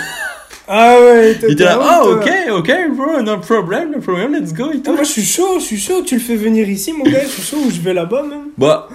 Ah 0.69 0.99
ouais, 1.01 1.37
Il 1.43 1.53
était 1.53 1.65
là, 1.65 1.79
t'as 1.81 2.03
oh, 2.05 2.15
ok, 2.17 2.31
ok, 2.59 2.73
bro, 2.97 3.23
no 3.23 3.39
problem, 3.39 3.93
no 3.93 4.01
problem, 4.01 4.35
let's 4.35 4.53
go 4.53 4.71
et 4.73 4.77
Ah, 4.79 4.81
tout. 4.85 4.93
moi, 4.95 5.05
je 5.05 5.11
suis 5.11 5.25
chaud, 5.25 5.59
je 5.61 5.65
suis 5.65 5.79
chaud. 5.79 6.03
Tu 6.05 6.17
le 6.17 6.21
fais 6.21 6.37
venir 6.37 6.69
ici, 6.69 6.93
mon 6.93 7.05
gars. 7.05 7.23
Je 7.23 7.29
suis 7.29 7.43
chaud 7.43 7.59
ou 7.67 7.71
je 7.71 7.81
vais 7.81 7.95
là-bas, 7.95 8.23
même. 8.25 8.49
Bah, 8.59 8.89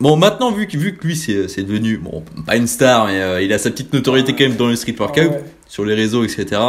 bon, 0.00 0.16
maintenant, 0.16 0.50
vu 0.50 0.66
que, 0.66 0.76
vu 0.76 0.96
que 0.96 1.06
lui, 1.06 1.14
c'est 1.16 1.46
c'est 1.48 1.62
devenu, 1.62 1.96
bon, 1.98 2.24
pas 2.46 2.56
une 2.56 2.66
star, 2.66 3.06
mais 3.06 3.20
euh, 3.20 3.40
il 3.42 3.52
a 3.52 3.58
sa 3.58 3.70
petite 3.70 3.92
notoriété 3.92 4.32
quand 4.34 4.44
même 4.44 4.56
dans 4.56 4.66
le 4.68 4.74
street 4.76 4.96
workout, 4.98 5.24
Ah 5.28 5.30
ouais. 5.36 5.44
sur 5.68 5.84
les 5.84 5.94
réseaux, 5.94 6.24
etc. 6.24 6.60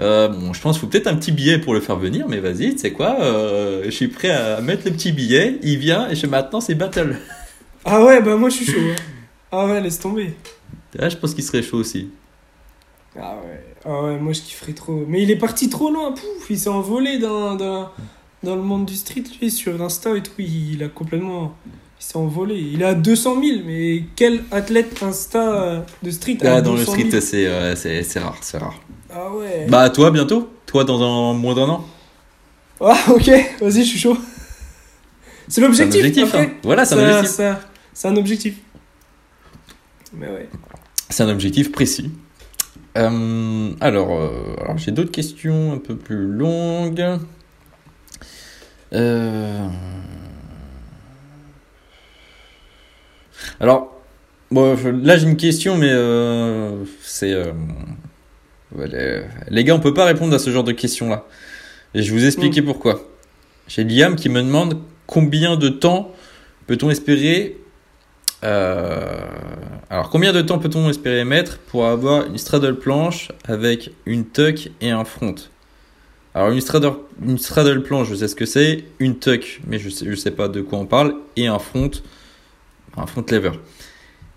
Euh, 0.00 0.26
bon, 0.28 0.52
je 0.52 0.60
pense 0.60 0.76
qu'il 0.76 0.80
faut 0.80 0.86
peut-être 0.88 1.06
un 1.06 1.14
petit 1.14 1.30
billet 1.30 1.58
pour 1.58 1.72
le 1.74 1.80
faire 1.80 1.96
venir, 1.96 2.26
mais 2.28 2.40
vas-y, 2.40 2.72
tu 2.72 2.78
sais 2.78 2.90
quoi, 2.90 3.18
euh, 3.20 3.82
je 3.84 3.90
suis 3.90 4.08
prêt 4.08 4.30
à 4.30 4.60
mettre 4.60 4.82
le 4.86 4.90
petit 4.90 5.12
billet, 5.12 5.58
il 5.62 5.78
vient, 5.78 6.08
et 6.10 6.16
je, 6.16 6.26
maintenant, 6.26 6.60
c'est 6.60 6.74
battle. 6.74 7.16
Ah 7.84 8.00
ouais, 8.04 8.20
bah 8.22 8.36
moi 8.36 8.48
je 8.48 8.54
suis 8.58 8.66
chaud. 8.66 8.78
hein. 8.80 8.94
Ah 9.50 9.66
ouais, 9.66 9.80
laisse 9.80 9.98
tomber. 9.98 10.34
Là, 10.94 11.08
je 11.08 11.16
pense 11.16 11.34
qu'il 11.34 11.42
serait 11.42 11.62
chaud 11.64 11.78
aussi. 11.78 12.08
Ah 13.16 13.34
ouais, 13.44 13.71
ah 13.84 14.02
ouais, 14.04 14.18
moi 14.18 14.32
je 14.32 14.40
kifferais 14.40 14.72
trop. 14.72 15.04
Mais 15.08 15.22
il 15.22 15.30
est 15.30 15.36
parti 15.36 15.68
trop 15.68 15.90
loin, 15.90 16.12
pouf, 16.12 16.50
il 16.50 16.58
s'est 16.58 16.68
envolé 16.68 17.18
dans, 17.18 17.54
dans, 17.56 17.90
dans 18.42 18.56
le 18.56 18.62
monde 18.62 18.86
du 18.86 18.94
street, 18.94 19.24
lui, 19.40 19.50
sur 19.50 19.80
Insta 19.82 20.16
et 20.16 20.22
tout. 20.22 20.32
Il, 20.38 20.74
il 20.74 20.82
a 20.84 20.88
complètement. 20.88 21.54
Il 22.00 22.04
s'est 22.04 22.16
envolé. 22.18 22.58
Il 22.58 22.82
est 22.82 22.86
à 22.86 22.94
200 22.94 23.40
000, 23.42 23.60
mais 23.64 24.04
quel 24.16 24.42
athlète 24.50 25.02
Insta 25.02 25.52
euh, 25.62 25.80
de 26.02 26.10
street 26.10 26.38
a 26.42 26.44
Là, 26.44 26.60
dans 26.60 26.72
le 26.72 26.78
200 26.80 26.92
street, 26.92 27.10
000? 27.10 27.22
c'est 27.22 27.46
euh, 27.46 27.76
c'est 27.76 28.02
c'est 28.02 28.18
rare, 28.18 28.36
c'est 28.40 28.58
rare. 28.58 28.80
Ah 29.14 29.30
ouais. 29.32 29.66
Bah, 29.68 29.88
toi, 29.90 30.10
bientôt? 30.10 30.48
Toi, 30.66 30.84
dans 30.84 31.02
un 31.02 31.34
moins 31.34 31.54
d'un 31.54 31.68
an? 31.68 31.84
Ah 32.80 32.96
ok, 33.10 33.28
vas-y, 33.60 33.84
je 33.84 33.88
suis 33.90 33.98
chaud. 33.98 34.16
C'est 35.48 35.60
l'objectif. 35.60 35.96
objectif, 36.00 36.34
hein. 36.34 36.46
Voilà, 36.64 36.84
c'est 36.84 36.94
un 36.96 37.04
objectif. 37.08 37.30
ça- 37.36 37.60
C'est 37.94 38.08
un 38.08 38.16
objectif. 38.16 38.54
Mais 40.14 40.26
ouais. 40.26 40.48
C'est 41.10 41.22
un 41.22 41.28
objectif 41.28 41.70
précis. 41.72 42.10
Euh, 42.96 43.70
alors, 43.80 44.12
euh, 44.12 44.54
alors 44.60 44.76
j'ai 44.76 44.90
d'autres 44.90 45.10
questions 45.10 45.72
un 45.72 45.78
peu 45.78 45.96
plus 45.96 46.26
longues. 46.26 47.18
Euh, 48.92 49.66
Alors, 53.60 53.92
bon, 54.50 54.76
là 55.02 55.16
j'ai 55.16 55.26
une 55.26 55.36
question, 55.36 55.78
mais 55.78 55.92
c'est. 57.02 57.34
les, 58.76 59.22
les 59.48 59.64
gars, 59.64 59.74
on 59.74 59.80
peut 59.80 59.94
pas 59.94 60.04
répondre 60.04 60.34
à 60.34 60.38
ce 60.38 60.50
genre 60.50 60.64
de 60.64 60.72
questions-là. 60.72 61.24
Et 61.94 62.02
je 62.02 62.12
vais 62.12 62.20
vous 62.20 62.26
expliquer 62.26 62.62
pourquoi. 62.62 63.08
J'ai 63.68 63.84
Liam 63.84 64.16
qui 64.16 64.28
me 64.28 64.42
demande 64.42 64.78
combien 65.06 65.56
de 65.56 65.68
temps 65.68 66.12
peut-on 66.66 66.90
espérer. 66.90 67.56
Euh, 68.44 69.20
alors, 69.90 70.10
combien 70.10 70.32
de 70.32 70.40
temps 70.42 70.58
peut-on 70.58 70.88
espérer 70.90 71.24
mettre 71.24 71.58
pour 71.58 71.86
avoir 71.86 72.26
une 72.26 72.38
straddle 72.38 72.76
planche 72.76 73.28
avec 73.44 73.90
une 74.06 74.24
tuck 74.26 74.70
et 74.80 74.90
un 74.90 75.04
front? 75.04 75.34
Alors, 76.34 76.50
une 76.50 76.60
straddle, 76.60 76.92
une 77.24 77.38
straddle 77.38 77.82
planche, 77.82 78.08
je 78.08 78.14
sais 78.14 78.28
ce 78.28 78.34
que 78.34 78.46
c'est. 78.46 78.84
Une 78.98 79.18
tuck, 79.18 79.60
mais 79.66 79.78
je 79.78 79.90
sais, 79.90 80.06
je 80.08 80.14
sais 80.14 80.30
pas 80.30 80.48
de 80.48 80.60
quoi 80.62 80.78
on 80.78 80.86
parle. 80.86 81.14
Et 81.36 81.46
un 81.46 81.58
front, 81.58 81.90
un 82.96 83.06
front 83.06 83.24
lever. 83.30 83.50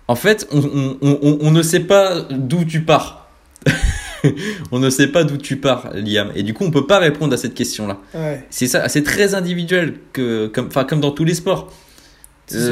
En 0.08 0.16
fait, 0.16 0.48
on, 0.52 0.60
on- 1.02 1.20
on- 1.22 1.38
on 1.42 1.52
ne 1.52 1.62
sait 1.64 1.80
pas 1.80 2.22
d'où 2.30 2.64
tu 2.66 2.82
pars. 2.82 3.30
on 4.72 4.80
ne 4.80 4.90
sait 4.90 5.08
pas 5.08 5.24
d'où 5.24 5.38
tu 5.38 5.58
pars, 5.58 5.90
Liam. 5.94 6.32
Et 6.36 6.44
du 6.44 6.54
coup, 6.54 6.64
on 6.66 6.72
peut 6.72 6.86
pas 6.86 7.00
répondre 7.00 7.34
à 7.34 7.38
cette 7.38 7.54
question-là. 7.54 7.98
Ouais. 8.14 8.46
C'est 8.50 8.68
ça, 8.68 8.88
c'est 8.90 9.04
très 9.04 9.34
individuel, 9.34 9.96
que, 10.14 10.48
comme, 10.48 10.70
comme 10.70 11.00
dans 11.00 11.12
tous 11.12 11.24
les 11.26 11.34
sports. 11.34 11.72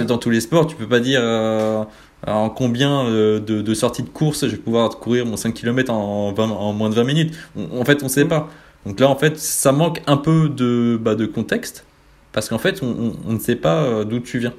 Dans 0.07 0.17
tous 0.17 0.29
les 0.29 0.41
sports, 0.41 0.67
tu 0.67 0.75
peux 0.75 0.87
pas 0.87 0.99
dire 0.99 1.19
euh, 1.23 1.83
en 2.27 2.49
combien 2.49 3.05
euh, 3.05 3.39
de, 3.39 3.61
de 3.61 3.73
sorties 3.73 4.03
de 4.03 4.09
course 4.09 4.41
je 4.45 4.51
vais 4.51 4.57
pouvoir 4.57 4.89
courir 4.99 5.25
mon 5.25 5.35
5 5.35 5.53
km 5.53 5.91
en, 5.91 6.31
20 6.31 6.43
en 6.51 6.73
moins 6.73 6.89
de 6.89 6.95
20 6.95 7.03
minutes. 7.03 7.33
On- 7.55 7.81
en 7.81 7.85
fait, 7.85 8.03
on 8.03 8.07
sait 8.07 8.23
Mm. 8.25 8.29
pas. 8.29 8.49
Donc 8.85 8.99
là, 8.99 9.07
en 9.09 9.15
fait, 9.15 9.37
ça 9.39 9.71
manque 9.71 10.01
un 10.07 10.17
peu 10.17 10.49
de, 10.49 10.99
bah, 11.01 11.15
de 11.15 11.25
contexte 11.25 11.85
parce 12.33 12.49
qu'en 12.49 12.59
fait, 12.59 12.81
on, 12.83 12.87
on- 12.87 13.15
on 13.27 13.33
ne 13.33 13.39
sait 13.39 13.55
pas 13.55 13.83
euh, 13.83 14.03
d'où 14.03 14.19
tu 14.19 14.37
viens. 14.39 14.53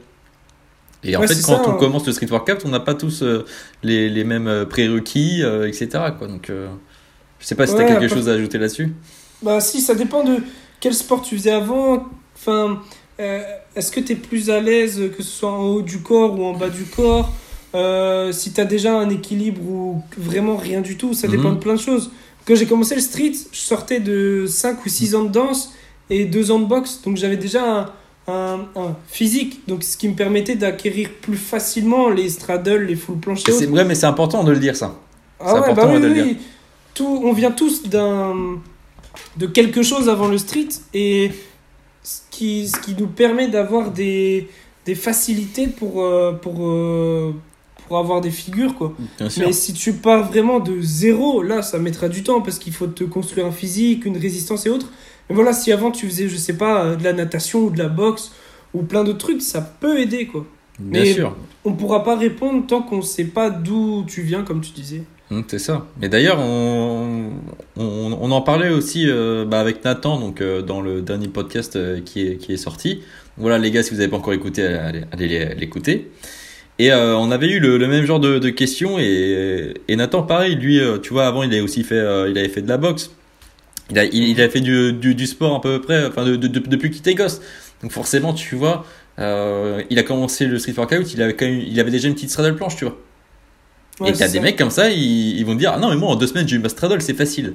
Et 1.04 1.16
en 1.16 1.20
Ouais, 1.20 1.26
fait, 1.28 1.34
quand 1.42 1.56
ça, 1.56 1.62
on 1.66 1.72
hein. 1.72 1.76
commence 1.78 2.06
le 2.06 2.12
street 2.12 2.30
workout, 2.30 2.62
on 2.64 2.70
n'a 2.70 2.80
pas 2.80 2.94
tous 2.94 3.22
euh, 3.22 3.44
les, 3.82 4.08
les 4.08 4.24
mêmes 4.24 4.64
prérequis, 4.68 5.42
euh, 5.42 5.68
etc. 5.68 5.88
Quoi. 6.18 6.26
Donc, 6.28 6.48
euh, 6.50 6.68
je 7.38 7.46
sais 7.46 7.54
pas 7.54 7.66
si 7.66 7.74
tu 7.74 7.80
as 7.80 7.84
Ouais, 7.84 7.90
quelque 7.90 8.04
après- 8.06 8.16
chose 8.16 8.28
à 8.28 8.32
ajouter 8.32 8.58
là-dessus. 8.58 8.94
Bah 9.42 9.60
si, 9.60 9.80
ça 9.82 9.94
dépend 9.94 10.24
de 10.24 10.38
quel 10.80 10.94
sport 10.94 11.20
tu 11.22 11.36
faisais 11.36 11.50
avant. 11.52 12.06
Enfin, 12.34 12.80
est-ce 13.18 13.92
que 13.92 14.00
tu 14.00 14.12
es 14.12 14.16
plus 14.16 14.50
à 14.50 14.60
l'aise 14.60 15.00
que 15.16 15.22
ce 15.22 15.30
soit 15.30 15.52
en 15.52 15.64
haut 15.66 15.82
du 15.82 15.98
corps 16.00 16.38
ou 16.38 16.44
en 16.44 16.52
bas 16.54 16.68
du 16.70 16.84
corps 16.84 17.32
Euh, 17.74 18.30
Si 18.32 18.52
tu 18.52 18.60
as 18.60 18.64
déjà 18.64 18.96
un 18.96 19.08
équilibre 19.10 19.60
ou 19.62 20.00
vraiment 20.16 20.56
rien 20.56 20.80
du 20.80 20.96
tout, 20.96 21.12
ça 21.14 21.26
dépend 21.28 21.48
Mhm. 21.50 21.54
de 21.56 21.60
plein 21.60 21.74
de 21.74 21.80
choses. 21.80 22.10
Quand 22.46 22.54
j'ai 22.54 22.66
commencé 22.66 22.94
le 22.94 23.00
street, 23.00 23.32
je 23.52 23.58
sortais 23.58 24.00
de 24.00 24.44
5 24.46 24.84
ou 24.84 24.88
6 24.88 25.14
ans 25.14 25.24
de 25.24 25.30
danse 25.30 25.72
et 26.10 26.24
2 26.24 26.50
ans 26.52 26.58
de 26.60 26.66
boxe. 26.66 27.00
Donc 27.04 27.16
j'avais 27.16 27.36
déjà 27.36 27.64
un, 27.64 28.32
un- 28.32 28.60
un 28.76 28.96
physique, 29.08 29.62
donc 29.66 29.82
ce 29.82 29.96
qui 29.96 30.08
me 30.08 30.14
permettait 30.14 30.54
d'acquérir 30.56 31.08
plus 31.20 31.36
facilement 31.36 32.10
les 32.10 32.28
straddles, 32.28 32.84
les 32.86 32.96
full 32.96 33.18
planches 33.18 33.42
et 33.48 33.52
C'est 33.52 33.66
vrai, 33.66 33.84
mais 33.84 33.94
c'est 33.94 34.06
important 34.06 34.44
de 34.44 34.52
le 34.52 34.58
dire 34.58 34.76
ça. 34.76 34.94
Ah 35.40 35.44
C'est 35.46 35.52
ouais, 35.54 35.58
important, 35.60 35.86
bah 35.88 35.94
oui, 35.96 36.00
de 36.00 36.06
le 36.06 36.14
dire. 36.14 36.36
Tout, 36.94 37.22
on 37.24 37.32
vient 37.32 37.50
tous 37.50 37.82
d'un 37.88 38.34
de 39.36 39.46
quelque 39.46 39.82
chose 39.82 40.08
avant 40.08 40.28
le 40.28 40.38
street 40.38 40.68
et 40.94 41.30
qui, 42.34 42.68
ce 42.68 42.78
qui 42.80 42.94
nous 42.98 43.06
permet 43.06 43.48
d'avoir 43.48 43.90
des, 43.90 44.48
des 44.86 44.94
facilités 44.94 45.66
pour, 45.68 46.02
euh, 46.02 46.32
pour, 46.32 46.56
euh, 46.66 47.32
pour 47.86 47.98
avoir 47.98 48.20
des 48.20 48.30
figures 48.30 48.74
quoi. 48.74 48.92
Mais 49.38 49.52
si 49.52 49.72
tu 49.72 49.92
pars 49.92 50.26
vraiment 50.28 50.58
de 50.60 50.80
zéro, 50.80 51.42
là 51.42 51.62
ça 51.62 51.78
mettra 51.78 52.08
du 52.08 52.22
temps 52.22 52.40
parce 52.40 52.58
qu'il 52.58 52.72
faut 52.72 52.86
te 52.86 53.04
construire 53.04 53.46
un 53.46 53.52
physique, 53.52 54.04
une 54.04 54.16
résistance 54.18 54.66
et 54.66 54.70
autres. 54.70 54.90
Mais 55.28 55.34
voilà, 55.36 55.52
si 55.52 55.72
avant 55.72 55.90
tu 55.90 56.06
faisais, 56.06 56.28
je 56.28 56.36
sais 56.36 56.56
pas, 56.56 56.84
euh, 56.84 56.96
de 56.96 57.04
la 57.04 57.12
natation 57.12 57.60
ou 57.60 57.70
de 57.70 57.78
la 57.78 57.88
boxe 57.88 58.32
ou 58.74 58.82
plein 58.82 59.04
d'autres 59.04 59.18
trucs, 59.26 59.42
ça 59.42 59.60
peut 59.60 59.98
aider 60.00 60.26
quoi. 60.26 60.44
Bien 60.78 61.02
mais- 61.02 61.14
sûr. 61.14 61.36
On 61.66 61.72
pourra 61.72 62.04
pas 62.04 62.16
répondre 62.16 62.66
tant 62.66 62.82
qu'on 62.82 63.00
sait 63.00 63.24
pas 63.24 63.48
d'où 63.48 64.04
tu 64.06 64.20
viens 64.20 64.42
comme 64.42 64.60
tu 64.60 64.72
disais. 64.72 65.02
Hum, 65.30 65.44
C'est 65.48 65.58
ça. 65.58 65.86
Mais 66.00 66.08
d'ailleurs, 66.08 66.38
on, 66.38 67.30
on, 67.76 68.30
en 68.30 68.40
parlait 68.42 68.68
aussi 68.68 69.08
euh, 69.08 69.44
bah, 69.46 69.60
avec 69.60 69.84
Nathan 69.84 70.18
donc, 70.20 70.40
euh, 70.40 70.60
dans 70.62 70.80
le 70.82 71.00
dernier 71.00 71.28
podcast 71.28 71.76
euh, 71.76 72.00
qui, 72.04 72.26
est, 72.26 72.36
qui 72.36 72.52
est 72.52 72.58
sorti. 72.58 73.02
Voilà, 73.38 73.58
les 73.58 73.70
gars, 73.70 73.82
si 73.82 73.90
vous 73.90 73.96
n'avez 73.96 74.10
pas 74.10 74.18
encore 74.18 74.34
écouté, 74.34 74.64
allez, 74.64 75.54
l'écouter. 75.56 76.10
Et 76.78 76.92
on 76.92 77.30
avait 77.30 77.48
eu 77.48 77.60
le, 77.60 77.78
même 77.88 78.04
genre 78.04 78.20
de, 78.20 78.50
questions. 78.50 78.98
Et, 78.98 79.74
et 79.88 79.96
Nathan, 79.96 80.22
pareil, 80.22 80.54
lui, 80.56 80.80
tu 81.02 81.12
vois, 81.12 81.26
avant, 81.26 81.42
il, 81.42 81.52
a 81.56 81.62
aussi 81.62 81.82
fait, 81.84 81.96
il 82.30 82.38
avait 82.38 82.48
fait 82.48 82.62
de 82.62 82.68
la 82.68 82.76
boxe. 82.76 83.10
Il 83.90 83.98
a, 84.40 84.48
fait 84.48 84.60
du, 84.60 84.92
du, 84.92 85.26
sport 85.26 85.56
à 85.56 85.60
peu 85.60 85.80
près, 85.80 86.06
enfin, 86.06 86.24
de, 86.24 86.36
de- 86.36 86.48
de- 86.48 86.60
depuis 86.60 86.90
qu'il 86.90 87.00
était 87.00 87.14
gosse. 87.14 87.40
Donc 87.82 87.90
forcément, 87.92 88.32
tu 88.34 88.54
vois, 88.56 88.84
il 89.18 89.98
a 89.98 90.02
commencé 90.04 90.46
le 90.46 90.58
street 90.58 90.74
workout, 90.76 91.12
il 91.12 91.22
avait, 91.22 91.34
quand 91.34 91.46
même, 91.46 91.60
il 91.60 91.78
avait 91.80 91.90
déjà 91.90 92.06
une 92.08 92.14
petite 92.14 92.30
straddle 92.30 92.54
planche, 92.56 92.76
tu 92.76 92.84
vois. 92.84 92.96
Ouais, 94.00 94.10
et 94.10 94.12
t'as 94.12 94.28
des 94.28 94.40
mecs 94.40 94.56
comme 94.56 94.70
ça, 94.70 94.90
ils, 94.90 95.38
ils 95.38 95.44
vont 95.46 95.54
te 95.54 95.58
dire 95.58 95.72
Ah 95.74 95.78
non, 95.78 95.90
mais 95.90 95.96
moi 95.96 96.10
en 96.10 96.16
deux 96.16 96.26
semaines 96.26 96.48
j'ai 96.48 96.56
eu 96.56 96.58
ma 96.58 96.68
straddle, 96.68 97.00
c'est 97.00 97.14
facile. 97.14 97.54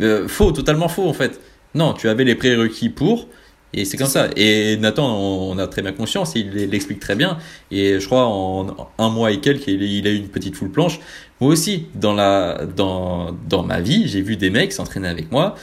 Euh, 0.00 0.26
faux, 0.28 0.52
totalement 0.52 0.88
faux 0.88 1.08
en 1.08 1.12
fait. 1.12 1.40
Non, 1.74 1.92
tu 1.92 2.08
avais 2.08 2.24
les 2.24 2.34
prérequis 2.34 2.88
pour, 2.88 3.28
et 3.72 3.84
c'est 3.84 3.96
comme 3.96 4.06
ça. 4.08 4.28
Et 4.36 4.76
Nathan, 4.78 5.06
on, 5.06 5.58
a 5.58 5.66
très 5.66 5.82
bien 5.82 5.92
conscience, 5.92 6.32
il 6.34 6.50
l'explique 6.50 7.00
très 7.00 7.14
bien. 7.14 7.38
Et 7.70 8.00
je 8.00 8.06
crois 8.06 8.24
en 8.26 8.88
un 8.98 9.08
mois 9.10 9.30
et 9.30 9.40
quelques, 9.40 9.66
il, 9.68 9.82
il 9.82 10.06
a 10.06 10.10
eu 10.10 10.16
une 10.16 10.28
petite 10.28 10.56
full 10.56 10.70
planche. 10.70 10.98
Moi 11.40 11.50
aussi, 11.52 11.86
dans, 11.94 12.14
la, 12.14 12.64
dans, 12.64 13.36
dans 13.48 13.62
ma 13.62 13.80
vie, 13.80 14.08
j'ai 14.08 14.22
vu 14.22 14.36
des 14.36 14.50
mecs 14.50 14.72
s'entraîner 14.72 15.08
avec 15.08 15.30
moi. 15.30 15.54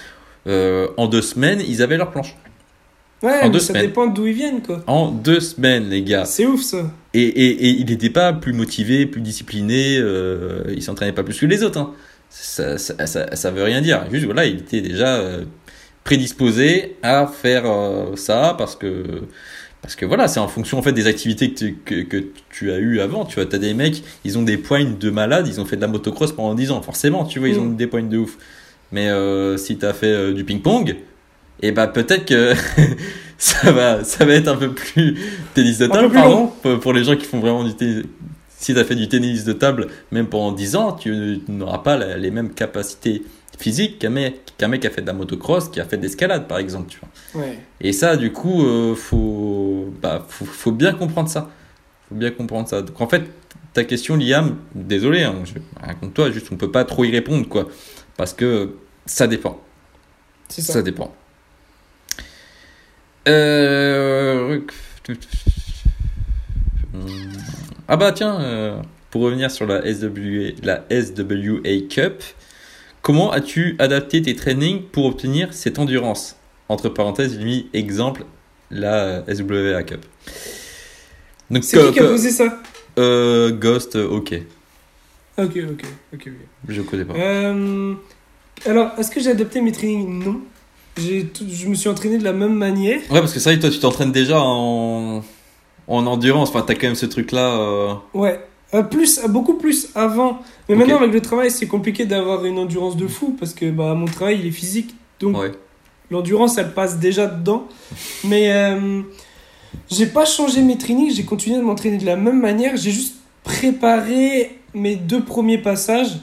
Euh, 0.47 0.87
en 0.97 1.07
deux 1.07 1.21
semaines, 1.21 1.61
ils 1.67 1.81
avaient 1.81 1.97
leur 1.97 2.11
planche. 2.11 2.35
Ouais, 3.23 3.39
En 3.41 3.43
mais 3.45 3.49
deux 3.49 3.59
ça 3.59 3.67
semaines. 3.67 3.81
dépend 3.87 4.07
d'où 4.07 4.27
ils 4.27 4.33
viennent, 4.33 4.61
quoi. 4.61 4.83
En 4.87 5.09
deux 5.09 5.39
semaines, 5.39 5.89
les 5.89 6.03
gars. 6.03 6.25
C'est 6.25 6.45
ouf, 6.45 6.61
ça. 6.61 6.91
Et, 7.13 7.21
et, 7.21 7.67
et 7.67 7.69
il 7.69 7.85
n'était 7.85 8.09
pas 8.09 8.33
plus 8.33 8.53
motivé, 8.53 9.05
plus 9.05 9.21
discipliné, 9.21 9.97
euh, 9.99 10.63
il 10.75 10.81
s'entraînait 10.81 11.11
pas 11.13 11.23
plus 11.23 11.39
que 11.39 11.45
les 11.45 11.63
autres. 11.63 11.79
Hein. 11.79 11.93
Ça, 12.29 12.77
ça, 12.79 13.05
ça, 13.05 13.35
ça 13.35 13.51
veut 13.51 13.63
rien 13.63 13.81
dire. 13.81 14.05
Juste, 14.11 14.25
voilà, 14.25 14.45
il 14.45 14.57
était 14.57 14.81
déjà 14.81 15.17
euh, 15.17 15.43
prédisposé 16.03 16.95
à 17.03 17.27
faire 17.27 17.63
euh, 17.65 18.15
ça 18.15 18.55
parce 18.57 18.75
que, 18.75 19.03
parce 19.83 19.95
que 19.95 20.05
voilà, 20.05 20.27
c'est 20.27 20.39
en 20.39 20.47
fonction 20.47 20.79
en 20.79 20.81
fait 20.81 20.93
des 20.93 21.05
activités 21.07 21.51
que 21.51 21.59
tu, 21.59 21.75
que, 21.85 22.01
que 22.01 22.23
tu 22.49 22.71
as 22.71 22.77
eues 22.77 22.99
avant. 22.99 23.25
Tu 23.25 23.39
vois, 23.39 23.53
as 23.53 23.57
des 23.59 23.73
mecs, 23.75 24.01
ils 24.25 24.37
ont 24.39 24.43
des 24.43 24.57
poignes 24.57 24.97
de 24.97 25.09
malade, 25.11 25.47
ils 25.47 25.61
ont 25.61 25.65
fait 25.65 25.75
de 25.75 25.81
la 25.81 25.87
motocross 25.87 26.31
pendant 26.31 26.55
10 26.55 26.71
ans. 26.71 26.81
Forcément, 26.81 27.25
tu 27.25 27.37
vois, 27.39 27.49
ils 27.49 27.59
ont 27.59 27.65
Mm. 27.65 27.75
des 27.77 27.87
poignes 27.87 28.09
de 28.09 28.17
ouf. 28.17 28.37
Mais 28.91 29.09
euh, 29.09 29.57
si 29.57 29.77
tu 29.77 29.85
as 29.85 29.93
fait 29.93 30.07
euh, 30.07 30.33
du 30.33 30.43
ping-pong, 30.43 30.95
et 31.61 31.71
bah 31.71 31.87
peut-être 31.87 32.25
que 32.25 32.53
ça 33.37 33.71
va, 33.71 34.03
ça 34.03 34.25
va 34.25 34.33
être 34.33 34.47
un 34.47 34.55
peu 34.55 34.71
plus 34.71 35.17
tennis 35.53 35.77
de 35.79 35.87
table, 35.87 36.13
pardon, 36.13 36.51
pour, 36.81 36.93
les 36.93 37.03
gens 37.03 37.15
qui 37.15 37.25
font 37.25 37.39
vraiment 37.39 37.63
du 37.63 37.73
tennis. 37.73 38.03
Si 38.57 38.73
tu 38.73 38.79
as 38.79 38.85
fait 38.85 38.95
du 38.95 39.09
tennis 39.09 39.43
de 39.43 39.53
table, 39.53 39.87
même 40.11 40.27
pendant 40.27 40.53
10 40.53 40.75
ans, 40.77 40.93
tu 40.93 41.41
n'auras 41.49 41.79
pas 41.79 41.97
les 41.97 42.31
mêmes 42.31 42.53
capacités 42.53 43.23
physiques 43.57 43.99
qu'un 43.99 44.09
mec, 44.09 44.53
qu'un 44.57 44.67
mec 44.67 44.81
qui 44.81 44.87
a 44.87 44.89
fait 44.89 45.01
de 45.01 45.07
la 45.07 45.13
motocross, 45.13 45.69
qui 45.69 45.81
a 45.81 45.85
fait 45.85 45.97
de 45.97 46.03
l'escalade, 46.03 46.47
par 46.47 46.59
exemple. 46.59 46.89
Tu 46.89 46.99
vois. 46.99 47.43
Ouais. 47.43 47.59
Et 47.81 47.91
ça, 47.91 48.15
du 48.15 48.31
coup, 48.31 48.65
euh, 48.65 48.95
faut, 48.95 49.93
bah, 50.01 50.25
faut, 50.27 50.45
faut 50.45 50.71
bien 50.71 50.93
comprendre 50.93 51.29
ça. 51.29 51.49
faut 52.07 52.15
bien 52.15 52.31
comprendre 52.31 52.69
ça. 52.69 52.81
Donc 52.81 52.99
en 53.01 53.07
fait, 53.07 53.23
ta 53.73 53.83
question, 53.83 54.15
Liam, 54.15 54.57
désolé, 54.75 55.23
hein, 55.23 55.35
je 55.43 55.53
raconte-toi, 55.85 56.31
juste 56.31 56.47
on 56.51 56.55
peut 56.55 56.71
pas 56.71 56.85
trop 56.85 57.03
y 57.03 57.11
répondre, 57.11 57.47
quoi. 57.47 57.67
Parce 58.17 58.33
que 58.33 58.75
ça 59.05 59.27
dépend. 59.27 59.59
C'est 60.47 60.61
ça. 60.61 60.73
Ça 60.73 60.81
dépend. 60.81 61.13
Euh... 63.27 64.59
Ah 67.87 67.97
bah 67.97 68.11
tiens, 68.11 68.39
euh, 68.41 68.81
pour 69.11 69.21
revenir 69.23 69.51
sur 69.51 69.65
la 69.65 69.81
SWA, 69.93 70.51
la 70.63 70.83
SWA 70.89 71.87
Cup, 71.89 72.23
comment 73.01 73.31
as-tu 73.31 73.75
adapté 73.79 74.21
tes 74.21 74.35
trainings 74.35 74.81
pour 74.83 75.05
obtenir 75.05 75.53
cette 75.53 75.79
endurance? 75.79 76.37
Entre 76.69 76.89
parenthèses, 76.89 77.37
j'ai 77.37 77.43
mis 77.43 77.67
exemple 77.73 78.25
la 78.71 79.23
SWA 79.33 79.83
Cup. 79.83 80.05
Donc, 81.51 81.63
C'est 81.63 81.77
qui 81.87 81.93
qui 81.93 81.99
a 81.99 82.03
posé 82.07 82.31
ça? 82.31 82.61
Euh, 82.97 83.51
Ghost, 83.51 83.95
ok, 83.95 84.33
Ok, 85.37 85.57
ok, 85.57 85.61
ok. 85.67 85.83
ok. 86.13 86.29
je 86.69 86.81
connais 86.83 87.05
pas. 87.05 87.15
Euh, 87.15 87.93
alors, 88.67 88.91
est-ce 88.99 89.09
que 89.11 89.19
j'ai 89.19 89.31
adapté 89.31 89.61
mes 89.61 89.71
trainings? 89.71 90.23
Non. 90.23 90.41
Tout- 90.95 91.45
Je 91.49 91.67
me 91.67 91.75
suis 91.75 91.89
entraîné 91.89 92.17
de 92.17 92.23
la 92.23 92.33
même 92.33 92.53
manière. 92.53 92.99
Ouais, 93.09 93.19
parce 93.19 93.33
que 93.33 93.39
que 93.39 93.59
toi, 93.61 93.69
tu 93.69 93.79
t'entraînes 93.79 94.11
déjà 94.11 94.39
en, 94.41 95.23
en 95.87 96.05
endurance. 96.07 96.49
Enfin, 96.49 96.61
t'as 96.65 96.75
quand 96.75 96.87
même 96.87 96.95
ce 96.95 97.05
truc-là. 97.07 97.57
euh, 97.59 97.93
Ouais. 98.13 98.39
Euh, 98.73 98.81
plus, 98.83 99.19
euh, 99.19 99.27
beaucoup 99.27 99.55
plus 99.55 99.89
avant. 99.95 100.39
Mais 100.67 100.75
maintenant, 100.75 100.97
avec 100.97 101.13
le 101.13 101.21
travail, 101.21 101.51
c'est 101.51 101.67
compliqué 101.67 102.05
d'avoir 102.05 102.43
une 102.45 102.57
endurance 102.57 102.97
de 102.97 103.07
fou 103.07 103.35
parce 103.39 103.53
que 103.53 103.69
bah, 103.69 103.93
mon 103.93 104.05
travail, 104.05 104.39
il 104.39 104.47
est 104.47 104.51
physique. 104.51 104.95
Donc, 105.19 105.37
Ouais. 105.37 105.51
l'endurance, 106.09 106.57
elle 106.57 106.73
passe 106.73 106.97
déjà 106.99 107.27
dedans. 107.27 107.67
Mais 108.23 108.51
euh, 108.51 109.01
j'ai 109.91 110.07
pas 110.07 110.25
changé 110.25 110.61
mes 110.61 110.77
trainings, 110.77 111.11
j'ai 111.13 111.23
continué 111.23 111.57
de 111.57 111.63
m'entraîner 111.63 111.97
de 111.97 112.05
la 112.05 112.15
même 112.15 112.39
manière. 112.39 112.75
J'ai 112.77 112.91
juste 112.91 113.15
préparé 113.43 114.57
mes 114.73 114.95
deux 114.95 115.21
premiers 115.23 115.57
passages, 115.59 116.17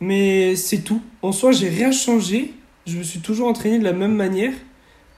mais 0.00 0.54
c'est 0.56 0.78
tout. 0.84 1.00
En 1.22 1.32
soi, 1.32 1.50
j'ai 1.52 1.68
rien 1.68 1.90
changé. 1.90 2.54
Je 2.86 2.96
me 2.96 3.02
suis 3.02 3.20
toujours 3.20 3.48
entraîné 3.48 3.78
de 3.78 3.84
la 3.84 3.92
même 3.92 4.14
manière. 4.14 4.52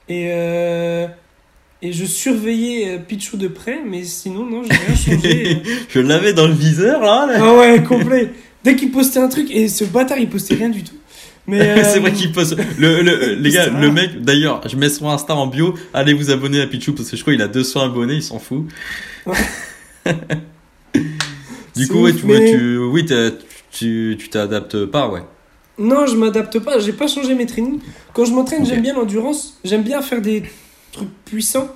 Et, 0.09 0.27
euh, 0.31 1.07
et 1.81 1.93
je 1.93 2.05
surveillais 2.05 2.95
euh, 2.95 2.97
Pichou 2.99 3.37
de 3.37 3.47
près, 3.47 3.79
mais 3.85 4.03
sinon, 4.03 4.45
non, 4.45 4.63
j'ai 4.63 4.73
rien 4.73 4.95
changé. 4.95 5.61
je 5.89 5.99
l'avais 5.99 6.33
dans 6.33 6.47
le 6.47 6.53
viseur 6.53 7.01
là. 7.01 7.25
là. 7.27 7.39
ah 7.39 7.53
ouais, 7.57 7.81
complet. 7.83 8.31
Dès 8.63 8.75
qu'il 8.75 8.91
postait 8.91 9.19
un 9.19 9.29
truc, 9.29 9.49
et 9.51 9.67
ce 9.67 9.83
bâtard, 9.85 10.17
il 10.17 10.29
postait 10.29 10.55
rien 10.55 10.69
du 10.69 10.83
tout. 10.83 10.95
Mais, 11.47 11.59
c'est 11.83 11.97
euh, 11.97 11.99
vrai 12.01 12.13
qu'il 12.13 12.31
poste. 12.31 12.55
Le, 12.77 13.01
le- 13.01 13.35
les 13.35 13.49
gars, 13.49 13.67
le 13.69 13.91
mec, 13.91 14.21
d'ailleurs, 14.21 14.61
je 14.67 14.75
mets 14.77 14.89
son 14.89 15.09
Insta 15.09 15.35
en 15.35 15.47
bio. 15.47 15.73
Allez 15.93 16.13
vous 16.13 16.31
abonner 16.31 16.61
à 16.61 16.67
Pichou 16.67 16.93
parce 16.93 17.09
que 17.09 17.17
je 17.17 17.21
crois 17.21 17.33
qu'il 17.33 17.41
a 17.41 17.47
200 17.47 17.81
abonnés, 17.81 18.15
il 18.15 18.23
s'en 18.23 18.39
fout. 18.39 18.65
du 21.75 21.87
coup, 21.87 22.03
ouais, 22.03 22.11
ouf, 22.11 22.19
tu, 22.19 22.25
mais- 22.25 22.51
tu, 22.51 22.77
oui, 22.77 23.05
tu 23.71 24.17
t'adaptes 24.29 24.85
pas, 24.85 25.09
ouais. 25.09 25.23
Non, 25.77 26.05
je 26.05 26.15
m'adapte 26.15 26.59
pas, 26.59 26.77
j'ai 26.79 26.93
pas 26.93 27.07
changé 27.07 27.33
mes 27.33 27.45
trainings. 27.45 27.79
Quand 28.13 28.25
je 28.25 28.31
m'entraîne, 28.31 28.65
j'aime 28.65 28.81
bien 28.81 28.93
l'endurance, 28.93 29.59
j'aime 29.63 29.81
bien 29.81 30.01
faire 30.01 30.21
des 30.21 30.43
trucs 30.91 31.09
puissants, 31.25 31.69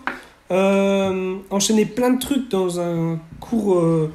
euh, 0.51 1.35
enchaîner 1.49 1.85
plein 1.85 2.11
de 2.11 2.19
trucs 2.19 2.49
dans 2.49 2.79
un 2.79 3.19
court 3.39 3.79
euh, 3.79 4.11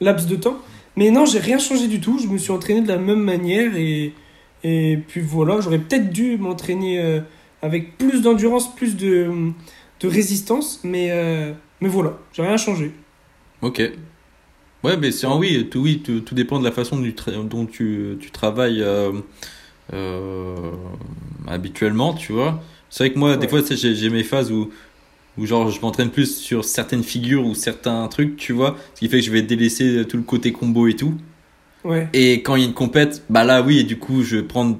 laps 0.00 0.26
de 0.26 0.36
temps. 0.36 0.58
Mais 0.96 1.10
non, 1.12 1.26
j'ai 1.26 1.38
rien 1.38 1.58
changé 1.58 1.86
du 1.86 2.00
tout, 2.00 2.18
je 2.18 2.26
me 2.26 2.38
suis 2.38 2.50
entraîné 2.50 2.80
de 2.80 2.88
la 2.88 2.98
même 2.98 3.20
manière 3.20 3.76
et, 3.76 4.12
et 4.64 4.98
puis 5.06 5.20
voilà, 5.20 5.60
j'aurais 5.60 5.78
peut-être 5.78 6.10
dû 6.10 6.36
m'entraîner 6.36 7.00
euh, 7.00 7.20
avec 7.62 7.96
plus 7.98 8.22
d'endurance, 8.22 8.74
plus 8.74 8.96
de, 8.96 9.30
de 10.00 10.08
résistance, 10.08 10.80
mais, 10.82 11.54
Mais 11.80 11.88
voilà, 11.88 12.18
j'ai 12.32 12.42
rien 12.42 12.56
changé. 12.56 12.92
Ok. 13.62 13.82
Ouais, 14.82 14.96
mais 14.96 15.10
c'est 15.10 15.26
oui, 15.26 15.68
tout, 15.70 15.80
oui, 15.80 16.00
tout, 16.04 16.20
tout 16.20 16.34
dépend 16.34 16.58
de 16.58 16.64
la 16.64 16.72
façon 16.72 16.98
du 16.98 17.14
dont 17.44 17.66
tu, 17.66 18.16
tu 18.18 18.30
travailles 18.30 18.82
euh, 18.82 19.12
euh, 19.92 20.72
habituellement, 21.46 22.14
tu 22.14 22.32
vois. 22.32 22.62
C'est 22.88 23.04
vrai 23.04 23.12
que 23.12 23.18
moi, 23.18 23.36
des 23.36 23.46
fois, 23.46 23.60
j'ai 23.70 24.10
mes 24.10 24.24
phases 24.24 24.50
où, 24.50 24.70
où 25.36 25.46
genre, 25.46 25.70
je 25.70 25.80
m'entraîne 25.80 26.10
plus 26.10 26.36
sur 26.38 26.64
certaines 26.64 27.04
figures 27.04 27.46
ou 27.46 27.54
certains 27.54 28.08
trucs, 28.08 28.36
tu 28.36 28.52
vois. 28.52 28.76
Ce 28.94 29.00
qui 29.00 29.08
fait 29.08 29.18
que 29.18 29.26
je 29.26 29.30
vais 29.30 29.42
délaisser 29.42 30.04
tout 30.08 30.16
le 30.16 30.22
côté 30.22 30.52
combo 30.52 30.86
et 30.86 30.94
tout. 30.94 31.14
Ouais. 31.84 32.08
Et 32.12 32.42
quand 32.42 32.56
il 32.56 32.62
y 32.62 32.64
a 32.64 32.68
une 32.68 32.74
compète, 32.74 33.22
bah 33.30 33.44
là, 33.44 33.62
oui, 33.62 33.78
et 33.78 33.84
du 33.84 33.98
coup, 33.98 34.22
je 34.22 34.36
vais 34.36 34.42
prendre 34.42 34.78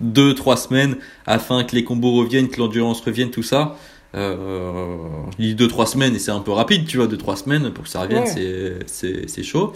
deux, 0.00 0.34
trois 0.34 0.56
semaines 0.56 0.96
afin 1.26 1.64
que 1.64 1.74
les 1.74 1.84
combos 1.84 2.12
reviennent, 2.12 2.48
que 2.48 2.58
l'endurance 2.58 3.00
revienne, 3.00 3.30
tout 3.30 3.42
ça. 3.42 3.76
Euh, 4.18 4.96
je 5.38 5.42
dis 5.44 5.54
deux, 5.54 5.68
trois 5.68 5.86
semaines 5.86 6.14
et 6.14 6.18
c'est 6.18 6.30
un 6.30 6.40
peu 6.40 6.50
rapide, 6.52 6.86
tu 6.86 6.96
vois, 6.96 7.06
deux, 7.06 7.16
trois 7.18 7.36
semaines 7.36 7.70
pour 7.72 7.84
que 7.84 7.90
ça 7.90 8.00
revienne, 8.02 8.24
Ouais. 8.24 8.78
c'est, 8.86 9.42
chaud. 9.42 9.72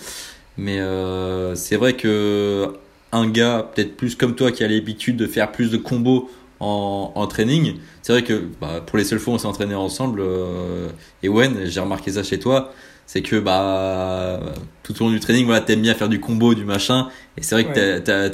Mais 0.59 0.80
euh, 0.80 1.55
c'est 1.55 1.76
vrai 1.76 1.95
que 1.95 2.68
un 3.12 3.28
gars, 3.28 3.70
peut-être 3.74 3.97
plus 3.97 4.14
comme 4.16 4.34
toi, 4.34 4.53
qui 4.53 4.64
a 4.64 4.68
l'habitude 4.68 5.16
de 5.16 5.26
faire 5.26 5.53
plus 5.53 5.70
de 5.70 5.76
combos 5.76 6.30
en, 6.61 7.12
en 7.14 7.26
training, 7.26 7.74
c'est 8.03 8.12
vrai 8.12 8.22
que 8.22 8.43
bah, 8.61 8.82
pour 8.86 8.97
les 8.99 9.05
seules 9.05 9.18
fois 9.18 9.32
où 9.32 9.36
on 9.36 9.38
s'est 9.38 9.47
entraîné 9.47 9.74
ensemble, 9.74 10.20
euh, 10.20 10.88
et 11.22 11.28
Wen, 11.28 11.62
j'ai 11.66 11.80
remarqué 11.80 12.12
ça 12.12 12.22
chez 12.22 12.38
toi, 12.38 12.72
c'est 13.07 13.20
que 13.22 13.36
bah 13.40 14.40
tout 14.82 14.95
au 15.03 15.07
long 15.07 15.11
du 15.11 15.20
training, 15.20 15.45
voilà, 15.45 15.61
t'aimes 15.61 15.82
bien 15.82 15.95
faire 15.95 16.09
du 16.09 16.20
combo, 16.20 16.55
du 16.55 16.64
machin, 16.64 17.09
et 17.36 17.43
c'est 17.43 17.55
vrai 17.55 17.64
que 17.64 17.70
Ouais. 17.97 18.01
t'as, 18.03 18.30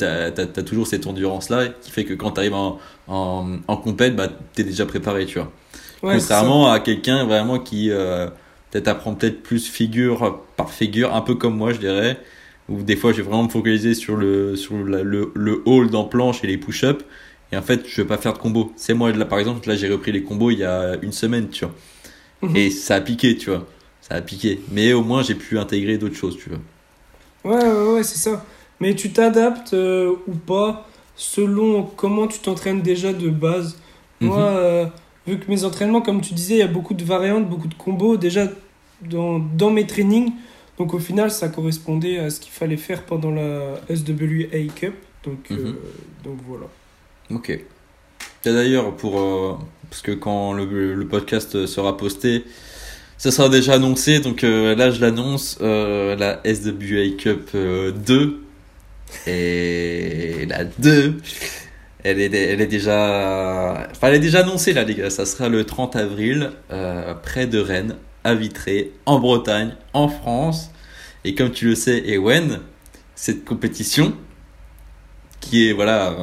t'as 0.46 0.62
toujours 0.62 0.86
cette 0.86 1.06
endurance-là 1.06 1.68
qui 1.80 1.90
fait 1.90 2.04
que 2.04 2.14
quand 2.14 2.32
t'arrives 2.32 2.54
en, 2.54 2.78
en, 3.08 3.46
en 3.66 3.76
compète, 3.76 4.14
bah, 4.14 4.28
t'es 4.54 4.62
déjà 4.64 4.84
préparé, 4.86 5.24
tu 5.26 5.38
vois. 5.38 5.50
Ouais. 6.02 6.18
Contrairement 6.18 6.70
à 6.70 6.80
quelqu'un 6.80 7.24
vraiment 7.24 7.58
qui 7.58 7.90
euh, 7.90 8.28
peut-être 8.70 8.88
apprend 8.88 9.14
peut-être 9.14 9.42
plus 9.42 9.66
figure 9.68 10.40
par 10.56 10.70
figure, 10.70 11.14
un 11.14 11.20
peu 11.22 11.34
comme 11.34 11.56
moi, 11.56 11.72
je 11.72 11.78
dirais, 11.78 12.20
où 12.68 12.82
des 12.82 12.96
fois 12.96 13.12
je 13.12 13.18
vais 13.18 13.22
vraiment 13.22 13.44
me 13.44 13.48
focaliser 13.48 13.94
sur 13.94 14.16
le, 14.16 14.56
sur 14.56 14.76
la- 14.84 15.02
le, 15.02 15.32
le 15.34 15.62
hold 15.66 15.94
en 15.94 16.04
planche 16.04 16.44
et 16.44 16.46
les 16.46 16.58
push-ups, 16.58 17.04
et 17.52 17.56
en 17.56 17.62
fait 17.62 17.86
je 17.88 18.02
vais 18.02 18.08
pas 18.08 18.18
faire 18.18 18.32
de 18.34 18.38
combo. 18.38 18.72
C'est 18.76 18.94
moi, 18.94 19.12
là 19.12 19.24
par 19.24 19.38
exemple, 19.38 19.66
là 19.68 19.74
j'ai 19.76 19.88
repris 19.88 20.12
les 20.12 20.22
combos 20.22 20.50
il 20.50 20.58
y 20.58 20.64
a 20.64 20.96
une 21.02 21.12
semaine, 21.12 21.48
tu 21.50 21.64
vois, 21.64 21.74
Mhm. 22.42 22.56
et 22.56 22.70
ça 22.70 22.96
a 22.96 23.00
piqué, 23.00 23.36
tu 23.36 23.50
vois, 23.50 23.66
ça 24.02 24.16
a 24.16 24.20
piqué, 24.22 24.60
mais 24.72 24.92
au 24.94 25.02
moins 25.04 25.22
j'ai 25.22 25.34
pu 25.36 25.58
intégrer 25.58 25.98
d'autres 25.98 26.16
choses, 26.16 26.38
tu 26.38 26.50
vois. 26.50 26.58
Ouais, 27.44 27.56
ouais, 27.56 27.92
ouais, 27.94 28.02
c'est 28.02 28.18
ça. 28.18 28.44
Mais 28.80 28.94
tu 28.94 29.12
t'adaptes 29.12 29.74
euh, 29.74 30.14
ou 30.26 30.34
pas 30.34 30.86
selon 31.16 31.82
comment 31.84 32.26
tu 32.28 32.38
t'entraînes 32.40 32.82
déjà 32.82 33.12
de 33.12 33.28
base. 33.30 33.76
Moi, 34.20 34.36
Mhm. 34.36 34.42
euh, 34.42 34.86
vu 35.28 35.38
que 35.38 35.50
mes 35.50 35.64
entraînements, 35.64 36.00
comme 36.00 36.20
tu 36.20 36.34
disais, 36.34 36.54
il 36.54 36.58
y 36.58 36.62
a 36.62 36.66
beaucoup 36.68 36.94
de 36.94 37.04
variantes, 37.04 37.48
beaucoup 37.48 37.68
de 37.68 37.74
combos 37.74 38.16
déjà 38.16 38.48
dans, 39.02 39.38
dans 39.38 39.70
mes 39.70 39.86
trainings. 39.86 40.32
Donc 40.78 40.94
au 40.94 40.98
final, 40.98 41.30
ça 41.30 41.48
correspondait 41.48 42.18
à 42.18 42.30
ce 42.30 42.40
qu'il 42.40 42.52
fallait 42.52 42.76
faire 42.76 43.02
pendant 43.04 43.30
la 43.30 43.76
SWA 43.94 44.72
Cup. 44.74 44.94
Donc, 45.24 45.50
euh, 45.50 45.56
Mhm. 45.56 45.74
donc 46.24 46.38
voilà. 46.46 46.66
Ok. 47.30 47.50
Et 47.50 47.64
D'ailleurs, 48.44 48.94
pour 48.96 49.20
euh, 49.20 49.54
parce 49.90 50.02
que 50.02 50.12
quand 50.12 50.52
le, 50.52 50.94
le 50.94 51.06
podcast 51.08 51.66
sera 51.66 51.96
posté, 51.96 52.44
ça 53.18 53.30
sera 53.32 53.48
déjà 53.48 53.74
annoncé. 53.74 54.20
Donc 54.20 54.44
euh, 54.44 54.74
là, 54.76 54.90
je 54.90 55.00
l'annonce, 55.00 55.58
la 55.60 56.40
SWA 56.44 57.16
Cup 57.18 57.50
euh, 57.54 57.90
2 57.90 58.40
et 59.26 60.46
la 60.48 60.64
2. 60.64 61.16
Elle 62.04 62.20
est, 62.20 62.32
elle 62.32 62.60
est 62.60 62.66
déjà, 62.66 63.88
enfin, 63.90 64.08
elle 64.08 64.14
est 64.14 64.18
déjà 64.20 64.40
annoncée 64.40 64.72
là, 64.72 64.84
les 64.84 64.94
gars. 64.94 65.10
Ça 65.10 65.26
sera 65.26 65.48
le 65.48 65.64
30 65.64 65.96
avril, 65.96 66.52
euh, 66.70 67.14
près 67.14 67.46
de 67.46 67.58
Rennes, 67.58 67.96
à 68.24 68.34
Vitré, 68.34 68.92
en 69.06 69.18
Bretagne, 69.18 69.74
en 69.92 70.08
France. 70.08 70.70
Et 71.24 71.34
comme 71.34 71.50
tu 71.50 71.66
le 71.66 71.74
sais, 71.74 72.02
Ewen, 72.06 72.60
cette 73.16 73.44
compétition, 73.44 74.14
qui 75.40 75.68
est 75.68 75.72
voilà 75.72 76.10
euh, 76.10 76.14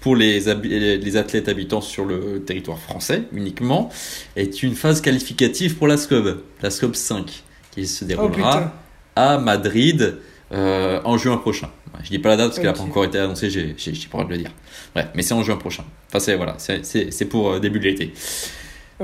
pour 0.00 0.16
les, 0.16 0.40
les 0.40 1.16
athlètes 1.16 1.48
habitant 1.48 1.80
sur 1.80 2.04
le 2.04 2.42
territoire 2.44 2.78
français 2.78 3.22
uniquement, 3.32 3.90
est 4.36 4.62
une 4.62 4.74
phase 4.74 5.00
qualificative 5.00 5.76
pour 5.76 5.88
la 5.88 5.96
SCOB, 5.96 6.40
la 6.62 6.70
SCOB 6.70 6.94
5, 6.94 7.42
qui 7.72 7.86
se 7.86 8.04
Oh 8.04 8.08
déroulera 8.08 8.56
putain. 8.58 8.72
à 9.16 9.38
Madrid 9.38 10.18
euh, 10.52 11.00
en 11.04 11.16
juin 11.18 11.36
prochain. 11.36 11.70
Je 12.02 12.08
dis 12.10 12.18
pas 12.18 12.30
la 12.30 12.36
date 12.36 12.46
parce 12.48 12.56
qu'elle 12.58 12.66
n'a 12.66 12.72
pas 12.72 12.80
encore 12.82 13.04
été 13.04 13.18
annoncée, 13.18 13.50
j'ai 13.50 13.74
j'ai- 13.76 13.94
j'ai 13.94 14.08
pas 14.08 14.18
le 14.18 14.24
droit 14.24 14.24
de 14.24 14.30
le 14.32 14.38
dire. 14.38 14.52
Bref, 14.94 15.08
mais 15.14 15.22
c'est 15.22 15.34
en 15.34 15.42
juin 15.42 15.56
prochain. 15.56 15.84
Enfin, 16.08 16.18
c'est 16.20 16.34
voilà, 16.36 16.54
c'est- 16.58 16.84
c'est 16.84 17.10
c'est 17.10 17.26
pour 17.26 17.50
euh, 17.52 17.58
début 17.60 17.78
de 17.78 17.84
l'été. 17.84 18.12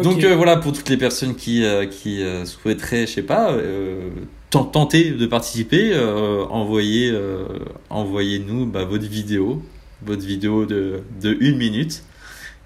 Donc 0.02 0.22
euh, 0.24 0.34
voilà 0.36 0.56
pour 0.56 0.72
toutes 0.72 0.88
les 0.90 0.96
personnes 0.98 1.34
qui, 1.36 1.64
euh, 1.64 1.86
qui 1.86 2.22
euh, 2.22 2.44
souhaiteraient, 2.44 3.06
je 3.06 3.12
sais 3.12 3.22
pas, 3.22 3.50
euh, 3.52 4.10
ten- 4.50 4.70
tenter 4.70 5.10
de 5.12 5.26
participer, 5.26 5.92
euh, 5.94 6.44
envoyez, 6.50 7.10
euh, 7.10 7.46
envoyez-nous 7.88 8.66
bah, 8.66 8.84
votre 8.84 9.06
vidéo, 9.06 9.62
votre 10.04 10.22
vidéo 10.24 10.66
de, 10.66 11.00
de 11.22 11.36
une 11.40 11.56
minute, 11.56 12.02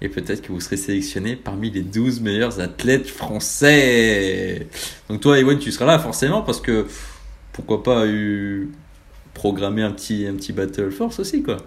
et 0.01 0.09
peut-être 0.09 0.41
que 0.41 0.51
vous 0.51 0.59
serez 0.59 0.75
sélectionné 0.77 1.37
parmi 1.37 1.71
les 1.71 1.83
12 1.83 2.19
meilleurs 2.19 2.59
athlètes 2.59 3.07
français. 3.07 4.67
Donc 5.09 5.21
toi, 5.21 5.39
Ewan, 5.39 5.57
tu 5.57 5.71
seras 5.71 5.85
là 5.85 5.99
forcément 5.99 6.41
parce 6.41 6.59
que 6.59 6.85
pourquoi 7.53 7.83
pas 7.83 8.05
eu 8.07 8.69
programmer 9.33 9.83
un 9.83 9.91
petit, 9.91 10.25
un 10.27 10.33
petit 10.35 10.53
Battle 10.53 10.91
Force 10.91 11.19
aussi 11.19 11.43
quoi. 11.43 11.57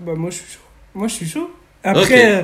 Bah 0.00 0.12
moi 0.16 0.30
je 0.30 0.36
suis 0.36 0.52
chaud. 0.52 0.60
Moi 0.94 1.08
je 1.08 1.14
suis 1.14 1.28
chaud. 1.28 1.50
Après, 1.82 2.40
euh, 2.40 2.42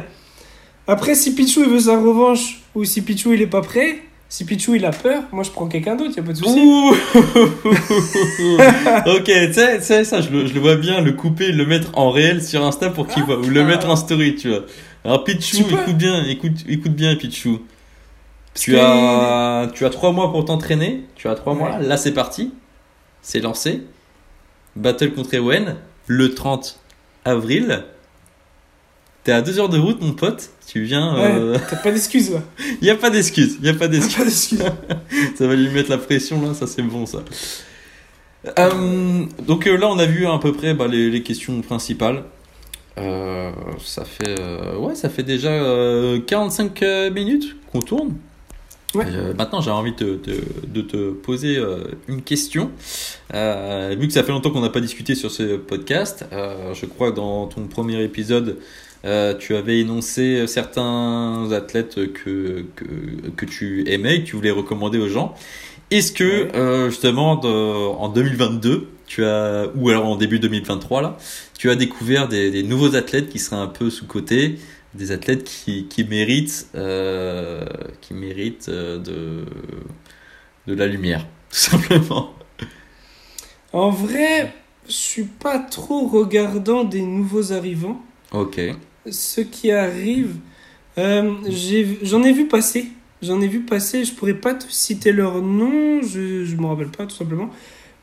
après 0.86 1.14
si 1.14 1.34
Pichou 1.34 1.62
il 1.64 1.70
veut 1.70 1.80
sa 1.80 1.98
revanche 2.00 2.60
ou 2.74 2.84
si 2.84 3.02
Pichou 3.02 3.32
il 3.32 3.42
est 3.42 3.46
pas 3.46 3.60
prêt, 3.60 3.98
si 4.28 4.44
Pichou 4.44 4.74
il 4.74 4.84
a 4.84 4.90
peur, 4.90 5.22
moi 5.30 5.44
je 5.44 5.50
prends 5.50 5.68
quelqu'un 5.68 5.94
d'autre, 5.94 6.14
y 6.16 6.20
a 6.20 6.22
pas 6.22 6.32
de 6.32 6.36
souci. 6.36 6.58
Ok, 9.06 9.24
tu 9.24 9.52
sais, 9.52 10.04
ça, 10.04 10.20
je 10.20 10.30
le, 10.30 10.46
je 10.46 10.54
le 10.54 10.60
vois 10.60 10.76
bien, 10.76 11.00
le 11.00 11.12
couper, 11.12 11.52
le 11.52 11.66
mettre 11.66 11.96
en 11.96 12.10
réel 12.10 12.42
sur 12.42 12.64
Insta 12.64 12.90
pour 12.90 13.06
qu'il 13.06 13.22
voit, 13.24 13.38
ou 13.38 13.48
le 13.48 13.60
Ah. 13.60 13.64
mettre 13.64 13.88
en 13.88 13.96
story, 13.96 14.34
tu 14.34 14.48
vois. 14.48 14.62
Alors, 15.04 15.24
Pichou, 15.24 15.64
écoute 15.70 15.96
bien, 15.96 16.24
écoute, 16.24 16.64
écoute 16.68 16.92
bien, 16.92 17.14
Pichou. 17.16 17.60
Tu 18.56 18.72
que- 18.72 18.76
as, 18.78 19.68
tu 19.74 19.84
as 19.84 19.90
trois 19.90 20.12
mois 20.12 20.30
pour 20.32 20.44
t'entraîner, 20.44 21.04
tu 21.14 21.28
as 21.28 21.34
trois 21.34 21.52
Ouais. 21.52 21.58
mois, 21.58 21.78
là 21.78 21.96
c'est 21.96 22.12
parti, 22.12 22.52
c'est 23.22 23.40
lancé. 23.40 23.82
Battle 24.76 25.12
contre 25.12 25.34
Ewen, 25.34 25.76
le 26.06 26.34
30 26.34 26.78
avril. 27.24 27.84
T'es 29.24 29.32
à 29.32 29.42
deux 29.42 29.58
heures 29.58 29.68
de 29.68 29.78
route, 29.78 30.00
mon 30.02 30.12
pote. 30.12 30.50
Tu 30.66 30.82
viens. 30.82 31.16
euh, 31.16 31.58
t'as 31.70 31.76
pas 31.76 31.90
d'excuses 31.92 32.30
là. 32.32 32.40
y 32.82 32.90
a 32.90 32.96
pas 32.96 33.10
d'excuse, 33.10 33.58
y 33.62 33.68
a 33.68 33.74
pas 33.74 33.88
d'excuse. 33.88 34.58
Ça 35.36 35.46
va 35.46 35.54
lui 35.54 35.68
mettre 35.70 35.90
la 35.90 35.98
pression 35.98 36.40
là, 36.46 36.54
ça 36.54 36.66
c'est 36.66 36.82
bon 36.82 37.06
ça. 37.06 37.18
Euh, 38.58 39.24
donc 39.42 39.66
euh, 39.66 39.76
là 39.76 39.88
on 39.88 39.98
a 39.98 40.06
vu 40.06 40.26
à 40.26 40.38
peu 40.38 40.52
près 40.52 40.74
bah, 40.74 40.86
les, 40.88 41.10
les 41.10 41.22
questions 41.22 41.60
principales. 41.62 42.24
Ça 42.96 44.04
fait 44.04 44.40
ouais 44.78 44.94
ça 44.94 45.08
fait 45.10 45.22
déjà 45.22 45.50
euh, 45.50 46.18
45 46.26 46.82
euh, 46.82 47.10
minutes 47.10 47.56
qu'on 47.72 47.80
tourne. 47.80 48.14
Ouais. 48.94 49.04
Euh, 49.08 49.34
maintenant 49.34 49.60
j'ai 49.60 49.70
envie 49.70 49.92
de, 49.92 50.18
de, 50.24 50.40
de 50.66 50.80
te 50.80 51.10
poser 51.10 51.56
euh, 51.58 51.78
une 52.08 52.22
question. 52.22 52.70
Euh, 53.34 53.94
vu 53.98 54.06
que 54.06 54.12
ça 54.12 54.22
fait 54.22 54.32
longtemps 54.32 54.50
qu'on 54.50 54.60
n'a 54.60 54.70
pas 54.70 54.80
discuté 54.80 55.14
sur 55.14 55.30
ce 55.30 55.56
podcast, 55.56 56.24
je 56.32 56.86
crois 56.86 57.10
que 57.10 57.16
dans 57.16 57.46
ton 57.46 57.66
premier 57.66 58.02
épisode 58.02 58.56
tu 59.38 59.54
avais 59.54 59.80
énoncé 59.80 60.46
certains 60.46 61.50
athlètes 61.52 62.12
que, 62.12 62.64
que, 62.74 62.84
que 63.36 63.44
tu 63.46 63.84
aimais, 63.90 64.22
que 64.22 64.26
tu 64.26 64.36
voulais 64.36 64.50
recommander 64.50 64.98
aux 64.98 65.08
gens. 65.08 65.34
Est-ce 65.92 66.10
que 66.12 66.46
Ouais. 66.84 66.90
justement 66.90 67.36
de- 67.36 67.48
en 67.48 68.08
2022, 68.08 68.88
tu 69.06 69.24
as 69.24 69.66
ou 69.76 69.88
alors 69.90 70.06
en 70.06 70.16
début 70.16 70.40
2023 70.40 71.02
là, 71.02 71.16
tu 71.56 71.70
as 71.70 71.76
découvert 71.76 72.26
des, 72.26 72.50
des 72.50 72.64
nouveaux 72.64 72.96
athlètes 72.96 73.28
qui 73.28 73.38
seraient 73.38 73.60
un 73.60 73.68
peu 73.68 73.90
sous 73.90 74.06
côté, 74.06 74.56
des 74.96 75.12
athlètes 75.12 75.44
qui, 75.44 75.86
qui 75.88 76.04
méritent 76.04 76.68
euh, 76.74 77.64
qui 78.00 78.14
méritent 78.14 78.68
euh, 78.68 78.98
de 78.98 79.44
de 80.66 80.74
la 80.74 80.86
lumière, 80.86 81.26
tout 81.50 81.56
simplement. 81.56 82.34
En 83.72 83.90
vrai, 83.90 84.52
je 84.88 84.92
suis 84.92 85.24
pas 85.24 85.58
trop 85.58 86.06
regardant 86.06 86.84
des 86.84 87.02
nouveaux 87.02 87.52
arrivants. 87.52 88.00
Ok. 88.32 88.60
Ceux 89.10 89.44
qui 89.44 89.70
arrivent, 89.70 90.36
euh, 90.98 91.34
j'en 92.02 92.22
ai, 92.22 92.32
vu 92.32 92.48
passer. 92.48 92.88
J'en 93.22 93.40
ai 93.40 93.46
vu 93.46 93.60
passer, 93.60 94.04
je 94.04 94.12
pourrais 94.12 94.34
pas 94.34 94.54
te 94.54 94.64
citer 94.68 95.12
leur 95.12 95.40
nom, 95.40 96.02
je, 96.02 96.44
je 96.44 96.56
me 96.56 96.66
rappelle 96.66 96.88
pas 96.88 97.06
tout 97.06 97.14
simplement. 97.14 97.50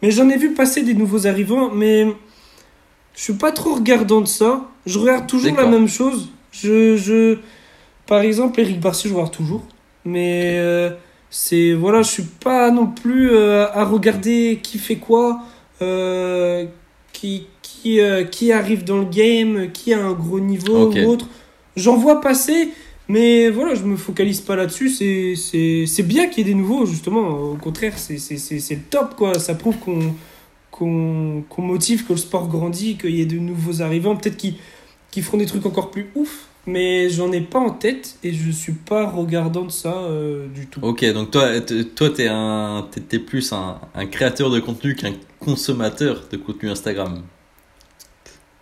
Mais 0.02 0.12
j'en 0.12 0.30
ai 0.30 0.38
vu 0.38 0.54
passer 0.54 0.84
des 0.84 0.94
nouveaux 0.94 1.28
arrivants, 1.28 1.72
mais 1.74 2.08
je 3.16 3.22
suis 3.22 3.34
pas 3.34 3.52
trop 3.52 3.76
regardant 3.76 4.22
de 4.22 4.28
ça. 4.28 4.70
Je 4.86 5.00
regarde 5.00 5.28
toujours 5.28 5.56
la 5.56 5.66
même 5.66 5.88
chose. 5.88 6.30
Je, 6.54 6.96
je, 6.96 7.38
par 8.06 8.22
exemple, 8.22 8.60
Eric 8.62 8.80
Barcy, 8.80 9.10
je 9.10 9.14
regarde 9.14 9.32
toujours. 9.34 9.64
Mais 10.06 10.56
euh, 10.60 10.90
c'est 11.30 11.74
voilà, 11.74 12.02
je 12.04 12.10
suis 12.10 12.24
pas 12.24 12.70
non 12.72 12.88
plus 12.88 13.32
euh, 13.32 13.66
à 13.72 13.84
regarder 13.86 14.60
qui 14.64 14.78
fait 14.78 14.98
quoi, 14.98 15.40
euh, 15.82 16.66
qui 17.14 17.48
qui 17.62 18.00
euh, 18.00 18.24
qui 18.24 18.52
arrive 18.52 18.84
dans 18.84 19.00
le 19.00 19.06
game, 19.06 19.72
qui 19.74 19.94
a 19.94 20.00
un 20.06 20.14
gros 20.14 20.40
niveau 20.40 20.88
ou 21.06 21.10
autre. 21.12 21.28
J'en 21.76 21.96
vois 21.98 22.22
passer, 22.22 22.70
Mais 23.10 23.50
voilà, 23.50 23.76
je 23.76 23.84
me 23.84 23.98
focalise 23.98 24.40
pas 24.42 24.56
là-dessus. 24.56 24.90
C'est- 24.90 25.36
C'est 25.36 25.86
c'est 25.88 26.04
bien 26.04 26.28
qu'il 26.30 26.46
y 26.48 26.50
ait 26.50 26.54
des 26.54 26.60
nouveaux, 26.60 26.86
justement. 26.86 27.28
Au 27.54 27.56
contraire, 27.56 27.98
c'est 27.98 28.18
c'est- 28.18 28.38
c'est- 28.38 28.60
c'est 28.60 28.76
le 28.76 28.82
top, 28.90 29.16
quoi. 29.18 29.40
Ça 29.40 29.56
prouve 29.56 29.78
qu'on 29.80 30.00
qu'on 30.72 31.44
qu'on 31.50 31.62
motive, 31.62 32.06
que 32.06 32.14
le 32.14 32.18
sport 32.20 32.48
grandit, 32.48 32.98
qu'il 32.98 33.16
y 33.16 33.22
ait 33.22 33.26
de 33.26 33.38
nouveaux 33.38 33.82
arrivants. 33.82 34.16
Peut-être 34.16 34.38
qu'ils 34.38 34.56
qu'ils 35.14 35.24
feront 35.24 35.38
des 35.38 35.46
trucs 35.46 35.66
encore 35.66 35.92
plus 35.92 36.08
ouf. 36.16 36.48
Mais 36.66 37.10
j'en 37.10 37.30
ai 37.34 37.42
pas 37.42 37.60
en 37.60 37.72
tête 37.72 38.16
et 38.24 38.32
je 38.32 38.50
suis 38.50 38.72
pas 38.72 39.06
regardant 39.10 39.66
de 39.66 39.72
ça 39.72 39.94
euh, 39.98 40.48
du 40.48 40.68
tout. 40.68 40.80
Ok, 40.82 41.04
donc 41.14 41.30
toi, 41.30 41.60
t- 41.60 41.84
toi, 41.90 42.10
t'es 42.10 42.28
un, 42.30 42.88
t'es, 42.90 43.02
t'es 43.02 43.20
plus 43.20 43.52
un, 43.52 43.82
un 43.94 44.06
créateur 44.06 44.50
de 44.50 44.62
contenu 44.62 44.96
qu'un 44.96 45.12
consommateur 45.42 46.24
de 46.32 46.38
contenu 46.38 46.70
Instagram. 46.70 47.22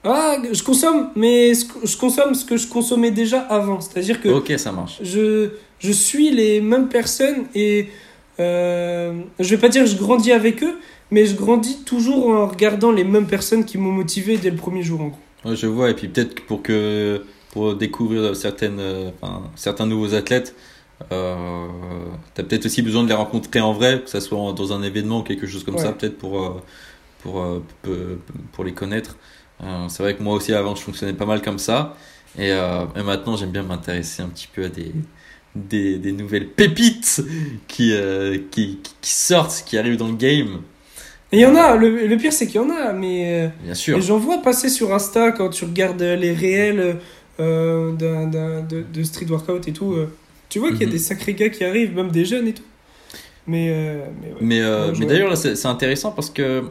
Ah, 0.03 0.37
je 0.51 0.63
consomme, 0.63 1.09
mais 1.15 1.53
je 1.53 1.95
consomme 1.95 2.33
ce 2.33 2.43
que 2.43 2.57
je 2.57 2.67
consommais 2.67 3.11
déjà 3.11 3.41
avant. 3.41 3.79
C'est-à-dire 3.81 4.19
que 4.19 4.29
Ok, 4.29 4.51
ça 4.57 4.71
marche. 4.71 4.97
je, 5.03 5.51
je 5.77 5.91
suis 5.91 6.31
les 6.31 6.59
mêmes 6.59 6.89
personnes 6.89 7.45
et 7.53 7.89
euh, 8.39 9.13
je 9.39 9.47
vais 9.49 9.61
pas 9.61 9.69
dire 9.69 9.83
que 9.83 9.89
je 9.91 9.97
grandis 9.97 10.31
avec 10.31 10.63
eux, 10.63 10.79
mais 11.11 11.27
je 11.27 11.35
grandis 11.35 11.83
toujours 11.83 12.29
en 12.29 12.47
regardant 12.47 12.91
les 12.91 13.03
mêmes 13.03 13.27
personnes 13.27 13.63
qui 13.63 13.77
m'ont 13.77 13.91
motivé 13.91 14.37
dès 14.37 14.49
le 14.49 14.55
premier 14.57 14.81
jour 14.81 15.01
en 15.01 15.07
gros. 15.09 15.19
Ouais, 15.43 15.55
je 15.55 15.65
vois, 15.67 15.89
et 15.89 15.95
puis 15.95 16.07
peut-être 16.07 16.35
que 16.35 16.41
pour 16.43 16.61
que 16.61 17.25
pour 17.49 17.75
découvrir 17.75 18.35
certaines, 18.35 18.79
euh, 18.79 19.11
enfin, 19.21 19.51
certains 19.55 19.85
nouveaux 19.87 20.13
athlètes, 20.13 20.55
euh, 21.11 21.67
t'as 22.33 22.43
peut-être 22.43 22.65
aussi 22.67 22.81
besoin 22.83 23.03
de 23.03 23.09
les 23.09 23.15
rencontrer 23.15 23.59
en 23.61 23.73
vrai, 23.73 24.03
que 24.03 24.09
ça 24.09 24.21
soit 24.21 24.53
dans 24.53 24.73
un 24.73 24.83
événement 24.83 25.19
ou 25.19 25.23
quelque 25.23 25.47
chose 25.47 25.63
comme 25.63 25.77
ça, 25.79 25.93
peut-être 25.93 26.17
pour 26.17 26.43
euh, 26.43 26.61
pour 27.19 27.41
euh, 27.41 27.63
pour 28.51 28.63
les 28.63 28.73
connaître. 28.73 29.17
Euh, 29.63 29.87
c'est 29.89 30.03
vrai 30.03 30.15
que 30.15 30.23
moi 30.23 30.35
aussi 30.35 30.53
avant 30.53 30.75
je 30.75 30.81
fonctionnais 30.83 31.13
pas 31.13 31.25
mal 31.25 31.41
comme 31.41 31.59
ça, 31.59 31.97
et, 32.37 32.51
euh, 32.51 32.85
et 32.95 33.03
maintenant 33.03 33.35
j'aime 33.37 33.51
bien 33.51 33.63
m'intéresser 33.63 34.23
un 34.23 34.29
petit 34.29 34.47
peu 34.53 34.65
à 34.65 34.69
des 34.69 34.93
des, 35.55 35.97
des 35.97 36.13
nouvelles 36.13 36.49
pépites 36.49 37.21
qui, 37.67 37.91
euh, 37.93 38.37
qui, 38.51 38.79
qui 39.01 39.11
sortent, 39.11 39.63
qui 39.65 39.77
arrivent 39.77 39.97
dans 39.97 40.07
le 40.07 40.15
game, 40.15 40.61
il 41.33 41.39
y 41.39 41.45
en 41.45 41.55
a, 41.55 41.75
le, 41.77 42.07
le 42.07 42.17
pire 42.17 42.33
c'est 42.33 42.45
qu'il 42.47 42.55
y 42.61 42.63
en 42.63 42.69
a, 42.69 42.93
mais, 42.93 43.43
euh, 43.45 43.47
bien 43.63 43.73
sûr. 43.73 43.97
mais 43.97 44.03
j'en 44.03 44.17
vois 44.17 44.41
passer 44.41 44.69
sur 44.69 44.93
Insta 44.93 45.31
quand 45.31 45.49
tu 45.49 45.65
regardes 45.65 46.01
les 46.01 46.33
réels 46.33 46.97
euh, 47.39 47.91
d'un- 47.93 48.61
de, 48.61 48.83
de 48.93 49.03
street 49.03 49.27
workout 49.29 49.67
et 49.67 49.73
tout. 49.73 49.93
euh, 49.93 50.07
tu 50.49 50.59
vois 50.59 50.69
qu'il 50.71 50.81
y 50.81 50.83
a 50.83 50.87
Mhm. 50.87 50.91
des 50.91 50.99
sacrés 50.99 51.33
gars 51.33 51.49
qui 51.49 51.63
arrivent, 51.63 51.95
même 51.95 52.11
des 52.11 52.25
jeunes 52.25 52.47
et 52.47 52.53
tout. 52.53 52.63
Mais, 53.47 53.67
euh, 53.69 54.05
mais 54.21 54.27
ouais. 54.29 54.37
Mais, 54.41 54.59
euh, 54.61 54.91
d'ailleurs, 55.07 55.35
c'est 55.37 55.65
intéressant 55.65 56.11
parce 56.11 56.29
que 56.29 56.63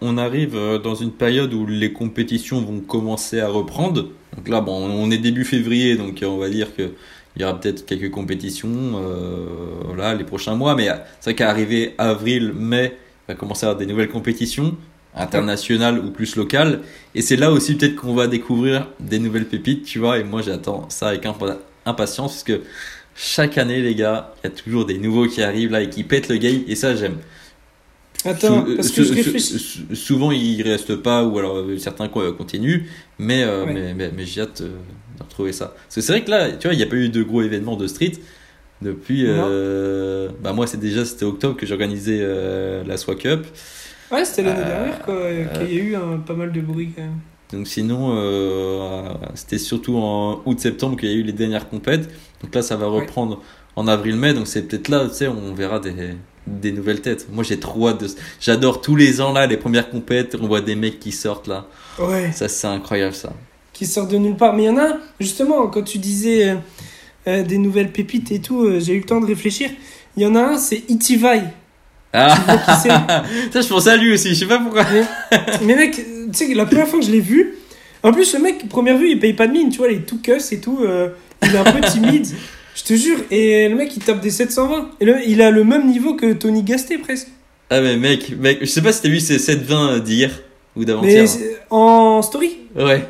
on 0.00 0.16
arrive 0.18 0.54
euh, 0.56 0.78
dans 0.78 0.94
une 0.94 1.10
période 1.12 1.52
où 1.54 1.66
les 1.66 1.92
compétitions 1.92 2.60
vont 2.60 2.80
commencer 2.80 3.40
à 3.40 3.48
reprendre. 3.48 4.10
Donc 4.36 4.48
là, 4.48 4.60
bon, 4.60 4.72
on 4.90 5.10
est 5.10 5.18
début 5.18 5.44
février, 5.44 5.96
donc 5.96 6.22
euh, 6.22 6.26
on 6.26 6.36
va 6.38 6.48
dire 6.50 6.74
que 6.76 6.92
il 7.36 7.42
y 7.42 7.44
aura 7.44 7.58
peut-être 7.60 7.86
quelques 7.86 8.10
compétitions 8.10 8.68
euh, 8.96 9.96
là, 9.96 10.14
les 10.14 10.24
prochains 10.24 10.54
mois. 10.56 10.74
Mais 10.74 10.88
euh, 10.88 10.94
c'est 11.20 11.30
vrai 11.30 11.34
qu'à 11.36 11.50
arriver 11.50 11.94
avril, 11.98 12.52
mai, 12.54 12.96
va 13.28 13.34
commencer 13.34 13.66
à 13.66 13.70
avoir 13.70 13.78
des 13.78 13.86
nouvelles 13.86 14.08
compétitions 14.08 14.76
internationales 15.14 15.98
ou 15.98 16.10
plus 16.10 16.36
locales. 16.36 16.80
Et 17.14 17.22
c'est 17.22 17.36
là 17.36 17.50
aussi 17.50 17.74
peut-être 17.76 17.96
qu'on 17.96 18.14
va 18.14 18.26
découvrir 18.26 18.88
des 19.00 19.18
nouvelles 19.18 19.46
pépites, 19.46 19.84
tu 19.84 19.98
vois. 19.98 20.18
Et 20.18 20.24
moi, 20.24 20.42
j'attends 20.42 20.88
ça 20.90 21.08
avec 21.08 21.24
impa- 21.24 21.58
impatience 21.86 22.32
parce 22.32 22.44
que 22.44 22.60
chaque 23.16 23.58
année, 23.58 23.80
les 23.82 23.94
gars, 23.94 24.34
il 24.44 24.48
y 24.48 24.52
a 24.52 24.56
toujours 24.56 24.84
des 24.86 24.98
nouveaux 24.98 25.26
qui 25.26 25.42
arrivent 25.42 25.72
là 25.72 25.82
et 25.82 25.90
qui 25.90 26.04
pètent 26.04 26.28
le 26.28 26.36
game. 26.36 26.60
Et 26.68 26.74
ça, 26.76 26.94
j'aime. 26.94 27.16
Attends, 28.24 28.66
Sou- 28.66 28.76
parce 28.76 28.90
que 28.90 29.02
je 29.04 29.14
réfléchis. 29.14 29.58
sou- 29.58 29.94
souvent, 29.94 30.32
ils 30.32 30.60
restent 30.62 30.96
pas, 30.96 31.24
ou 31.24 31.38
alors 31.38 31.56
euh, 31.58 31.78
certains 31.78 32.08
co- 32.08 32.32
continuent, 32.32 32.82
mais, 33.18 33.44
euh, 33.44 33.64
Ouais. 33.64 33.72
mais, 33.72 33.94
mais, 33.94 34.10
mais 34.14 34.26
j'ai 34.26 34.40
hâte 34.40 34.60
euh, 34.62 34.70
de 35.18 35.22
retrouver 35.22 35.52
ça. 35.52 35.74
Parce 35.84 35.94
que 35.96 36.00
c'est 36.00 36.12
vrai 36.12 36.24
que 36.24 36.30
là, 36.30 36.50
tu 36.52 36.66
vois, 36.66 36.74
il 36.74 36.78
n'y 36.78 36.82
a 36.82 36.86
pas 36.86 36.96
eu 36.96 37.08
de 37.10 37.22
gros 37.22 37.42
événements 37.42 37.76
de 37.76 37.86
street 37.86 38.12
depuis. 38.82 39.24
euh, 39.26 40.28
bah, 40.42 40.52
moi, 40.52 40.66
c'est 40.66 40.80
déjà 40.80 41.04
c'était 41.04 41.24
octobre 41.24 41.56
que 41.56 41.66
j'organisais 41.66 42.18
euh, 42.20 42.82
la 42.86 42.96
SWA 42.96 43.14
Cup. 43.14 43.46
Ouais, 44.10 44.24
c'était 44.24 44.42
l'année 44.42 44.60
Euh, 44.64 44.66
dernière, 44.86 45.02
quoi. 45.02 45.14
qu'il 45.66 45.74
y 45.74 45.80
a 45.80 45.82
eu 45.82 45.94
un- 45.96 46.18
pas 46.18 46.34
mal 46.34 46.52
de 46.52 46.60
bruit 46.60 46.92
quand 46.94 47.02
même. 47.02 47.18
Donc, 47.52 47.66
sinon, 47.66 48.14
euh, 48.16 49.08
c'était 49.34 49.58
surtout 49.58 49.96
en 49.96 50.42
août-septembre 50.46 50.96
qu'il 50.98 51.08
y 51.10 51.12
a 51.12 51.16
eu 51.16 51.22
les 51.22 51.32
dernières 51.32 51.68
compètes. 51.68 52.08
Donc 52.42 52.54
là, 52.54 52.62
ça 52.62 52.76
va 52.76 52.88
Ouais. 52.90 53.00
reprendre 53.00 53.42
en 53.76 53.86
avril-mai. 53.88 54.34
Donc, 54.34 54.46
c'est 54.46 54.62
peut-être 54.62 54.88
là, 54.88 55.06
tu 55.08 55.14
sais, 55.14 55.28
on 55.28 55.54
verra 55.54 55.78
des, 55.80 55.92
des 56.46 56.72
nouvelles 56.72 57.00
têtes. 57.00 57.26
Moi, 57.32 57.44
j'ai 57.44 57.58
trop 57.58 57.88
hâte 57.88 58.00
de. 58.02 58.06
J'adore 58.40 58.80
tous 58.82 58.96
les 58.96 59.20
ans 59.20 59.32
là, 59.32 59.46
les 59.46 59.56
premières 59.56 59.88
compètes. 59.90 60.36
On 60.40 60.46
voit 60.46 60.60
des 60.60 60.74
mecs 60.74 61.00
qui 61.00 61.12
sortent 61.12 61.48
là. 61.48 61.66
Ouais. 61.98 62.32
Ça, 62.32 62.48
c'est 62.48 62.66
incroyable, 62.66 63.14
ça. 63.14 63.32
Qui 63.72 63.86
sort 63.86 64.08
de 64.08 64.16
nulle 64.18 64.36
part. 64.36 64.54
Mais 64.54 64.64
il 64.64 64.66
y 64.66 64.70
en 64.70 64.78
a, 64.78 64.98
justement, 65.20 65.66
quand 65.68 65.82
tu 65.82 65.98
disais 65.98 66.56
euh, 67.28 67.42
des 67.42 67.58
nouvelles 67.58 67.92
pépites 67.92 68.32
et 68.32 68.40
tout, 68.40 68.64
euh, 68.64 68.80
j'ai 68.80 68.94
eu 68.94 68.98
le 68.98 69.04
temps 69.04 69.20
de 69.20 69.26
réfléchir. 69.26 69.70
Il 70.16 70.22
y 70.22 70.26
en 70.26 70.34
a 70.34 70.40
un, 70.40 70.58
c'est 70.58 70.82
Itivai. 70.88 71.42
Ah, 72.12 72.34
qui 72.82 72.88
ça, 73.52 73.60
je 73.60 73.68
pensais 73.68 73.90
à 73.90 73.96
lui 73.96 74.12
aussi. 74.14 74.30
Je 74.30 74.34
sais 74.34 74.46
pas 74.46 74.58
pourquoi. 74.58 74.84
Mais 75.62 75.76
mec, 75.76 75.92
tu 75.94 76.02
sais, 76.32 76.48
que 76.48 76.56
la 76.56 76.64
première 76.66 76.88
fois 76.88 76.98
que 77.00 77.04
je 77.04 77.10
l'ai 77.10 77.20
vu, 77.20 77.54
en 78.02 78.12
plus, 78.12 78.32
le 78.34 78.40
mec, 78.40 78.68
première 78.68 78.96
vue, 78.96 79.10
il 79.10 79.18
paye 79.20 79.34
pas 79.34 79.46
de 79.46 79.52
mine, 79.52 79.68
tu 79.70 79.78
vois, 79.78 79.88
il 79.90 79.98
est 79.98 80.06
tout 80.06 80.18
cuss 80.22 80.50
et 80.52 80.60
tout. 80.60 80.78
euh, 80.82 81.10
il 81.42 81.54
est 81.54 81.58
un 81.58 81.64
peu 81.64 81.80
timide, 81.82 82.26
je 82.74 82.82
te 82.82 82.94
jure. 82.94 83.18
Et 83.30 83.68
le 83.68 83.74
mec, 83.76 83.94
il 83.96 84.02
tape 84.02 84.20
des 84.20 84.30
720. 84.30 84.90
Et 85.00 85.04
le- 85.04 85.18
il 85.26 85.42
a 85.42 85.50
le 85.50 85.64
même 85.64 85.86
niveau 85.88 86.14
que 86.14 86.32
Tony 86.32 86.62
Gasté, 86.62 86.96
presque. 86.98 87.28
Ah, 87.70 87.80
mais 87.82 87.96
mec, 87.96 88.34
mec, 88.38 88.58
je 88.62 88.66
sais 88.66 88.80
pas 88.82 88.92
si 88.92 89.02
t'as 89.02 89.08
vu 89.10 89.20
ces 89.20 89.36
7-20 89.38 90.00
d'hier 90.00 90.30
ou 90.74 90.84
d'avant-hier. 90.86 91.26
en 91.70 92.22
story 92.22 92.56
Ouais. 92.74 93.04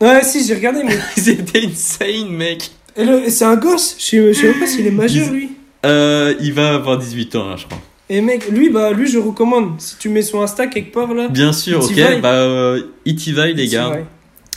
Ouais, 0.00 0.22
si, 0.22 0.46
j'ai 0.46 0.54
regardé, 0.54 0.82
mais. 0.82 0.96
C'était 1.16 1.66
insane, 1.66 2.30
mec. 2.30 2.70
Et 2.96 3.30
C'est 3.30 3.44
un 3.44 3.56
gosse, 3.56 3.96
je 3.98 4.32
sais, 4.32 4.46
même 4.48 4.60
pas 4.60 4.66
s'il 4.66 4.86
est 4.86 4.90
majeur, 4.90 5.30
lui. 5.30 5.50
Euh, 5.86 6.34
il 6.40 6.52
va 6.52 6.74
avoir 6.74 6.98
18 6.98 7.36
ans, 7.36 7.48
là, 7.48 7.56
je 7.56 7.64
crois. 7.66 7.78
Et 8.08 8.20
mec, 8.20 8.48
lui, 8.50 8.70
bah, 8.70 8.90
lui, 8.92 9.06
je 9.06 9.18
recommande. 9.18 9.80
Si 9.80 9.96
tu 9.98 10.08
mets 10.08 10.22
son 10.22 10.42
Insta 10.42 10.66
quelque 10.66 10.92
part, 10.92 11.14
là. 11.14 11.28
Bien 11.28 11.52
sûr, 11.52 11.78
ok. 11.78 11.90
Itivai. 11.90 12.20
Bah, 12.20 12.32
euh, 12.32 12.82
Itivai, 13.06 13.52
les 13.54 13.68
gars. 13.68 13.88
Ouais. 13.90 14.04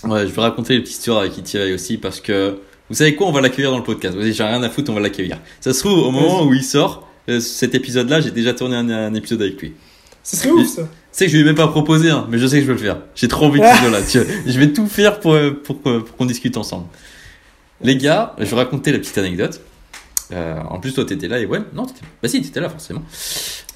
Ouais, 0.10 0.28
je 0.28 0.34
vais 0.34 0.42
raconter 0.42 0.76
une 0.76 0.82
petite 0.82 0.98
histoire 0.98 1.20
avec 1.20 1.38
Itivai 1.38 1.72
aussi 1.72 1.98
parce 1.98 2.20
que 2.20 2.58
vous 2.90 2.96
savez 2.96 3.16
quoi, 3.16 3.28
on 3.28 3.32
va 3.32 3.42
l'accueillir 3.42 3.72
dans 3.72 3.78
le 3.78 3.84
podcast. 3.84 4.18
Vas-y, 4.18 4.34
j'ai 4.34 4.44
rien 4.44 4.62
à 4.64 4.70
foutre, 4.70 4.92
on 4.92 4.96
va 4.96 5.02
l'accueillir. 5.02 5.38
Ça 5.62 5.72
se 5.72 5.80
trouve, 5.80 6.00
au 6.00 6.12
moment 6.12 6.44
où 6.46 6.54
il 6.54 6.64
sort, 6.64 7.08
euh, 7.30 7.40
cet 7.40 7.76
épisode-là, 7.76 8.20
j'ai 8.20 8.32
déjà 8.32 8.54
tourné 8.54 8.76
un, 8.76 8.90
un 8.90 9.14
épisode 9.14 9.42
avec 9.42 9.62
lui. 9.62 9.74
Ce 10.24 10.36
serait 10.36 10.50
ouf, 10.50 10.68
ça. 10.68 10.82
Tu 10.82 10.88
sais 11.12 11.26
que 11.26 11.32
je 11.32 11.38
lui 11.38 11.44
ai 11.44 11.46
même 11.46 11.56
pas 11.56 11.68
proposé, 11.68 12.10
hein, 12.10 12.28
mais 12.30 12.40
je 12.40 12.48
sais 12.48 12.56
que 12.58 12.64
je 12.64 12.68
vais 12.68 12.74
le 12.74 12.80
faire. 12.80 12.98
J'ai 13.16 13.28
trop 13.28 13.46
envie 13.46 13.60
de 13.60 13.66
ce 14.12 14.18
là. 14.18 14.26
Je 14.48 14.60
vais 14.60 14.74
tout 14.74 14.88
faire 14.88 15.20
pour, 15.20 15.38
pour, 15.64 15.80
pour 15.80 16.16
qu'on 16.18 16.26
discute 16.26 16.58
ensemble. 16.58 16.86
Les 17.84 17.98
gars, 17.98 18.34
je 18.40 18.46
vais 18.46 18.56
raconter 18.56 18.92
la 18.92 19.00
petite 19.00 19.18
anecdote. 19.18 19.62
Euh, 20.32 20.56
en 20.70 20.80
plus, 20.80 20.94
toi, 20.94 21.06
t'étais 21.06 21.28
là 21.28 21.40
et 21.40 21.46
ouais, 21.46 21.60
non, 21.74 21.86
t'étais... 21.86 22.00
bah 22.22 22.30
si, 22.30 22.42
t'étais 22.42 22.62
là 22.62 22.70
forcément. 22.70 23.04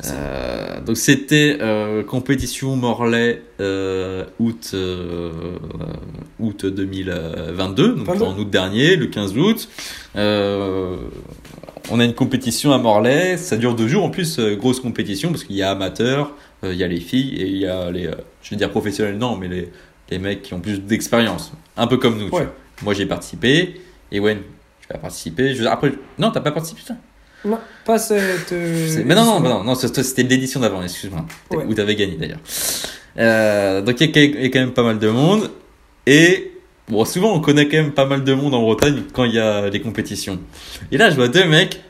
Euh, 0.05 0.79
donc 0.81 0.95
c'était 0.95 1.57
euh, 1.61 2.03
compétition 2.03 2.75
Morlaix 2.75 3.41
août 4.39 4.75
août 6.39 6.65
2022, 6.65 7.95
donc 7.95 8.05
Pardon 8.05 8.27
en 8.27 8.37
août 8.39 8.49
dernier, 8.49 8.95
le 8.95 9.07
15 9.07 9.37
août. 9.37 9.67
On 11.89 11.99
a 11.99 12.03
une 12.05 12.13
compétition 12.13 12.71
à 12.73 12.77
Morlaix, 12.77 13.37
ça 13.37 13.55
dure 13.57 13.75
deux 13.75 13.87
jours 13.87 14.03
en 14.03 14.09
plus, 14.09 14.39
grosse 14.39 14.79
compétition 14.79 15.29
parce 15.31 15.43
qu'il 15.43 15.55
y 15.55 15.63
a 15.63 15.71
amateurs, 15.71 16.31
il 16.63 16.73
y 16.75 16.83
a 16.83 16.87
les 16.87 16.99
filles 16.99 17.35
et 17.41 17.47
il 17.47 17.57
y 17.57 17.65
a 17.67 17.91
les, 17.91 18.09
je 18.41 18.49
vais 18.49 18.55
dire 18.55 18.69
professionnels 18.71 19.17
non, 19.17 19.35
mais 19.35 19.47
les, 19.47 19.71
les 20.09 20.19
mecs 20.19 20.41
qui 20.43 20.53
ont 20.53 20.59
plus 20.59 20.79
d'expérience, 20.81 21.51
un 21.75 21.87
peu 21.87 21.97
comme 21.97 22.17
nous. 22.17 22.29
tu 22.29 22.35
Ouais. 22.35 22.43
vois. 22.43 22.53
Moi 22.83 22.93
j'ai 22.93 23.05
participé 23.05 23.81
et 24.11 24.19
Wen, 24.19 24.39
tu 24.81 24.87
as 24.95 24.97
participé. 24.97 25.53
Je, 25.55 25.63
après, 25.65 25.93
non, 26.17 26.31
t'as 26.31 26.41
pas 26.41 26.51
participé 26.51 26.81
putain. 26.81 26.97
Non, 27.45 27.59
pas 27.85 27.99
cette. 27.99 28.51
euh, 28.51 29.03
Mais 29.05 29.13
non, 29.15 29.23
non, 29.25 29.39
non, 29.39 29.63
non, 29.63 29.75
c'était 29.75 30.23
l'édition 30.23 30.59
d'avant, 30.59 30.81
excuse-moi. 30.81 31.25
Ouais. 31.51 31.65
Où 31.65 31.73
t'avais 31.73 31.95
gagné 31.95 32.15
d'ailleurs. 32.15 32.39
Euh, 33.17 33.81
donc 33.81 33.99
il 34.01 34.09
y, 34.15 34.19
a- 34.19 34.23
il 34.23 34.41
y 34.41 34.45
a 34.45 34.49
quand 34.49 34.59
même 34.59 34.73
pas 34.73 34.83
mal 34.83 34.97
de 34.99 35.09
monde. 35.09 35.51
Et 36.05 36.51
bon, 36.87 37.05
souvent 37.05 37.33
on 37.35 37.39
connaît 37.39 37.67
quand 37.67 37.77
même 37.77 37.91
pas 37.93 38.05
mal 38.05 38.23
de 38.23 38.33
monde 38.33 38.53
en 38.55 38.61
Bretagne 38.61 39.03
quand 39.13 39.23
il 39.25 39.33
y 39.35 39.39
a 39.39 39.69
les 39.69 39.81
compétitions. 39.81 40.39
Et 40.91 40.97
là, 40.97 41.09
je 41.11 41.15
vois 41.15 41.27
deux 41.27 41.45
mecs 41.45 41.81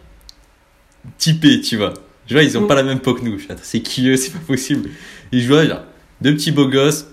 typés, 1.17 1.61
tu 1.61 1.77
vois. 1.77 1.93
Je 2.27 2.33
vois, 2.33 2.43
ils 2.43 2.57
ont 2.57 2.61
Mm. 2.61 2.67
pas 2.67 2.75
la 2.75 2.83
même 2.83 2.99
peau 2.99 3.13
que 3.13 3.23
nous. 3.23 3.39
C'est 3.63 3.79
qui 3.81 4.07
eux? 4.09 4.17
C'est 4.17 4.33
pas 4.33 4.39
possible. 4.45 4.89
Et 5.31 5.39
je 5.39 5.47
vois, 5.47 5.65
genre, 5.65 5.83
deux 6.21 6.33
petits 6.35 6.51
beaux 6.51 6.67
gosses, 6.67 7.07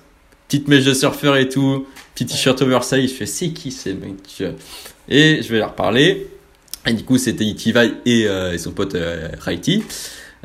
petite 0.49 0.67
mèche 0.69 0.85
de 0.85 0.95
surfeur 0.95 1.37
et 1.37 1.49
tout, 1.49 1.87
petit 2.15 2.27
t-shirt 2.27 2.61
oversize. 2.63 3.11
Je 3.11 3.15
fais, 3.15 3.27
c'est 3.27 3.51
qui 3.51 3.71
ces 3.71 3.95
mecs 3.95 4.23
tu 4.27 4.45
vois? 4.45 4.55
Et 5.09 5.43
je 5.43 5.49
vais 5.53 5.59
leur 5.59 5.75
parler. 5.75 6.27
Et 6.87 6.93
du 6.93 7.05
coup, 7.05 7.17
c'était 7.19 7.45
Itivai 7.45 7.93
et, 8.05 8.27
euh, 8.29 8.53
et 8.53 8.59
son 8.59 8.73
pote 8.73 8.95
euh, 8.95 9.29
Raiti, 9.41 9.83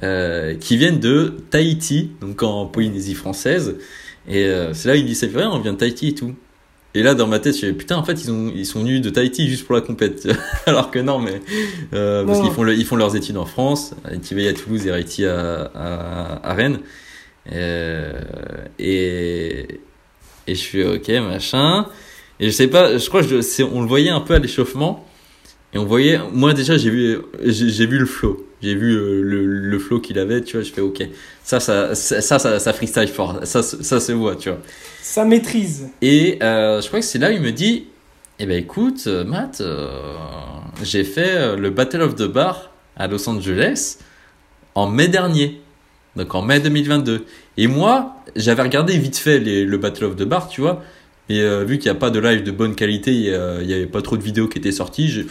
euh, 0.03 0.55
qui 0.55 0.77
viennent 0.77 0.99
de 0.99 1.35
Tahiti, 1.49 2.11
donc 2.21 2.43
en 2.43 2.65
Polynésie 2.65 3.13
française. 3.15 3.75
Et 4.27 4.45
euh, 4.45 4.73
c'est 4.73 4.87
là 4.87 4.93
où 4.95 4.97
il 4.97 5.05
dit, 5.05 5.15
c'est 5.15 5.27
vrai, 5.27 5.45
on 5.45 5.59
vient 5.59 5.73
de 5.73 5.77
Tahiti 5.77 6.09
et 6.09 6.13
tout. 6.15 6.33
Et 6.95 7.03
là, 7.03 7.13
dans 7.13 7.27
ma 7.27 7.39
tête, 7.39 7.55
je 7.55 7.59
fais, 7.67 7.73
putain, 7.73 7.97
en 7.97 8.03
fait, 8.03 8.13
ils, 8.23 8.31
ont, 8.31 8.51
ils 8.55 8.65
sont 8.65 8.79
venus 8.79 9.01
de 9.01 9.09
Tahiti 9.09 9.47
juste 9.47 9.65
pour 9.65 9.75
la 9.75 9.81
compète. 9.81 10.27
Alors 10.65 10.89
que 10.91 10.99
non, 10.99 11.19
mais. 11.19 11.41
euh, 11.93 12.25
parce 12.25 12.39
qu'ils 12.39 12.51
font, 12.51 12.63
le- 12.63 12.73
ils 12.75 12.85
font 12.85 12.95
leurs 12.95 13.15
études 13.15 13.37
en 13.37 13.45
France, 13.45 13.93
Itivai 14.11 14.47
à 14.47 14.53
Toulouse 14.53 14.87
et 14.87 14.91
Raiti 14.91 15.25
à, 15.25 15.69
à, 15.75 16.49
à 16.49 16.53
Rennes. 16.53 16.79
Et, 18.79 19.65
et 20.47 20.55
je 20.55 20.63
fais, 20.63 20.85
ok, 20.85 21.07
machin. 21.29 21.85
Et 22.39 22.47
je 22.47 22.51
sais 22.51 22.67
pas, 22.67 22.97
je 22.97 23.07
crois 23.09 23.21
que 23.23 23.41
je- 23.41 23.63
on 23.63 23.81
le 23.81 23.87
voyait 23.87 24.09
un 24.09 24.21
peu 24.21 24.33
à 24.33 24.39
l'échauffement. 24.39 25.05
Et 25.73 25.77
on 25.77 25.85
voyait, 25.85 26.19
moi 26.33 26.53
déjà 26.53 26.77
j'ai 26.77 26.89
vu, 26.89 27.17
j'ai 27.43 27.85
vu 27.85 27.99
le 27.99 28.07
flow, 28.07 28.43
j'ai 28.59 28.73
vu 28.73 28.91
euh, 28.95 29.21
le, 29.21 29.45
le 29.45 29.77
flow 29.79 29.99
qu'il 29.99 30.17
avait, 30.17 30.41
tu 30.41 30.57
vois, 30.57 30.65
je 30.65 30.71
fais 30.71 30.81
ok, 30.81 31.07
ça, 31.43 31.59
ça, 31.59 31.93
ça, 31.93 32.21
ça, 32.21 32.39
ça, 32.39 32.57
ça 32.57 32.73
freestyle 32.73 33.07
fort, 33.07 33.39
ça, 33.43 33.61
ça 33.61 33.99
se 33.99 34.11
voit, 34.13 34.35
tu 34.35 34.49
vois. 34.49 34.57
Ça 35.03 35.25
maîtrise. 35.25 35.89
Et 36.01 36.39
euh, 36.41 36.81
je 36.81 36.87
crois 36.87 37.01
que 37.01 37.05
c'est 37.05 37.19
là 37.19 37.29
où 37.29 37.33
il 37.33 37.41
me 37.41 37.51
dit, 37.51 37.85
eh 38.39 38.47
ben 38.47 38.57
écoute, 38.57 39.03
euh, 39.05 39.23
Matt, 39.23 39.61
euh, 39.61 39.89
j'ai 40.81 41.03
fait 41.03 41.55
le 41.55 41.69
Battle 41.69 42.01
of 42.01 42.15
the 42.15 42.23
Bar 42.27 42.71
à 42.97 43.07
Los 43.07 43.29
Angeles 43.29 43.97
en 44.73 44.87
mai 44.89 45.07
dernier, 45.07 45.61
donc 46.15 46.33
en 46.33 46.41
mai 46.41 46.59
2022. 46.59 47.25
Et 47.57 47.67
moi, 47.67 48.15
j'avais 48.35 48.63
regardé 48.63 48.97
vite 48.97 49.17
fait 49.17 49.37
les- 49.37 49.65
le 49.65 49.77
Battle 49.77 50.05
of 50.05 50.15
the 50.15 50.23
Bar, 50.23 50.47
tu 50.49 50.61
vois, 50.61 50.81
et 51.29 51.41
euh, 51.41 51.63
vu 51.63 51.77
qu'il 51.77 51.91
n'y 51.91 51.95
a 51.97 51.99
pas 51.99 52.09
de 52.09 52.19
live 52.19 52.43
de 52.43 52.51
bonne 52.51 52.75
qualité, 52.75 53.13
il 53.13 53.67
n'y 53.67 53.73
avait 53.73 53.85
pas 53.85 54.01
trop 54.01 54.17
de 54.17 54.23
vidéos 54.23 54.47
qui 54.47 54.57
étaient 54.57 54.71
sorties, 54.71 55.25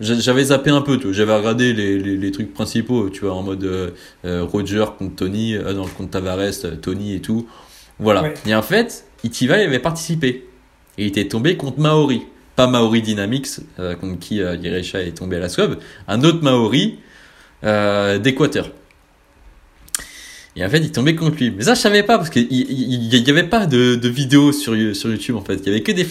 j'avais 0.00 0.44
zappé 0.44 0.70
un 0.70 0.80
peu, 0.80 0.98
j'avais 1.12 1.36
regardé 1.36 1.72
les, 1.72 1.98
les, 1.98 2.16
les 2.16 2.30
trucs 2.32 2.52
principaux, 2.52 3.10
tu 3.10 3.20
vois, 3.20 3.34
en 3.34 3.42
mode 3.42 3.62
euh, 3.62 3.90
euh, 4.24 4.42
Roger 4.42 4.84
contre 4.98 5.14
Tony, 5.14 5.56
non, 5.56 5.86
contre 5.86 6.10
Tavares, 6.10 6.80
Tony 6.82 7.14
et 7.14 7.20
tout. 7.20 7.46
Voilà. 8.00 8.22
Ouais. 8.22 8.34
Et 8.46 8.54
en 8.54 8.62
fait, 8.62 9.06
Itiva 9.22 9.54
avait 9.54 9.78
participé. 9.78 10.48
Et 10.98 11.04
il 11.04 11.06
était 11.06 11.28
tombé 11.28 11.56
contre 11.56 11.78
Maori. 11.78 12.22
Pas 12.56 12.66
Maori 12.66 13.02
Dynamics, 13.02 13.60
contre 14.00 14.18
qui 14.18 14.36
Irecha 14.36 15.00
est 15.00 15.16
tombé 15.16 15.36
à 15.36 15.40
la 15.40 15.48
swab. 15.48 15.78
Un 16.06 16.22
autre 16.22 16.42
Maori 16.42 16.98
d'Équateur. 17.62 18.70
Et 20.56 20.64
en 20.64 20.68
fait, 20.68 20.78
il 20.78 20.92
tombait 20.92 21.16
contre 21.16 21.38
lui. 21.38 21.50
Mais 21.50 21.64
ça, 21.64 21.74
je 21.74 21.80
savais 21.80 22.04
pas, 22.04 22.16
parce 22.16 22.30
qu'il 22.30 22.46
n'y 22.48 23.30
avait 23.30 23.48
pas 23.48 23.66
de, 23.66 23.96
de 23.96 24.08
vidéo 24.08 24.52
sur, 24.52 24.74
sur 24.94 25.10
YouTube, 25.10 25.34
en 25.36 25.40
fait. 25.40 25.56
Il 25.56 25.66
y 25.66 25.70
avait 25.70 25.82
que 25.82 25.90
des, 25.92 26.04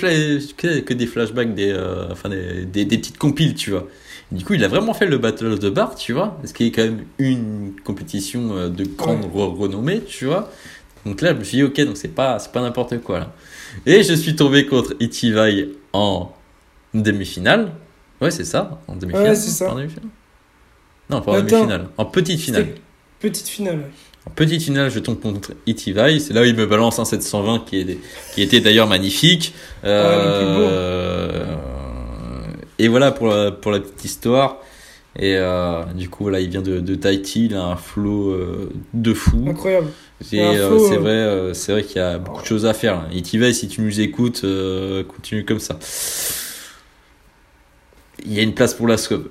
que, 0.57 0.79
que 0.79 0.93
des 0.93 1.07
flashbacks, 1.07 1.55
des, 1.55 1.71
euh, 1.71 2.11
enfin, 2.11 2.27
des, 2.29 2.65
des, 2.65 2.83
des 2.83 2.97
petites 2.97 3.17
compiles, 3.17 3.55
tu 3.55 3.71
vois. 3.71 3.87
Et 4.31 4.35
du 4.35 4.43
coup, 4.43 4.53
il 4.53 4.63
a 4.63 4.67
vraiment 4.67 4.93
fait 4.93 5.05
le 5.05 5.17
Battle 5.17 5.45
of 5.45 5.59
the 5.59 5.67
Bar, 5.67 5.95
tu 5.95 6.11
vois. 6.11 6.37
Ce 6.43 6.53
qui 6.53 6.65
est 6.65 6.71
quand 6.71 6.83
même 6.83 7.05
une 7.19 7.73
compétition 7.85 8.57
euh, 8.57 8.69
de 8.69 8.83
grande 8.83 9.23
re- 9.33 9.55
renommée, 9.57 10.01
tu 10.01 10.25
vois. 10.25 10.51
Donc 11.05 11.21
là, 11.21 11.33
je 11.33 11.39
me 11.39 11.43
suis 11.45 11.57
dit, 11.57 11.63
ok, 11.63 11.79
donc 11.85 11.95
c'est 11.97 12.09
pas, 12.09 12.37
pas 12.51 12.61
n'importe 12.61 12.97
quoi, 13.01 13.19
là. 13.19 13.33
Et 13.85 14.03
je 14.03 14.13
suis 14.13 14.35
tombé 14.35 14.65
contre 14.65 14.93
Itivai 14.99 15.69
en 15.93 16.33
demi-finale. 16.93 17.71
Ouais, 18.21 18.31
c'est 18.31 18.43
ça, 18.45 18.81
en 18.87 18.95
demi-finale. 18.95 19.29
Ouais, 19.29 19.35
c'est 19.35 19.49
ça. 19.51 19.71
En 19.71 19.75
demi-finale 19.75 20.09
non, 21.09 21.21
pas 21.21 21.33
en 21.33 21.41
demi-finale, 21.41 21.89
en 21.97 22.05
petite 22.05 22.39
finale. 22.39 22.67
Petite 23.19 23.47
finale. 23.47 23.89
Petite 24.35 24.61
finale, 24.63 24.89
je 24.89 24.99
tombe 24.99 25.19
contre 25.19 25.51
Itivai. 25.67 26.19
C'est 26.19 26.33
là 26.33 26.41
où 26.41 26.45
il 26.45 26.55
me 26.55 26.65
balance 26.65 26.99
un 26.99 27.05
720 27.05 27.65
qui, 27.65 27.79
est, 27.79 27.97
qui 28.33 28.41
était 28.41 28.61
d'ailleurs 28.61 28.87
magnifique. 28.87 29.53
Euh, 29.83 31.45
et 32.79 32.87
voilà 32.87 33.11
pour 33.11 33.27
la, 33.27 33.51
pour 33.51 33.71
la 33.71 33.79
petite 33.79 34.05
histoire. 34.05 34.57
Et 35.15 35.35
euh, 35.37 35.83
du 35.95 36.09
coup, 36.09 36.23
voilà, 36.23 36.39
il 36.39 36.49
vient 36.49 36.61
de, 36.61 36.79
de 36.79 36.95
Tahiti, 36.95 37.45
il 37.45 37.55
a 37.55 37.63
un 37.63 37.75
flow 37.75 38.31
euh, 38.31 38.69
de 38.93 39.13
fou. 39.13 39.45
Incroyable. 39.47 39.87
Et 40.31 40.41
euh, 40.41 40.79
c'est 40.79 40.97
vrai, 40.97 41.53
c'est 41.53 41.71
vrai 41.71 41.83
qu'il 41.83 41.97
y 41.97 41.99
a 41.99 42.17
beaucoup 42.17 42.41
de 42.41 42.47
choses 42.47 42.65
à 42.65 42.73
faire. 42.73 42.95
là. 42.95 43.07
Itivai, 43.11 43.53
si 43.53 43.67
tu 43.67 43.81
nous 43.81 43.99
écoutes, 43.99 44.45
continue 45.07 45.45
comme 45.45 45.59
ça. 45.59 45.77
Il 48.25 48.33
y 48.33 48.39
a 48.39 48.43
une 48.43 48.53
place 48.53 48.73
pour 48.73 48.87
la 48.87 48.97
scope. 48.97 49.29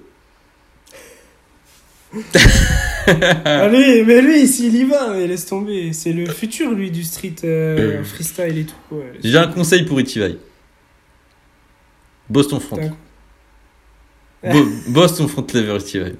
Allez, 3.44 4.04
mais 4.04 4.20
lui, 4.22 4.46
s'il 4.46 4.74
y 4.76 4.84
va, 4.84 5.12
mais 5.14 5.26
laisse 5.26 5.46
tomber. 5.46 5.92
C'est 5.92 6.12
le 6.12 6.26
futur, 6.26 6.72
lui, 6.72 6.90
du 6.90 7.02
street 7.02 7.34
euh, 7.44 8.00
Euh. 8.00 8.04
freestyle 8.04 8.58
et 8.58 8.64
tout. 8.64 8.74
ouais. 8.96 9.12
J'ai 9.22 9.36
un 9.38 9.48
conseil 9.48 9.84
pour 9.84 10.00
Itivai. 10.00 10.36
Bosse 12.28 12.48
ton 12.48 12.60
front. 12.60 12.78
Bo- 14.44 14.68
bosse 14.88 15.16
ton 15.16 15.28
front 15.28 15.46
lever 15.54 15.76
Itivai. 15.78 16.14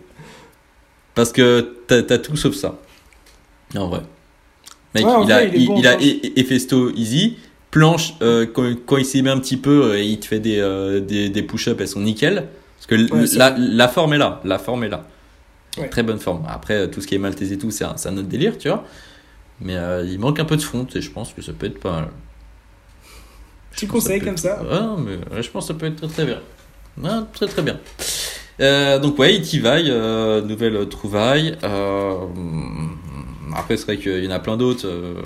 Parce 1.15 1.33
que 1.33 1.77
t'as 1.87 1.99
as 2.15 2.19
tout 2.19 2.37
sauf 2.37 2.55
ça. 2.55 2.79
En 3.77 3.89
vrai. 3.89 4.01
Mec, 4.95 5.05
Ouais, 5.07 5.11
en 5.13 5.23
il, 5.23 5.25
vrai, 5.27 5.35
a, 5.35 5.45
il 5.45 5.55
est 5.55 5.59
il, 5.61 5.67
bon, 5.67 5.79
il 5.79 5.87
a 5.87 5.97
planche. 5.97 6.07
E- 6.07 6.27
E- 6.27 6.33
Efesto 6.41 6.91
easy. 6.95 7.37
Planche, 7.71 8.15
euh, 8.23 8.47
quand, 8.53 8.71
quand 8.85 8.97
il 8.99 9.05
s'y 9.07 9.23
met 9.23 9.31
un 9.31 9.39
petit 9.39 9.57
peu, 9.57 9.85
euh, 9.93 10.01
il 10.01 10.19
te 10.21 10.27
fait 10.27 10.41
des, 10.41 10.59
euh, 10.59 11.01
des, 11.01 11.31
des 11.31 11.43
push-ups, 11.43 11.77
elles 11.81 11.89
sont 11.89 12.01
nickel. 12.01 12.49
Parce 12.77 12.87
que 12.87 13.13
Ouais, 13.13 13.57
la 13.57 13.89
forme 13.89 14.13
est 14.15 14.19
là. 14.19 14.41
La 14.45 14.59
forme 14.59 14.85
est 14.85 14.89
là. 14.89 15.07
Ouais. 15.79 15.89
Très 15.89 16.03
bonne 16.03 16.19
forme. 16.19 16.45
Après, 16.49 16.91
tout 16.91 17.01
ce 17.01 17.07
qui 17.07 17.15
est 17.15 17.19
maltais 17.19 17.47
et 17.53 17.59
tout, 17.59 17.71
c'est 17.71 17.85
un, 17.85 17.95
un 18.05 18.17
autre 18.19 18.29
délire, 18.29 18.59
tu 18.59 18.69
vois. 18.69 18.85
Mais 19.61 19.77
euh, 19.77 20.05
il 20.05 20.19
manque 20.19 20.39
un 20.41 20.45
peu 20.45 20.57
de 20.57 20.63
front 20.63 20.87
et 20.95 21.01
je 21.01 21.11
pense 21.11 21.33
que 21.33 21.41
ça 21.41 21.53
peut 21.53 21.67
être 21.67 21.81
pas 21.81 21.93
mal. 21.93 22.09
Petit 23.71 23.87
conseil 23.87 24.21
comme 24.21 24.31
être- 24.35 24.39
ça. 24.39 24.63
Mais 24.99 25.43
je 25.43 25.49
pense 25.51 25.65
que 25.69 25.73
ça 25.73 25.79
peut 25.79 25.87
être 25.87 25.97
très 25.97 26.09
très 26.09 26.25
bien. 26.27 27.27
Très 27.33 27.47
très 27.47 27.63
bien. 27.63 27.81
Euh, 28.61 28.99
donc 28.99 29.19
ouais, 29.19 29.35
Itivai, 29.35 29.85
euh, 29.89 30.43
nouvelle 30.43 30.87
trouvaille. 30.91 31.57
Euh, 31.65 32.19
après, 33.57 33.77
c'est 33.79 33.85
vrai 33.85 33.97
qu'il 33.99 34.23
y 34.25 34.29
en 34.29 34.33
a 34.33 34.41
plein 34.41 34.59
d'autres. 34.59 34.87
euh, 34.87 35.23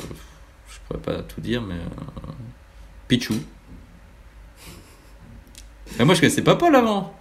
je 0.68 0.76
pourrais 0.86 1.01
pas 1.16 1.22
tout 1.22 1.40
dire, 1.40 1.61
mais 1.62 1.74
euh, 1.74 2.30
Pichou. 3.09 3.34
Mais 5.99 6.05
moi, 6.05 6.14
je 6.14 6.20
connaissais 6.20 6.42
pas 6.42 6.55
Paul 6.57 6.74
avant. 6.76 7.14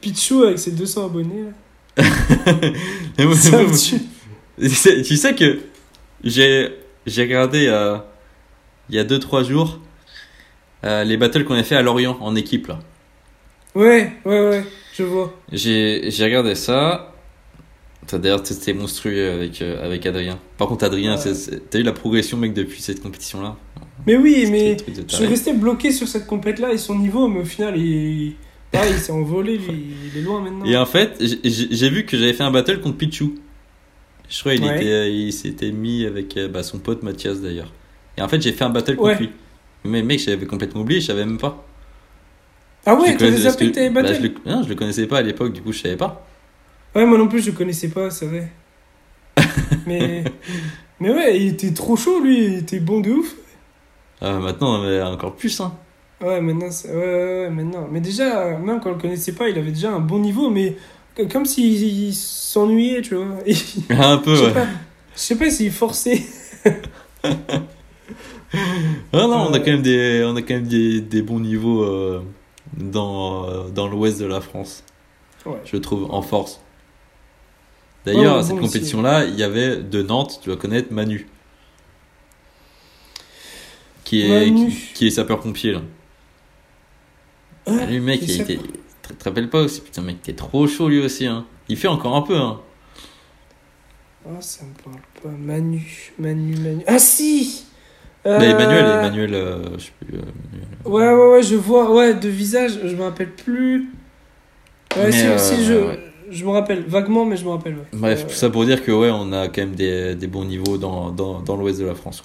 Pichou 0.00 0.42
avec 0.44 0.58
ses 0.58 0.70
200 0.72 1.06
abonnés. 1.06 1.42
Là. 1.42 1.50
Ça 1.96 3.62
me 3.62 3.76
tue. 3.78 4.00
tu 4.60 5.16
sais, 5.16 5.34
que 5.34 5.58
j'ai 6.24 6.70
regardé 7.22 7.66
euh, 7.68 7.96
il 8.88 8.96
y 8.96 8.98
a 8.98 9.04
2-3 9.04 9.44
jours 9.44 9.80
euh, 10.84 11.04
les 11.04 11.16
battles 11.16 11.44
qu'on 11.44 11.54
a 11.54 11.62
fait 11.62 11.76
à 11.76 11.82
Lorient 11.82 12.18
en 12.20 12.34
équipe 12.36 12.66
là. 12.66 12.78
Ouais, 13.74 14.12
ouais, 14.24 14.40
ouais, 14.48 14.64
je 14.96 15.02
vois. 15.02 15.34
J'ai 15.52 16.10
regardé 16.20 16.54
ça. 16.54 17.10
D'ailleurs, 18.12 18.40
c'était 18.44 18.74
monstrueux 18.74 19.30
avec, 19.32 19.62
euh, 19.62 19.84
avec 19.84 20.04
Adrien. 20.04 20.38
Par 20.58 20.68
contre, 20.68 20.84
Adrien, 20.84 21.16
Ouais. 21.16 21.32
t'as 21.70 21.78
eu 21.78 21.82
la 21.82 21.92
progression, 21.92 22.36
mec, 22.36 22.52
depuis 22.52 22.82
cette 22.82 23.02
compétition-là 23.02 23.56
Mais 24.06 24.16
oui, 24.16 24.46
mais 24.50 24.76
je 25.08 25.16
suis 25.16 25.26
resté 25.26 25.54
bloqué 25.54 25.90
sur 25.90 26.06
cette 26.06 26.26
compète-là 26.26 26.72
et 26.72 26.78
son 26.78 26.98
niveau, 26.98 27.26
mais 27.28 27.40
au 27.40 27.44
final, 27.44 27.78
il, 27.78 28.36
pareil, 28.74 28.92
il 28.94 29.00
s'est 29.00 29.12
envolé, 29.12 29.58
lui. 29.58 29.84
Il 30.12 30.18
est 30.18 30.22
loin 30.22 30.40
maintenant. 30.40 30.64
Et 30.64 30.76
en 30.76 30.86
fait, 30.86 31.16
j'ai- 31.20 31.88
vu 31.88 32.04
que 32.04 32.16
j'avais 32.16 32.32
fait 32.32 32.42
un 32.42 32.50
battle 32.50 32.80
contre 32.80 32.98
Pichou. 32.98 33.34
Je 34.28 34.40
crois 34.40 34.54
qu'il 34.54 34.64
Ouais. 34.64 35.12
il 35.12 35.32
s'était 35.32 35.70
mis 35.70 36.06
avec 36.06 36.36
euh, 36.36 36.48
bah, 36.48 36.62
son 36.62 36.78
pote 36.78 37.02
Mathias 37.02 37.40
d'ailleurs. 37.40 37.72
Et 38.16 38.22
en 38.22 38.28
fait, 38.28 38.40
j'ai 38.40 38.52
fait 38.52 38.64
un 38.64 38.70
battle 38.70 38.96
contre 38.96 39.20
lui. 39.20 39.30
Mais 39.84 40.02
mec, 40.02 40.18
j'avais 40.20 40.46
complètement 40.46 40.80
oublié, 40.80 41.00
je 41.00 41.06
savais 41.06 41.26
même 41.26 41.38
pas. 41.38 41.64
Ah 42.86 42.94
ouais, 42.94 43.12
le 43.12 43.18
zappé 43.18 43.42
parce 43.42 43.56
que 43.56 43.64
t'avais 43.66 43.90
bah, 43.90 44.02
battle 44.02 44.16
je, 44.16 44.22
le, 44.22 44.34
non, 44.46 44.62
je 44.62 44.68
le 44.68 44.74
connaissais 44.74 45.06
pas 45.06 45.18
à 45.18 45.22
l'époque, 45.22 45.52
du 45.52 45.62
coup, 45.62 45.72
je 45.72 45.80
savais 45.80 45.96
pas. 45.96 46.26
Ouais, 46.94 47.04
moi 47.06 47.18
non 47.18 47.28
plus, 47.28 47.42
je 47.42 47.50
connaissais 47.50 47.88
pas, 47.88 48.10
c'est 48.10 48.26
vrai. 48.26 48.50
mais, 49.86 50.24
mais 51.00 51.10
ouais, 51.10 51.40
il 51.40 51.48
était 51.48 51.72
trop 51.72 51.96
chaud, 51.96 52.20
lui. 52.20 52.44
Il 52.44 52.54
était 52.58 52.80
bon 52.80 53.00
de 53.00 53.10
ouf. 53.10 53.34
Euh, 54.22 54.38
maintenant, 54.38 54.82
mais 54.82 55.02
encore 55.02 55.34
plus, 55.34 55.60
hein. 55.60 55.74
Ouais, 56.24 56.40
maintenant, 56.40 56.70
c'est- 56.70 56.88
ouais, 56.88 56.94
ouais, 56.96 57.40
ouais, 57.44 57.50
maintenant. 57.50 57.86
Mais 57.90 58.00
déjà, 58.00 58.56
même 58.58 58.80
quand 58.80 58.90
on 58.90 58.94
le 58.94 59.00
connaissait 59.00 59.32
pas, 59.32 59.48
il 59.48 59.58
avait 59.58 59.72
déjà 59.72 59.90
un 59.92 60.00
bon 60.00 60.18
niveau, 60.18 60.48
mais 60.50 60.76
c- 61.16 61.28
comme 61.28 61.44
s'il 61.44 61.82
il 61.82 62.14
s'ennuyait, 62.14 63.02
tu 63.02 63.14
vois. 63.16 63.26
Et- 63.46 63.54
un 63.90 64.18
peu, 64.18 64.34
je 64.34 64.40
sais 64.40 64.46
ouais. 64.46 64.52
pas, 64.52 64.66
je 65.14 65.20
sais 65.20 65.36
pas 65.36 65.50
s'il 65.50 65.70
forçait. 65.72 66.22
Ah 69.12 69.26
non, 69.26 69.48
on 69.48 69.52
a 69.52 69.58
quand 69.58 69.72
même 69.72 69.82
des, 69.82 70.22
on 70.24 70.36
a 70.36 70.42
quand 70.42 70.54
même 70.54 70.66
des, 70.68 71.00
des 71.00 71.22
bons 71.22 71.40
niveaux 71.40 71.82
euh, 71.82 72.22
dans, 72.76 73.48
euh, 73.48 73.68
dans 73.68 73.88
l'ouest 73.88 74.20
de 74.20 74.26
la 74.26 74.40
France, 74.40 74.84
Ouais. 75.44 75.60
je 75.64 75.76
trouve, 75.76 76.06
en 76.12 76.22
force. 76.22 76.60
D'ailleurs, 78.06 78.34
Ouais, 78.34 78.40
à 78.40 78.42
cette 78.44 78.52
bon 78.56 78.62
aussi. 78.62 78.66
compétition-là, 78.74 79.24
il 79.24 79.34
y 79.34 79.42
avait 79.42 79.78
de 79.78 80.02
Nantes, 80.02 80.38
tu 80.42 80.48
dois 80.50 80.56
connaître 80.56 80.92
Manu. 80.92 81.26
Qui 84.04 84.22
est, 84.22 84.50
Manu. 84.50 84.68
qui, 84.70 84.92
qui 84.94 85.06
est 85.08 85.10
sapeur-pompier, 85.10 85.72
là. 85.72 85.82
Ah, 87.66 87.86
lui, 87.86 88.00
mec, 88.00 88.20
il 88.22 88.40
était. 88.40 88.58
Tu 89.08 89.14
te 89.14 89.24
rappelles 89.24 89.50
pas 89.50 89.60
aussi 89.62 89.80
Putain, 89.80 90.02
mec, 90.02 90.22
t'es 90.22 90.32
trop 90.32 90.66
chaud 90.66 90.88
lui 90.88 91.00
aussi, 91.04 91.26
hein. 91.26 91.44
Il 91.68 91.76
fait 91.76 91.88
encore 91.88 92.14
un 92.16 92.22
peu, 92.22 92.36
hein. 92.36 92.60
Ah, 94.26 94.40
ça 94.40 94.64
me 94.64 94.72
parle 94.82 95.02
pas. 95.22 95.28
Manu, 95.38 96.12
Manu, 96.18 96.56
Manu. 96.56 96.82
Ah 96.86 96.98
si 96.98 97.64
Euh, 98.26 98.38
Mais 98.38 98.50
Emmanuel, 98.50 98.84
Emmanuel, 98.86 99.34
euh, 99.34 99.78
je 99.78 99.84
sais 99.84 99.92
plus. 100.00 100.16
euh, 100.18 100.22
Emmanuel. 100.22 100.68
Ouais, 100.86 101.12
ouais, 101.12 101.32
ouais, 101.36 101.42
je 101.42 101.56
vois. 101.56 101.90
Ouais, 101.94 102.14
de 102.14 102.28
visage, 102.28 102.78
je 102.84 102.94
me 102.96 103.02
rappelle 103.02 103.32
plus. 103.32 103.90
Ouais, 104.96 105.04
Mais, 105.06 105.12
si, 105.12 105.26
euh, 105.26 105.38
si, 105.38 105.64
je, 105.64 105.74
ouais. 105.74 106.00
je 106.30 106.44
me 106.44 106.50
rappelle. 106.50 106.84
Vaguement, 106.86 107.26
mais 107.26 107.36
je 107.36 107.44
me 107.44 107.50
rappelle, 107.50 107.74
ouais. 107.74 107.84
Bref, 107.92 108.26
tout 108.26 108.32
ça 108.34 108.48
pour 108.48 108.64
dire 108.64 108.82
que, 108.82 108.92
ouais, 108.92 109.10
on 109.12 109.30
a 109.32 109.48
quand 109.48 109.60
même 109.62 109.74
des, 109.74 110.14
des 110.14 110.26
bons 110.26 110.44
niveaux 110.46 110.78
dans, 110.78 111.10
dans, 111.10 111.40
dans 111.40 111.56
l'ouest 111.56 111.78
de 111.80 111.84
la 111.86 111.94
France. 111.94 112.22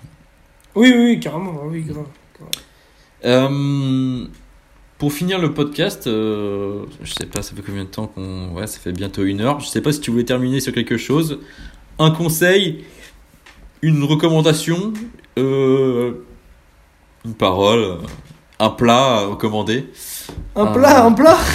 Oui, 0.75 0.93
oui, 0.95 1.05
oui, 1.15 1.19
carrément. 1.19 1.53
Oui, 1.65 1.81
grave. 1.81 2.05
grave. 3.23 4.29
Pour 4.99 5.13
finir 5.13 5.39
le 5.39 5.53
podcast, 5.53 6.05
euh, 6.07 6.83
je 7.01 7.13
sais 7.13 7.25
pas, 7.25 7.41
ça 7.41 7.55
fait 7.55 7.61
combien 7.65 7.85
de 7.85 7.89
temps 7.89 8.07
qu'on. 8.07 8.49
Ouais, 8.53 8.67
ça 8.67 8.79
fait 8.79 8.91
bientôt 8.91 9.23
une 9.23 9.39
heure. 9.41 9.59
Je 9.61 9.67
sais 9.67 9.79
pas 9.81 9.91
si 9.93 10.01
tu 10.01 10.11
voulais 10.11 10.25
terminer 10.25 10.59
sur 10.59 10.73
quelque 10.73 10.97
chose. 10.97 11.39
Un 11.99 12.11
conseil, 12.11 12.83
une 13.81 14.03
recommandation, 14.03 14.91
euh, 15.37 16.11
une 17.25 17.33
parole, 17.33 17.99
un 18.59 18.69
plat 18.69 19.19
à 19.19 19.25
recommander. 19.27 19.85
Un 20.57 20.65
Ah. 20.65 20.71
plat, 20.73 21.05
un 21.05 21.11
plat 21.13 21.37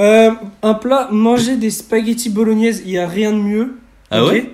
Euh, 0.00 0.30
un 0.62 0.74
plat, 0.74 1.08
manger 1.10 1.56
des 1.56 1.70
spaghettis 1.70 2.30
bolognaises, 2.30 2.82
il 2.86 2.92
n'y 2.92 2.98
a 2.98 3.08
rien 3.08 3.32
de 3.32 3.38
mieux. 3.38 3.74
Ah 4.12 4.22
ok 4.24 4.30
ouais 4.30 4.50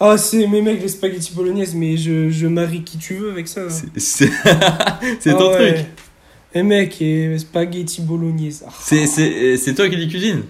Ah, 0.00 0.16
c'est 0.16 0.46
mes 0.46 0.62
mecs, 0.62 0.80
les 0.80 0.88
spaghettis 0.88 1.34
bolognaises, 1.34 1.74
mais 1.74 1.98
je, 1.98 2.30
je 2.30 2.46
marie 2.46 2.82
qui 2.84 2.96
tu 2.96 3.12
veux 3.16 3.30
avec 3.30 3.48
ça. 3.48 3.68
C'est- 3.98 4.30
Ah 4.46 4.98
ton 5.34 5.50
ouais. 5.50 5.74
truc. 5.74 5.86
Eh 6.54 6.62
mec, 6.62 7.00
et 7.02 7.38
spaghettis 7.38 8.00
bolognaises. 8.02 8.64
Ah, 8.66 8.72
C'est- 8.80 9.06
C'est 9.06 9.56
c'est 9.56 9.74
toi 9.74 9.88
qui 9.88 9.96
les 9.96 10.08
cuisines 10.08 10.42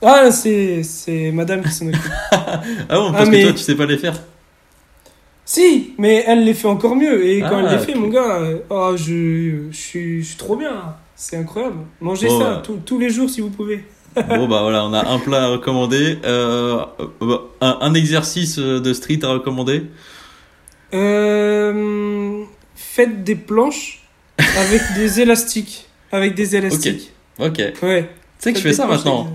Ah, 0.00 0.30
c'est 0.30 0.82
c'est 0.82 1.30
madame 1.32 1.62
qui 1.62 1.70
s'en 1.70 1.86
occupe. 1.88 2.00
Ah 2.32 2.60
bon, 2.96 3.12
parce 3.12 3.28
Ah, 3.28 3.30
mais- 3.30 3.38
que 3.40 3.42
toi, 3.48 3.52
tu 3.52 3.58
sais 3.58 3.74
pas 3.76 3.86
les 3.86 3.98
faire. 3.98 4.14
si, 5.44 5.92
mais 5.98 6.24
elle 6.26 6.44
les 6.44 6.54
fait 6.54 6.68
encore 6.68 6.96
mieux. 6.96 7.26
Et 7.26 7.40
quand 7.40 7.58
Ah, 7.58 7.62
elle 7.72 7.78
les 7.78 7.84
fait, 7.84 7.94
mon 7.94 8.08
gars, 8.08 8.40
euh, 8.40 8.58
oh, 8.70 8.92
je, 8.96 9.68
je, 9.70 9.76
suis, 9.76 10.22
je 10.22 10.28
suis 10.28 10.36
trop 10.36 10.56
bien. 10.56 10.94
C'est 11.14 11.36
incroyable. 11.36 11.76
Mangez 12.00 12.26
Bon, 12.28 12.40
ça 12.40 12.56
ouais. 12.56 12.62
tous- 12.62 12.80
tous 12.84 12.98
les 12.98 13.10
jours 13.10 13.28
si 13.30 13.40
vous 13.42 13.50
pouvez. 13.50 13.84
Bon, 14.14 14.46
bah 14.48 14.60
voilà, 14.62 14.84
on 14.84 14.92
a 14.92 15.06
un 15.08 15.18
plat 15.18 15.44
à 15.44 15.48
recommander, 15.48 16.18
euh, 16.24 16.84
euh, 17.22 17.38
un, 17.62 17.78
un 17.80 17.94
exercice 17.94 18.58
euh, 18.58 18.78
de 18.80 18.92
street 18.92 19.20
à 19.22 19.28
recommander. 19.28 19.84
Euh, 20.94 22.42
faites 22.74 23.24
des 23.24 23.34
planches 23.36 24.01
avec 24.58 24.80
des 24.94 25.20
élastiques. 25.20 25.86
Avec 26.10 26.34
des 26.34 26.56
élastiques. 26.56 27.10
Ok. 27.38 27.60
Tu 27.78 27.84
Ouais. 27.86 28.10
sais 28.38 28.52
que 28.52 28.58
je 28.58 28.62
fais 28.62 28.72
ça 28.72 28.86
maintenant. 28.86 29.28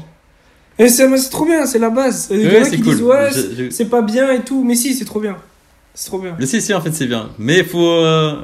Et 0.80 0.90
c'est 0.90 1.08
mais 1.08 1.18
c'est 1.18 1.30
trop 1.32 1.46
bien, 1.46 1.66
c'est 1.66 1.80
la 1.80 1.90
base. 1.90 2.28
Il 2.30 2.42
y 2.42 2.48
en 2.48 2.50
Ouais, 2.52 2.58
a 2.60 2.64
c'est 2.66 2.76
qui 2.76 2.82
cool. 2.84 2.94
disent 2.94 3.02
ouais, 3.02 3.30
Je- 3.34 3.64
je- 3.66 3.70
c'est 3.72 3.86
pas 3.90 4.04
bien 4.04 4.32
et 4.32 4.42
tout. 4.42 4.64
Mais 4.64 4.76
si, 4.76 4.94
c'est 4.94 5.06
trop 5.06 5.20
bien. 5.20 5.36
C'est 5.96 6.06
trop 6.10 6.20
bien. 6.20 6.36
Le 6.38 6.46
si, 6.46 6.62
si, 6.62 6.72
en 6.74 6.82
fait, 6.82 6.92
c'est 6.94 7.08
bien. 7.08 7.30
Mais 7.40 7.60
il 7.60 7.66
faut. 7.66 7.84
euh, 7.90 8.36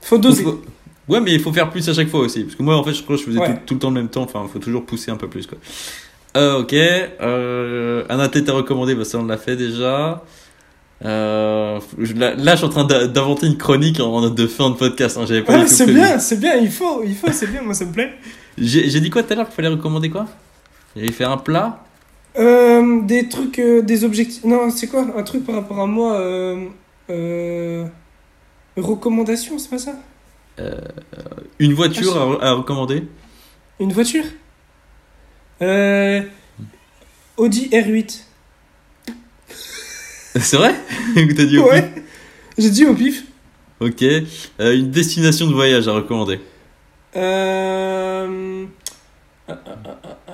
Faut 0.00 0.16
doser. 0.16 0.42
faut- 0.42 0.62
Ouais, 1.08 1.20
mais 1.20 1.32
il 1.34 1.40
faut 1.40 1.52
faire 1.52 1.68
plus 1.68 1.86
à 1.86 1.92
chaque 1.92 2.08
fois 2.08 2.20
aussi. 2.20 2.44
Parce 2.44 2.54
que 2.56 2.62
moi, 2.62 2.76
en 2.78 2.82
fait, 2.84 2.94
je 2.94 3.02
crois 3.02 3.16
que 3.16 3.20
je 3.22 3.26
faisais 3.26 3.38
Ouais. 3.38 3.48
tout, 3.56 3.60
tout 3.66 3.74
le 3.74 3.80
temps 3.80 3.88
le 3.90 3.94
même 3.96 4.08
temps. 4.08 4.22
Enfin, 4.22 4.42
il 4.46 4.50
faut 4.50 4.58
toujours 4.58 4.86
pousser 4.86 5.10
un 5.10 5.16
peu 5.16 5.28
plus, 5.28 5.46
quoi. 5.46 5.58
Euh, 6.38 6.60
ok. 6.60 6.72
Euh, 6.72 8.04
un 8.08 8.18
athlète 8.18 8.48
à 8.48 8.52
recommander, 8.52 8.94
bah, 8.94 9.04
ça, 9.04 9.18
on 9.18 9.26
l'a 9.26 9.36
fait 9.36 9.56
déjà. 9.56 10.22
Euh, 11.04 11.80
là, 12.16 12.34
là, 12.34 12.52
je 12.52 12.56
suis 12.58 12.66
en 12.66 12.70
train 12.70 12.84
d'inventer 12.84 13.46
une 13.46 13.58
chronique 13.58 14.00
en 14.00 14.20
note 14.22 14.34
de 14.34 14.46
fin 14.46 14.70
de 14.70 14.76
podcast. 14.76 15.18
Hein. 15.18 15.26
J'avais 15.26 15.42
pas 15.42 15.66
c'est 15.66 15.86
bien, 15.86 16.18
c'est 16.18 16.40
bien, 16.40 16.56
il 16.56 16.70
faut, 16.70 17.02
il 17.04 17.14
faut, 17.14 17.30
c'est 17.30 17.46
bien, 17.46 17.60
moi 17.62 17.74
ça 17.74 17.84
me 17.84 17.92
plaît. 17.92 18.14
J'ai 18.56 19.00
dit 19.00 19.10
quoi 19.10 19.22
tout 19.22 19.32
à 19.32 19.36
l'heure 19.36 19.46
qu'il 19.46 19.54
fallait 19.54 19.68
recommander 19.68 20.08
quoi? 20.08 20.26
J'allais 20.96 21.12
faire 21.12 21.30
un 21.30 21.36
plat? 21.36 21.84
Euh, 22.38 23.02
des 23.02 23.28
trucs, 23.28 23.58
euh, 23.58 23.82
des 23.82 24.04
objectifs. 24.04 24.44
Non, 24.44 24.70
c'est 24.70 24.86
quoi? 24.86 25.06
Un 25.16 25.22
truc 25.22 25.44
par 25.44 25.56
rapport 25.56 25.80
à 25.80 25.86
moi 25.86 26.14
euh, 27.10 27.84
Recommandation, 28.76 29.58
c'est 29.58 29.70
pas 29.70 29.78
ça? 29.78 29.92
Une 31.58 31.74
voiture 31.74 32.38
Ah, 32.40 32.46
à, 32.46 32.48
à 32.50 32.52
recommander 32.54 33.04
Une 33.80 33.92
voiture? 33.92 34.24
Audi 37.36 37.68
R8. 37.68 38.20
C'est 40.40 40.56
vrai 40.56 40.74
t'as 41.36 41.44
dit 41.44 41.58
au 41.58 41.68
Ouais, 41.68 41.92
j'ai 42.58 42.70
dit 42.70 42.84
au 42.84 42.94
pif. 42.94 43.24
Ok. 43.80 44.02
Euh, 44.02 44.74
une 44.74 44.90
destination 44.90 45.46
de 45.46 45.52
voyage 45.52 45.86
à 45.86 45.92
recommander. 45.92 46.40
Euh, 47.16 48.64
ah, 49.48 49.54
ah, 50.26 50.32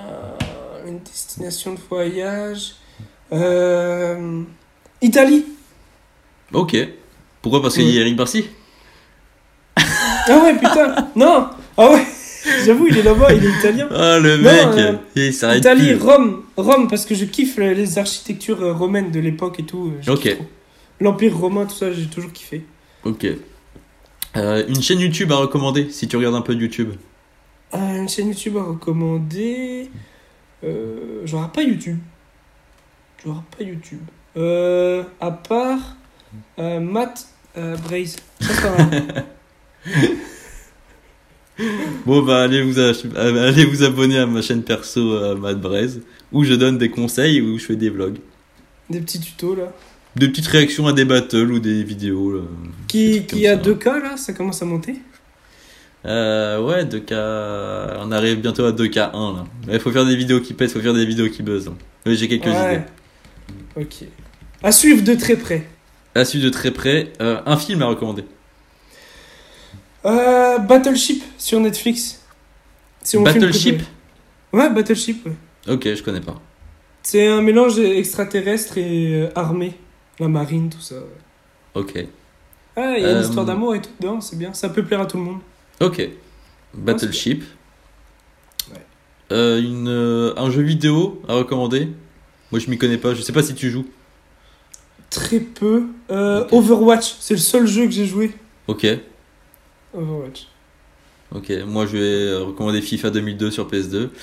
une 0.87 0.99
destination 0.99 1.73
de 1.73 1.79
voyage. 1.87 2.75
Euh, 3.31 4.41
Italie. 5.01 5.45
Ok. 6.51 6.75
Pourquoi 7.41 7.61
Parce 7.61 7.75
qu'il 7.75 7.89
y 7.89 7.97
a 7.97 8.01
Eric 8.01 8.15
Barcy 8.15 8.45
Ah 9.75 10.39
ouais, 10.43 10.53
putain. 10.55 10.95
non. 11.15 11.47
Ah 11.77 11.91
ouais. 11.91 12.05
J'avoue, 12.65 12.87
il 12.87 12.97
est 12.97 13.03
là-bas, 13.03 13.33
il 13.33 13.45
est 13.45 13.59
italien. 13.59 13.87
Ah 13.95 14.17
le 14.17 14.37
Non, 14.37 14.43
mec 14.43 14.67
euh, 14.77 14.93
Il 15.15 15.33
s'arrête 15.33 15.59
Italie, 15.59 15.93
plus. 15.95 16.03
Rome, 16.03 16.43
Rome, 16.61 16.87
parce 16.87 17.05
que 17.05 17.15
je 17.15 17.25
kiffe 17.25 17.57
les 17.57 17.97
architectures 17.97 18.61
euh, 18.61 18.73
romaines 18.73 19.11
de 19.11 19.19
l'époque 19.19 19.59
et 19.59 19.63
tout. 19.63 19.93
euh, 20.07 20.11
Ok. 20.13 20.37
L'Empire 20.99 21.35
romain, 21.37 21.65
tout 21.65 21.75
ça, 21.75 21.91
j'ai 21.91 22.05
toujours 22.07 22.31
kiffé. 22.31 22.63
Ok. 23.03 23.25
Euh, 24.37 24.65
une 24.67 24.81
chaîne 24.81 24.99
YouTube 24.99 25.31
à 25.31 25.35
recommander 25.37 25.89
si 25.89 26.07
tu 26.07 26.15
regardes 26.17 26.35
un 26.35 26.41
peu 26.41 26.55
de 26.55 26.61
YouTube. 26.61 26.91
Euh, 27.73 27.77
une 27.97 28.07
chaîne 28.09 28.29
YouTube 28.29 28.55
à 28.57 28.63
recommander. 28.63 29.89
Euh, 30.63 31.21
J'aurai 31.25 31.47
pas 31.53 31.63
YouTube. 31.63 31.97
J'aurai 33.23 33.41
pas 33.57 33.63
YouTube. 33.63 34.01
Euh, 34.37 35.03
à 35.19 35.31
part 35.31 35.95
Matt 36.57 37.27
Braze. 37.55 38.15
Ça. 38.39 38.75
Bon 42.05 42.21
bah 42.23 42.41
allez 42.43 42.61
vous, 42.61 42.79
euh, 42.79 42.93
allez 43.15 43.65
vous 43.65 43.83
abonner 43.83 44.17
à 44.17 44.25
ma 44.25 44.41
chaîne 44.41 44.63
perso 44.63 45.13
euh, 45.13 45.35
Matt 45.35 45.59
Braise 45.59 46.01
où 46.31 46.43
je 46.43 46.53
donne 46.53 46.77
des 46.77 46.89
conseils 46.89 47.41
où 47.41 47.57
je 47.57 47.65
fais 47.65 47.75
des 47.75 47.89
vlogs. 47.89 48.17
Des 48.89 48.99
petits 49.01 49.19
tutos 49.19 49.55
là. 49.55 49.71
Des 50.15 50.27
petites 50.27 50.47
réactions 50.47 50.87
à 50.87 50.93
des 50.93 51.05
battles 51.05 51.51
ou 51.51 51.59
des 51.59 51.83
vidéos. 51.83 52.33
là. 52.33 52.41
Des 52.41 52.87
Qui, 52.87 53.25
qui 53.25 53.47
a 53.47 53.55
ça. 53.55 53.61
2K 53.69 53.85
là, 54.01 54.17
ça 54.17 54.33
commence 54.33 54.61
à 54.61 54.65
monter? 54.65 54.95
Euh, 56.05 56.59
ouais, 56.61 56.83
2K. 56.85 57.13
On 58.01 58.11
arrive 58.11 58.41
bientôt 58.41 58.65
à 58.65 58.71
2K1 58.71 59.35
là. 59.35 59.45
Il 59.71 59.79
faut 59.79 59.91
faire 59.91 60.05
des 60.05 60.15
vidéos 60.15 60.39
qui 60.41 60.53
pèsent, 60.53 60.73
faut 60.73 60.79
faire 60.81 60.93
des 60.93 61.05
vidéos 61.05 61.29
qui 61.29 61.43
buzzent. 61.43 61.67
hein. 61.69 61.75
J'ai 62.05 62.27
quelques 62.27 62.45
Ouais. 62.47 62.73
idées. 62.75 62.83
Ok. 63.83 64.07
À 64.63 64.71
suivre 64.71 65.03
de 65.03 65.13
très 65.13 65.35
près. 65.35 65.67
À 66.15 66.25
suivre 66.25 66.43
de 66.45 66.49
très 66.49 66.71
près, 66.71 67.13
euh, 67.21 67.39
un 67.45 67.55
film 67.57 67.81
à 67.83 67.85
recommander. 67.85 68.23
Euh, 70.05 70.57
Battleship 70.59 71.23
sur 71.37 71.59
Netflix. 71.59 72.21
C'est 73.03 73.17
mon 73.17 73.25
film 73.25 73.39
Battleship. 73.45 73.81
Ouais, 74.53 74.69
Battleship. 74.69 75.25
ouais. 75.25 75.33
Ok, 75.73 75.83
je 75.93 76.01
connais 76.03 76.21
pas. 76.21 76.39
C'est 77.03 77.27
un 77.27 77.41
mélange 77.41 77.79
extraterrestre 77.79 78.77
et 78.77 79.13
euh, 79.23 79.29
armé. 79.35 79.73
La 80.19 80.27
marine, 80.27 80.69
tout 80.69 80.81
ça. 80.81 80.95
Ok. 81.73 81.93
Ah, 82.75 82.93
il 82.97 83.03
y 83.03 83.05
a 83.05 83.11
une 83.11 83.17
Euh, 83.17 83.21
histoire 83.21 83.45
d'amour 83.45 83.75
et 83.75 83.81
tout 83.81 83.89
dedans, 83.99 84.21
c'est 84.21 84.37
bien. 84.37 84.53
Ça 84.53 84.69
peut 84.69 84.83
plaire 84.83 85.01
à 85.01 85.05
tout 85.05 85.17
le 85.17 85.23
monde. 85.23 85.39
Ok. 85.79 86.07
Battleship. 86.73 87.43
Ouais. 88.71 88.77
Euh, 89.31 89.59
une, 89.61 89.87
euh, 89.87 90.33
un 90.37 90.49
jeu 90.51 90.61
vidéo 90.61 91.21
à 91.27 91.33
recommander? 91.35 91.89
Moi 92.51 92.59
je 92.59 92.69
m'y 92.69 92.77
connais 92.77 92.97
pas, 92.97 93.13
je 93.13 93.21
sais 93.21 93.31
pas 93.33 93.43
si 93.43 93.55
tu 93.55 93.69
joues. 93.71 93.85
Très 95.09 95.39
peu. 95.39 95.85
Euh. 96.09 96.45
Overwatch, 96.51 97.15
c'est 97.19 97.33
le 97.33 97.39
seul 97.39 97.65
jeu 97.67 97.85
que 97.85 97.91
j'ai 97.91 98.05
joué. 98.05 98.31
Ok. 98.67 98.85
Overwatch. 99.93 100.47
Ok, 101.33 101.51
moi 101.65 101.85
je 101.85 101.97
vais 101.97 102.35
recommander 102.45 102.81
FIFA 102.81 103.09
2002 103.11 103.51
sur 103.51 103.67
PS2. 103.69 104.09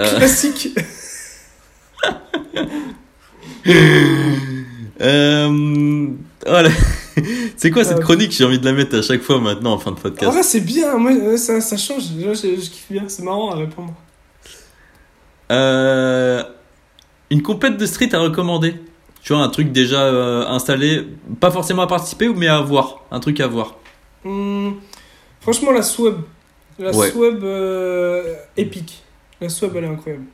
Euh, 0.00 0.16
Classique. 0.16 0.70
euh. 5.00 6.06
C'est 7.56 7.70
quoi 7.70 7.84
cette 7.84 7.98
Euh, 7.98 8.00
chronique? 8.00 8.32
J'ai 8.32 8.44
envie 8.44 8.58
de 8.58 8.64
la 8.64 8.72
mettre 8.72 8.96
à 8.96 9.02
chaque 9.02 9.20
fois 9.20 9.38
maintenant 9.40 9.72
en 9.74 9.78
fin 9.78 9.90
de 9.90 9.96
podcast. 10.00 10.32
vrai, 10.32 10.42
c'est 10.42 10.60
bien. 10.62 10.96
Moi, 10.96 11.36
ça, 11.36 11.60
ça 11.60 11.76
change. 11.76 12.04
Je, 12.18 12.32
je 12.34 12.70
kiffe 12.70 12.86
bien. 12.90 13.04
C'est 13.08 13.22
marrant 13.22 13.50
à 13.52 13.56
répondre. 13.56 13.92
Euh, 15.52 16.42
une 17.30 17.42
compète 17.42 17.76
de 17.76 17.84
street 17.84 18.14
à 18.14 18.20
recommander. 18.20 18.76
Tu 19.22 19.34
vois, 19.34 19.42
un 19.42 19.48
truc 19.50 19.72
déjà 19.72 20.00
euh, 20.04 20.46
installé, 20.46 21.06
pas 21.40 21.50
forcément 21.50 21.82
à 21.82 21.86
participer, 21.86 22.28
mais 22.30 22.48
à 22.48 22.60
voir. 22.60 23.04
Un 23.10 23.20
truc 23.20 23.38
à 23.40 23.46
voir. 23.48 23.76
Hum, 24.24 24.76
franchement, 25.40 25.72
la 25.72 25.82
Swab. 25.82 26.22
La 26.78 26.92
Ouais. 26.96 27.10
Swab 27.10 27.42
euh, 27.44 28.36
épique. 28.56 29.02
La 29.40 29.48
Swab, 29.48 29.76
elle 29.76 29.84
est 29.84 29.88
incroyable. 29.88 30.24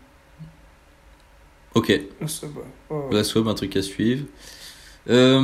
Ok, 1.74 1.92
La 2.20 2.28
Swab, 2.28 2.52
ouais. 2.56 2.96
Ouais. 2.96 3.14
la 3.14 3.24
swab, 3.24 3.48
un 3.48 3.54
truc 3.54 3.76
à 3.76 3.82
suivre. 3.82 4.24
Euh... 5.08 5.40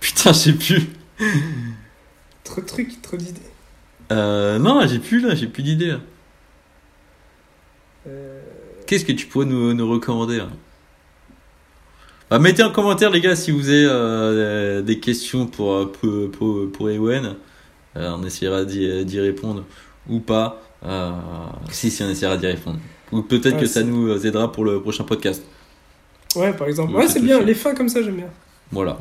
Putain, 0.00 0.32
je 0.32 0.38
sais 0.38 0.52
plus. 0.54 0.88
Trop 2.44 2.60
de 2.60 2.66
trucs, 2.66 3.00
trop 3.02 3.16
d'idées. 3.16 3.40
Euh, 4.10 4.58
non, 4.58 4.84
j'ai 4.86 4.98
plus 4.98 5.20
là, 5.20 5.34
j'ai 5.34 5.46
plus 5.46 5.62
d'idées. 5.62 5.96
Qu'est-ce 8.86 9.04
que 9.04 9.12
tu 9.12 9.26
pourrais 9.26 9.46
nous, 9.46 9.72
nous 9.72 9.88
recommander 9.88 10.38
là? 10.38 10.48
Bah, 12.30 12.38
Mettez 12.38 12.62
en 12.62 12.70
commentaire 12.70 13.10
les 13.10 13.20
gars 13.20 13.34
si 13.34 13.50
vous 13.50 13.68
avez 13.68 13.86
euh, 13.88 14.82
des 14.82 15.00
questions 15.00 15.46
pour, 15.46 15.72
euh, 15.74 15.92
pour, 15.92 16.30
pour, 16.30 16.72
pour 16.72 16.88
Ewen. 16.90 17.34
Euh, 17.96 18.14
on 18.16 18.24
essaiera 18.24 18.64
d'y 18.64 19.20
répondre 19.20 19.64
ou 20.08 20.20
pas. 20.20 20.62
Euh, 20.86 21.10
si, 21.70 21.90
si, 21.90 22.02
on 22.04 22.08
essaiera 22.08 22.36
d'y 22.36 22.46
répondre. 22.46 22.78
Ou 23.10 23.22
peut-être 23.22 23.54
Ouais, 23.56 23.62
que 23.62 23.66
ça 23.66 23.82
nous 23.82 24.24
aidera 24.24 24.52
pour 24.52 24.64
le 24.64 24.80
prochain 24.80 25.02
podcast. 25.02 25.42
Ouais, 26.36 26.52
par 26.52 26.68
exemple. 26.68 26.94
Ouais, 26.94 27.08
c'est 27.08 27.20
bien. 27.20 27.40
Les 27.40 27.54
fins 27.54 27.74
comme 27.74 27.88
ça, 27.88 28.00
j'aime 28.00 28.16
bien. 28.16 28.30
Voilà. 28.70 29.00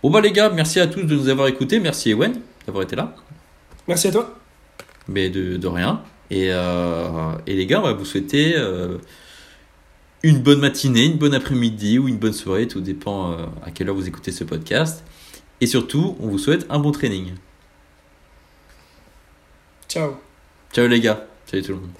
Bon 0.00 0.10
bah 0.10 0.20
les 0.20 0.32
gars, 0.32 0.50
merci 0.50 0.78
à 0.80 0.86
tous 0.86 1.02
de 1.02 1.14
nous 1.14 1.28
avoir 1.28 1.48
écoutés. 1.48 1.80
Merci 1.80 2.10
Ewen 2.10 2.34
d'avoir 2.66 2.84
été 2.84 2.94
là. 2.94 3.14
Merci 3.88 4.08
à 4.08 4.12
toi. 4.12 4.36
Mais 5.08 5.28
de, 5.30 5.56
de 5.56 5.66
rien. 5.66 6.00
Et, 6.30 6.48
euh, 6.50 7.32
et 7.46 7.54
les 7.54 7.66
gars, 7.66 7.80
on 7.80 7.82
va 7.84 7.92
vous 7.92 8.04
souhaiter 8.04 8.54
une 10.22 10.38
bonne 10.38 10.60
matinée, 10.60 11.04
une 11.04 11.18
bonne 11.18 11.34
après-midi 11.34 11.98
ou 11.98 12.08
une 12.08 12.18
bonne 12.18 12.32
soirée, 12.32 12.68
tout 12.68 12.80
dépend 12.80 13.32
euh, 13.32 13.46
à 13.64 13.70
quelle 13.70 13.88
heure 13.88 13.94
vous 13.94 14.08
écoutez 14.08 14.32
ce 14.32 14.44
podcast. 14.44 15.04
Et 15.60 15.66
surtout, 15.66 16.16
on 16.20 16.28
vous 16.28 16.38
souhaite 16.38 16.66
un 16.70 16.78
bon 16.78 16.92
training. 16.92 17.34
Ciao. 19.88 20.14
Ciao 20.72 20.86
les 20.86 21.00
gars. 21.00 21.26
Salut 21.46 21.62
tout 21.62 21.72
le 21.72 21.78
monde. 21.78 21.90